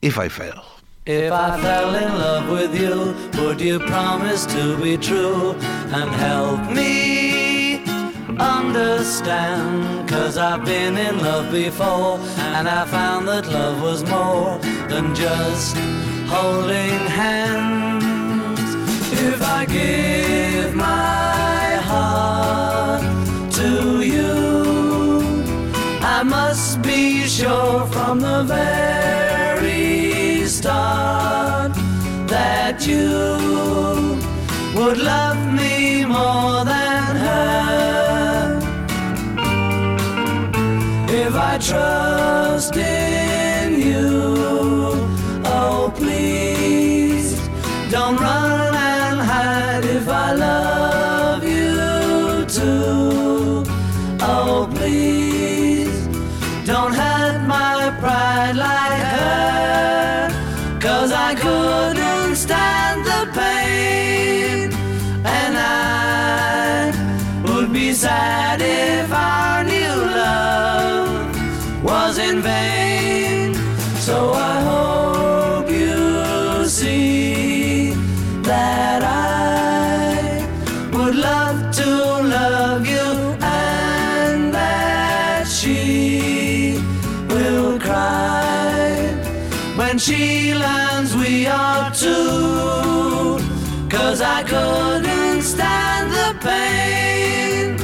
If 0.00 0.18
I 0.18 0.28
Fell. 0.28 0.60
If 1.06 1.30
I 1.30 1.60
fell 1.60 1.94
in 1.96 2.18
love 2.18 2.50
with 2.50 2.74
you, 2.74 3.14
would 3.42 3.60
you 3.60 3.78
promise 3.78 4.46
to 4.46 4.78
be 4.78 4.96
true 4.96 5.54
and 5.92 6.10
help 6.12 6.74
me 6.74 7.43
understand? 8.38 10.08
Cause 10.08 10.38
I've 10.38 10.64
been 10.64 10.96
in 10.96 11.18
love 11.20 11.50
before 11.52 12.18
and 12.56 12.68
I 12.68 12.84
found 12.86 13.28
that 13.28 13.46
love 13.46 13.82
was 13.82 14.02
more 14.04 14.58
than 14.88 15.14
just 15.14 15.76
holding 16.26 17.00
hands. 17.22 18.60
If 19.12 19.42
I 19.42 19.66
give 19.66 20.74
my 20.74 21.78
heart 21.90 23.02
to 23.54 24.02
you, 24.02 25.20
I 26.00 26.22
must 26.22 26.80
be 26.82 27.26
sure 27.26 27.86
from 27.86 28.20
the 28.20 28.44
very 28.44 30.46
start 30.46 31.72
that 32.26 32.86
you 32.86 34.18
would 34.74 34.98
love 34.98 35.52
me 35.52 36.04
more 36.04 36.64
than 36.64 37.16
her. 37.16 38.03
I 41.54 41.58
trust 41.58 42.76
in 42.76 43.80
you, 43.80 44.34
oh 45.44 45.92
please 45.94 47.38
don't 47.92 48.16
run 48.16 48.43
she 90.04 90.52
learns 90.52 91.16
we 91.16 91.46
are 91.46 91.90
two. 91.94 93.38
Cause 93.88 94.20
I 94.20 94.42
couldn't 94.42 95.40
stand 95.40 96.10
the 96.18 96.30
pain 96.46 97.80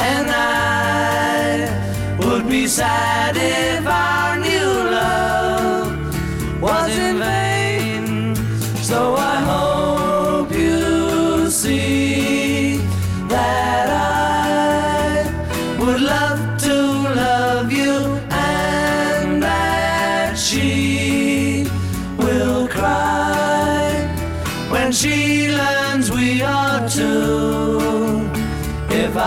and 0.00 0.26
I 0.32 1.68
would 2.18 2.48
be 2.48 2.66
sad 2.66 3.36
if 3.36 3.86
I 3.86 4.38
new 4.42 4.49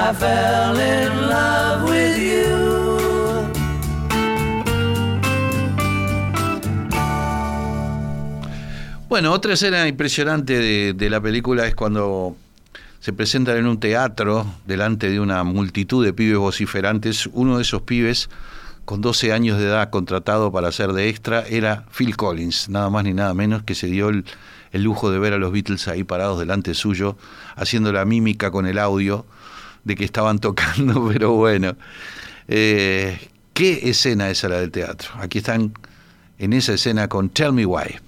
I 0.05 0.13
fell 0.13 0.77
in 0.77 1.29
love 1.29 1.89
with 1.89 2.17
you. 2.17 3.53
Bueno, 9.07 9.31
otra 9.31 9.53
escena 9.53 9.87
impresionante 9.87 10.93
de, 10.93 11.09
la 11.09 11.21
película 11.21 11.65
es 11.67 11.73
cuando 11.73 12.35
se 12.99 13.13
presentan 13.13 13.55
en 13.55 13.65
un 13.65 13.79
teatro 13.79 14.45
delante 14.65 15.09
de 15.09 15.21
una 15.21 15.45
multitud 15.45 16.03
de 16.03 16.11
pibes 16.11 16.37
vociferantes. 16.37 17.29
Uno 17.31 17.55
de 17.55 17.61
esos 17.61 17.83
pibes, 17.83 18.29
con 18.83 18.99
12 18.99 19.31
años 19.31 19.57
de 19.57 19.67
edad, 19.67 19.89
contratado 19.89 20.51
para 20.51 20.73
ser 20.73 20.91
de 20.91 21.07
extra, 21.07 21.43
era 21.47 21.85
Phil 21.97 22.17
Collins, 22.17 22.67
nada 22.67 22.89
más 22.89 23.05
ni 23.05 23.13
nada 23.13 23.33
menos, 23.33 23.63
que 23.63 23.73
se 23.73 23.87
dio 23.87 24.09
el 24.09 24.25
lujo 24.73 25.11
de 25.11 25.19
ver 25.19 25.31
a 25.31 25.37
los 25.37 25.53
Beatles 25.53 25.87
ahí 25.87 26.03
parados 26.03 26.39
delante 26.39 26.73
suyo, 26.73 27.15
haciendo 27.55 27.93
la 27.93 28.03
mímica 28.03 28.51
con 28.51 28.65
el 28.65 28.77
audio 28.79 29.25
de 29.83 29.95
que 29.95 30.05
estaban 30.05 30.39
tocando, 30.39 31.07
pero 31.11 31.33
bueno. 31.33 31.75
Eh, 32.47 33.29
¿Qué 33.53 33.89
escena 33.89 34.29
esa 34.29 34.49
la 34.49 34.59
del 34.59 34.71
teatro? 34.71 35.11
Aquí 35.19 35.37
están 35.37 35.73
en 36.39 36.53
esa 36.53 36.73
escena 36.73 37.07
con 37.07 37.29
Tell 37.29 37.53
Me 37.53 37.65
Why. 37.65 37.99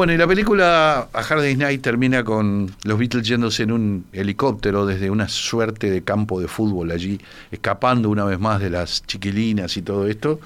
Bueno, 0.00 0.14
y 0.14 0.16
la 0.16 0.26
película 0.26 1.08
A 1.12 1.18
Hard 1.18 1.42
Day's 1.42 1.58
Night 1.58 1.82
termina 1.82 2.24
con 2.24 2.74
los 2.84 2.98
Beatles 2.98 3.28
yéndose 3.28 3.64
en 3.64 3.70
un 3.70 4.06
helicóptero 4.14 4.86
desde 4.86 5.10
una 5.10 5.28
suerte 5.28 5.90
de 5.90 6.02
campo 6.02 6.40
de 6.40 6.48
fútbol 6.48 6.90
allí, 6.90 7.20
escapando 7.50 8.08
una 8.08 8.24
vez 8.24 8.40
más 8.40 8.62
de 8.62 8.70
las 8.70 9.02
chiquilinas 9.06 9.76
y 9.76 9.82
todo 9.82 10.06
esto. 10.06 10.40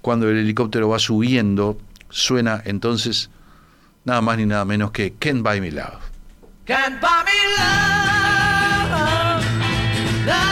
Cuando 0.00 0.28
el 0.28 0.36
helicóptero 0.36 0.88
va 0.88 0.98
subiendo, 0.98 1.78
suena 2.10 2.60
entonces 2.64 3.30
nada 4.04 4.20
más 4.20 4.36
ni 4.38 4.46
nada 4.46 4.64
menos 4.64 4.90
que 4.90 5.12
Can't 5.12 5.44
Buy 5.44 5.60
Me 5.60 5.70
Love. 5.70 6.02
Can't 6.66 7.00
buy 7.00 7.08
me 7.24 7.38
love, 7.56 8.96
love, 10.26 10.51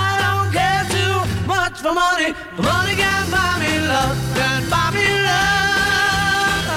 much 1.47 1.79
for 1.81 1.93
money, 1.93 2.33
money 2.57 2.95
can 2.95 3.29
buy 3.31 3.57
me 3.59 3.79
love, 3.87 4.17
can 4.35 4.69
buy 4.69 4.91
me 4.93 5.07
love. 5.29 6.71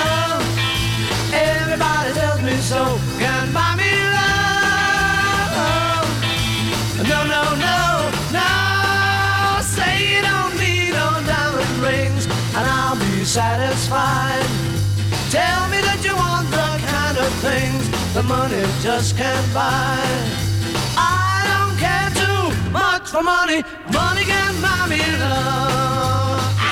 Everybody 1.33 2.12
tells 2.12 2.43
me 2.43 2.57
so, 2.57 2.99
can 3.19 3.53
buy 3.53 3.75
me 3.77 3.91
love. 4.17 6.07
No, 7.11 7.25
no, 7.35 7.43
no, 7.67 7.79
no. 8.33 8.51
Say 9.62 10.17
you 10.17 10.23
don't 10.23 10.55
need 10.59 10.93
no 10.93 11.09
diamond 11.27 11.79
rings, 11.83 12.27
and 12.27 12.67
I'll 12.77 12.97
be 12.97 13.25
satisfied. 13.25 14.47
Tell 15.31 15.69
me 15.69 15.81
that 15.83 16.01
you 16.05 16.15
want 16.17 16.49
the 16.51 16.79
kind 16.87 17.19
of 17.19 17.33
things 17.43 17.89
that 18.15 18.25
money 18.25 18.65
just 18.83 19.17
can't 19.17 19.53
buy. 19.53 19.99
I 20.97 21.24
for 23.15 23.23
money. 23.23 23.62
Money 23.93 24.25
can 24.25 24.61
buy 24.61 24.87
me 24.89 24.99
love. 25.21 26.64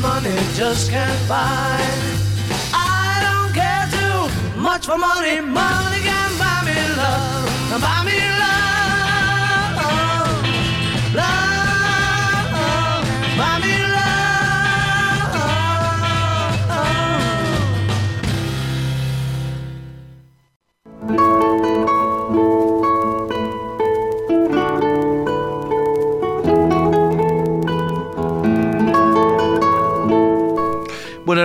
Money 0.00 0.36
just 0.54 0.90
can't 0.90 1.28
buy. 1.28 1.80
I 2.72 3.20
don't 3.26 3.52
care 3.54 3.86
too 3.96 4.60
much 4.60 4.86
for 4.86 4.96
money. 4.96 5.40
Money 5.40 6.00
can 6.00 6.30
buy 6.38 6.62
me 6.64 6.76
love. 6.96 7.80
Buy 7.80 8.04
me 8.04 8.18
love. 8.40 8.59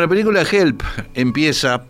La 0.06 0.10
película 0.10 0.44
Help 0.44 0.84
empieza 1.16 1.84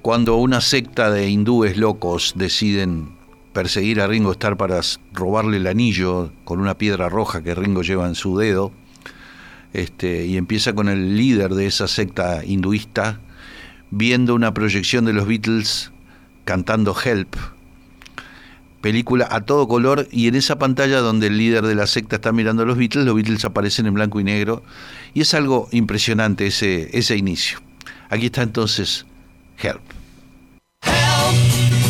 cuando 0.00 0.36
una 0.36 0.60
secta 0.60 1.10
de 1.10 1.28
hindúes 1.28 1.76
locos 1.76 2.34
deciden 2.36 3.16
perseguir 3.52 4.00
a 4.00 4.06
Ringo 4.06 4.30
Starr 4.30 4.56
para 4.56 4.80
robarle 5.12 5.56
el 5.56 5.66
anillo 5.66 6.30
con 6.44 6.60
una 6.60 6.78
piedra 6.78 7.08
roja 7.08 7.42
que 7.42 7.56
Ringo 7.56 7.82
lleva 7.82 8.06
en 8.06 8.14
su 8.14 8.38
dedo. 8.38 8.70
Este, 9.72 10.24
y 10.26 10.36
empieza 10.36 10.72
con 10.72 10.88
el 10.88 11.16
líder 11.16 11.54
de 11.54 11.66
esa 11.66 11.88
secta 11.88 12.44
hinduista 12.44 13.18
viendo 13.90 14.36
una 14.36 14.54
proyección 14.54 15.04
de 15.04 15.14
los 15.14 15.26
Beatles 15.26 15.90
cantando 16.44 16.94
Help. 16.96 17.34
Película 18.84 19.26
a 19.30 19.40
todo 19.40 19.66
color 19.66 20.08
y 20.12 20.28
en 20.28 20.34
esa 20.34 20.58
pantalla 20.58 20.98
donde 21.00 21.28
el 21.28 21.38
líder 21.38 21.64
de 21.64 21.74
la 21.74 21.86
secta 21.86 22.16
está 22.16 22.32
mirando 22.32 22.64
a 22.64 22.66
los 22.66 22.76
Beatles, 22.76 23.06
los 23.06 23.14
Beatles 23.14 23.42
aparecen 23.46 23.86
en 23.86 23.94
blanco 23.94 24.20
y 24.20 24.24
negro 24.24 24.62
y 25.14 25.22
es 25.22 25.32
algo 25.32 25.70
impresionante 25.72 26.46
ese, 26.48 26.90
ese 26.92 27.16
inicio. 27.16 27.60
Aquí 28.10 28.26
está 28.26 28.42
entonces 28.42 29.06
Help. 29.56 29.80
Help! 30.82 31.34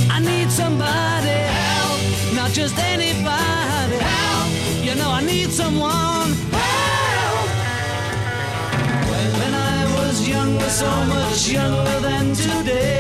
I 0.09 0.21
need 0.21 0.49
somebody 0.49 1.35
help, 1.51 1.99
not 2.37 2.53
just 2.53 2.79
anybody 2.79 3.99
help. 3.99 4.85
You 4.85 4.95
know 4.95 5.11
I 5.11 5.25
need 5.27 5.51
someone 5.51 6.31
help. 6.53 7.49
When 9.11 9.53
I 9.53 9.85
was 9.97 10.29
younger, 10.29 10.71
so 10.71 10.87
much 11.07 11.49
younger 11.49 12.01
than 12.03 12.35
today, 12.35 12.94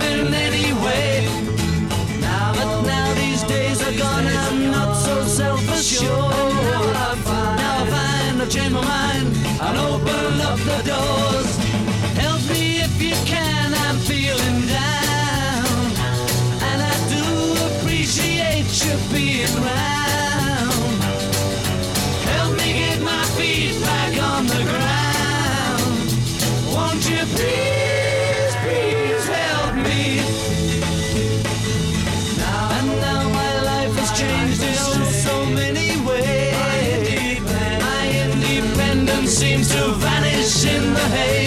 anybody's 0.00 0.28
help 0.28 0.28
in 0.28 0.34
any 0.34 0.72
way. 0.82 1.26
Now, 2.20 2.52
but 2.54 2.82
now 2.82 3.14
these 3.14 3.42
days 3.44 3.82
are 3.82 3.98
gone, 3.98 4.26
I'm 4.26 4.70
not 4.70 4.94
so 4.94 5.24
self-assured. 5.24 6.10
Now 6.10 6.82
I 6.82 7.16
find, 7.16 7.56
now 7.58 7.82
I 7.82 7.90
find 7.90 8.42
I've 8.42 8.50
changed 8.50 8.74
my 8.74 8.82
mind. 8.82 9.36
I'll 9.60 9.94
open 9.94 10.40
up 10.40 10.58
the 10.58 10.82
doors. 10.84 11.56
Help 12.18 12.42
me 12.50 12.80
if 12.80 13.02
you 13.02 13.14
can, 13.26 13.74
I'm 13.74 13.96
feeling 13.98 14.66
down. 14.66 15.92
And 16.68 16.82
I 16.82 16.94
do 17.08 17.80
appreciate 17.80 18.66
you 18.84 18.96
being 19.12 19.64
round. 19.64 19.91
Seems 39.52 39.68
to 39.68 39.92
vanish 39.96 40.64
in 40.64 40.94
the 40.94 41.00
haze. 41.00 41.41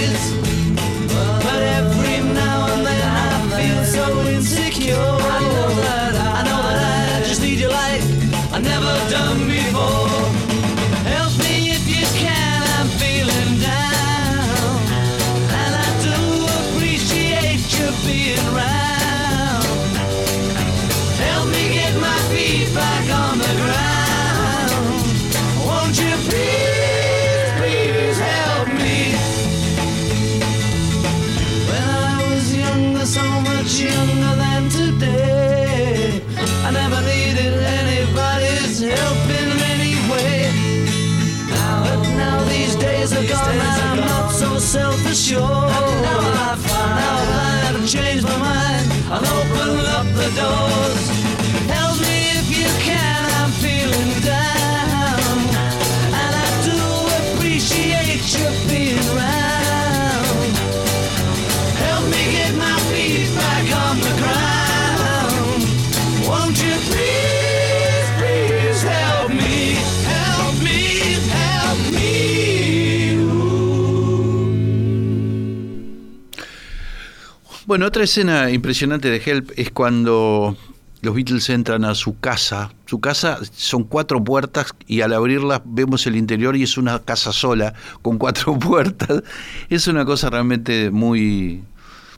Bueno, 77.68 77.88
otra 77.88 78.04
escena 78.04 78.52
impresionante 78.52 79.10
de 79.10 79.20
Help 79.26 79.50
es 79.56 79.72
cuando 79.72 80.56
los 81.02 81.16
Beatles 81.16 81.50
entran 81.50 81.84
a 81.84 81.96
su 81.96 82.20
casa. 82.20 82.72
Su 82.86 83.00
casa 83.00 83.40
son 83.56 83.86
cuatro 83.86 84.24
puertas 84.24 84.76
y 84.86 85.02
al 85.02 85.14
abrirlas 85.14 85.62
vemos 85.66 86.06
el 86.06 86.16
interior 86.16 86.56
y 86.56 86.62
es 86.62 86.78
una 86.78 87.00
casa 87.00 87.32
sola 87.32 87.74
con 88.04 88.20
cuatro 88.20 88.54
puertas. 88.60 89.24
Es 89.68 89.88
una 89.88 90.06
cosa 90.06 90.30
realmente 90.30 90.92
muy, 90.92 91.64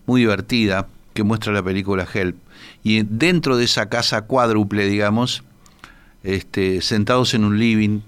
muy 0.05 0.19
divertida 0.19 0.89
que 1.13 1.23
muestra 1.23 1.53
la 1.53 1.63
película 1.63 2.05
Help. 2.13 2.35
Y 2.83 3.03
dentro 3.03 3.55
de 3.55 3.63
esa 3.63 3.87
casa 3.87 4.23
cuádruple, 4.23 4.85
digamos, 4.85 5.43
este, 6.23 6.81
sentados 6.81 7.33
en 7.33 7.45
un 7.45 7.57
living, 7.57 8.01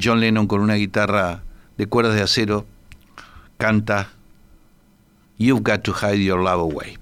John 0.00 0.20
Lennon 0.20 0.46
con 0.46 0.60
una 0.60 0.74
guitarra 0.74 1.42
de 1.78 1.86
cuerdas 1.88 2.14
de 2.14 2.22
acero 2.22 2.64
canta 3.58 4.13
You've 5.36 5.64
Got 5.64 5.82
to 5.84 5.92
Hide 5.92 6.20
Your 6.20 6.44
Love 6.44 6.60
Away. 6.60 6.96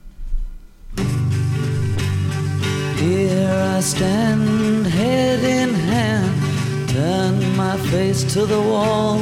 Here 2.96 3.74
I 3.76 3.80
stand, 3.80 4.86
head 4.86 5.44
in 5.44 5.74
hand, 5.74 6.88
turn 6.88 7.56
my 7.56 7.76
face 7.90 8.24
to 8.32 8.46
the 8.46 8.58
wall. 8.58 9.20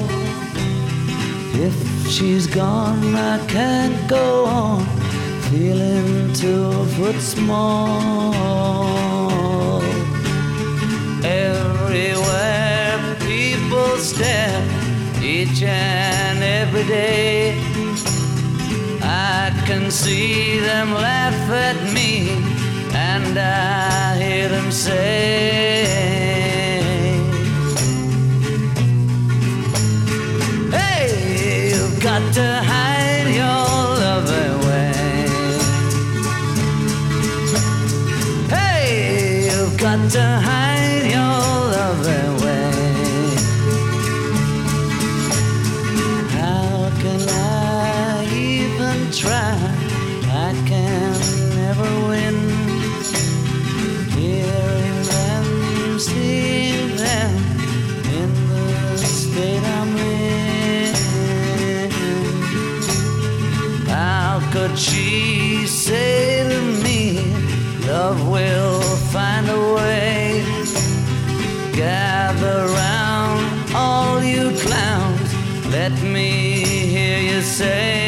If 1.54 1.74
she's 2.08 2.46
gone, 2.46 3.16
I 3.16 3.44
can't 3.48 4.08
go 4.08 4.44
on, 4.44 4.86
feeling 5.50 6.32
two 6.32 6.84
foot 6.94 7.20
small. 7.20 8.32
Everywhere 11.24 13.16
people 13.18 13.96
stare, 13.98 14.62
each 15.20 15.64
and 15.64 16.44
every 16.44 16.84
day. 16.84 17.79
I 19.12 19.50
can 19.66 19.90
see 19.90 20.60
them 20.60 20.92
laugh 20.94 21.50
at 21.50 21.78
me, 21.92 22.30
and 22.94 23.36
I 23.36 24.16
hear 24.22 24.48
them 24.48 24.70
say, 24.70 25.86
Hey, 30.70 31.72
you've 31.72 32.00
got 32.00 32.22
to 32.34 32.62
hide 32.72 33.34
your 33.40 33.66
love 34.04 34.30
away. 34.48 34.92
Hey, 38.48 39.50
you've 39.50 39.76
got 39.76 40.08
to 40.12 40.24
hide 40.48 41.10
your 41.10 41.40
love 41.74 42.06
away. 42.06 42.29
Say. 77.60 77.99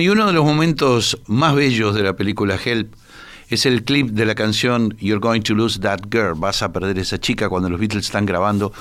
Bueno, 0.00 0.12
y 0.12 0.16
uno 0.16 0.26
de 0.28 0.32
los 0.32 0.46
momentos 0.46 1.20
más 1.26 1.54
bellos 1.54 1.94
de 1.94 2.02
la 2.02 2.16
película 2.16 2.58
Help 2.64 2.94
es 3.50 3.66
el 3.66 3.84
clip 3.84 4.08
de 4.08 4.24
la 4.24 4.34
canción 4.34 4.96
You're 4.98 5.20
Going 5.20 5.42
to 5.42 5.54
Lose 5.54 5.78
That 5.78 6.04
Girl, 6.10 6.32
vas 6.36 6.62
a 6.62 6.72
perder 6.72 6.98
esa 6.98 7.20
chica 7.20 7.50
cuando 7.50 7.68
los 7.68 7.78
Beatles 7.78 8.06
están 8.06 8.24
grabando 8.24 8.72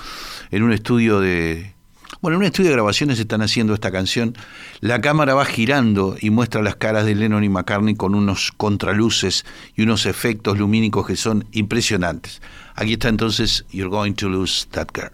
en 0.49 0.63
un 0.63 0.71
estudio 0.71 1.19
de... 1.19 1.75
Bueno, 2.21 2.37
en 2.37 2.43
un 2.43 2.45
estudio 2.45 2.69
de 2.69 2.75
grabaciones 2.77 3.19
están 3.19 3.41
haciendo 3.41 3.73
esta 3.73 3.91
canción. 3.91 4.33
La 4.79 5.01
cámara 5.01 5.33
va 5.33 5.43
girando 5.43 6.15
y 6.17 6.29
muestra 6.29 6.61
las 6.61 6.77
caras 6.77 7.05
de 7.05 7.15
Lennon 7.15 7.43
y 7.43 7.49
McCartney 7.49 7.95
con 7.95 8.15
unos 8.15 8.53
contraluces 8.55 9.45
y 9.75 9.81
unos 9.81 10.05
efectos 10.05 10.57
lumínicos 10.57 11.05
que 11.05 11.17
son 11.17 11.49
impresionantes. 11.51 12.41
Aquí 12.75 12.93
está 12.93 13.09
entonces 13.09 13.65
You're 13.71 13.89
Going 13.89 14.13
to 14.13 14.29
Lose 14.29 14.67
That 14.71 14.87
Girl. 14.93 15.11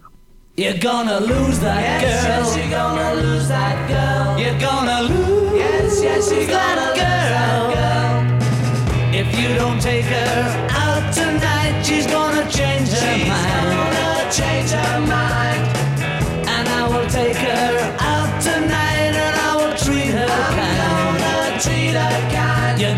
You're 0.55 0.77
gonna 0.77 1.19
lose 1.19 1.59
that 1.61 1.99
girl. 1.99 2.45
Yes, 2.45 2.55
you're 2.55 2.69
gonna 2.69 3.15
lose 3.15 3.47
that 3.47 3.89
girl. 3.89 4.39
You're 4.39 4.59
gonna 4.59 5.01
lose. 5.01 5.34
Yes, 6.25 6.33
yes, 6.33 6.47
you're 6.47 6.57
gonna 6.57 6.81
lose 6.81 6.97
that 6.97 7.69
girl. 7.69 9.13
If 9.13 9.27
you 9.39 9.55
don't 9.55 9.79
take 9.79 10.05
her 10.05 10.67
out 10.71 11.13
tonight, 11.13 11.83
she's 11.83 12.07
gonna 12.07 12.49
change 12.49 12.89
her 12.89 12.97
she's 12.97 13.27
mind. 13.27 13.51
She's 13.53 13.75
gonna 13.77 14.31
change 14.31 14.71
her 14.71 14.99
mind. 15.05 15.61
And 16.49 16.67
I 16.67 16.87
will 16.87 17.07
take 17.09 17.37
her 17.37 17.95
out 17.99 18.41
tonight, 18.41 19.13
and 19.13 19.35
I 19.39 19.55
will 19.55 19.77
treat 19.77 20.13
her 20.17 20.25
I'm 20.25 20.55
kind. 20.57 21.19
Gonna 21.21 21.59
treat 21.61 21.93
her 21.93 22.17
kind. 22.33 22.81
You're 22.81 22.97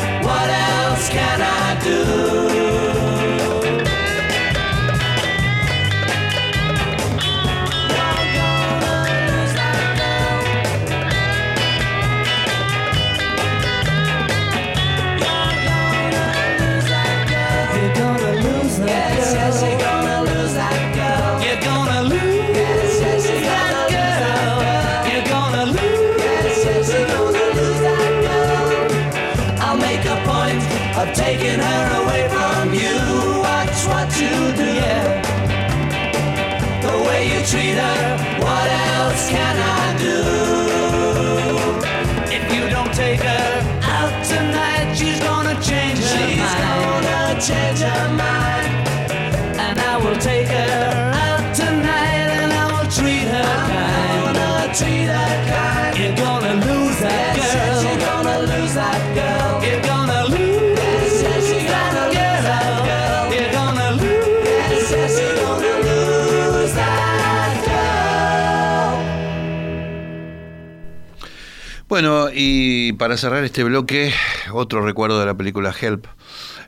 Bueno, 72.01 72.29
y 72.33 72.93
para 72.93 73.15
cerrar 73.15 73.43
este 73.43 73.63
bloque, 73.63 74.11
otro 74.51 74.83
recuerdo 74.83 75.19
de 75.19 75.27
la 75.27 75.35
película 75.35 75.71
Help, 75.79 76.07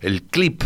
el 0.02 0.22
clip 0.22 0.62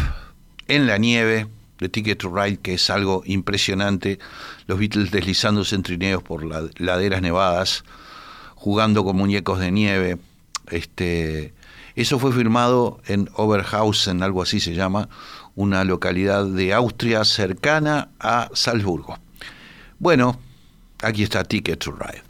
en 0.68 0.88
la 0.88 0.98
nieve 0.98 1.48
de 1.80 1.88
Ticket 1.88 2.18
to 2.18 2.36
Ride, 2.36 2.58
que 2.58 2.74
es 2.74 2.90
algo 2.90 3.24
impresionante, 3.26 4.20
los 4.66 4.78
Beatles 4.78 5.10
deslizándose 5.10 5.74
en 5.74 5.84
trineos 5.84 6.22
por 6.22 6.44
laderas 6.82 7.22
nevadas, 7.22 7.86
jugando 8.56 9.06
con 9.06 9.16
muñecos 9.16 9.58
de 9.62 9.72
nieve. 9.72 10.18
Este, 10.70 11.54
eso 11.96 12.20
fue 12.20 12.34
filmado 12.34 13.00
en 13.08 13.30
Oberhausen, 13.36 14.22
algo 14.22 14.42
así 14.42 14.60
se 14.60 14.74
llama, 14.74 15.08
una 15.56 15.86
localidad 15.86 16.46
de 16.46 16.74
Austria 16.74 17.24
cercana 17.24 18.10
a 18.20 18.50
Salzburgo. 18.52 19.18
Bueno, 19.98 20.38
aquí 21.02 21.24
está 21.24 21.46
Ticket 21.46 21.80
to 21.80 21.94
Ride. 21.94 22.27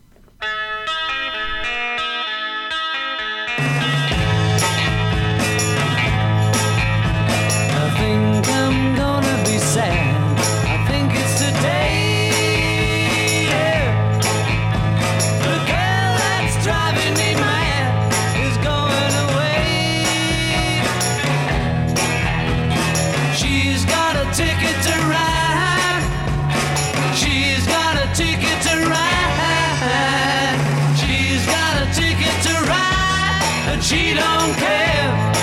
and 33.78 33.86
she 33.86 34.14
don't 34.16 34.54
care. 34.58 35.34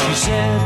She 0.00 0.14
said. 0.14 0.57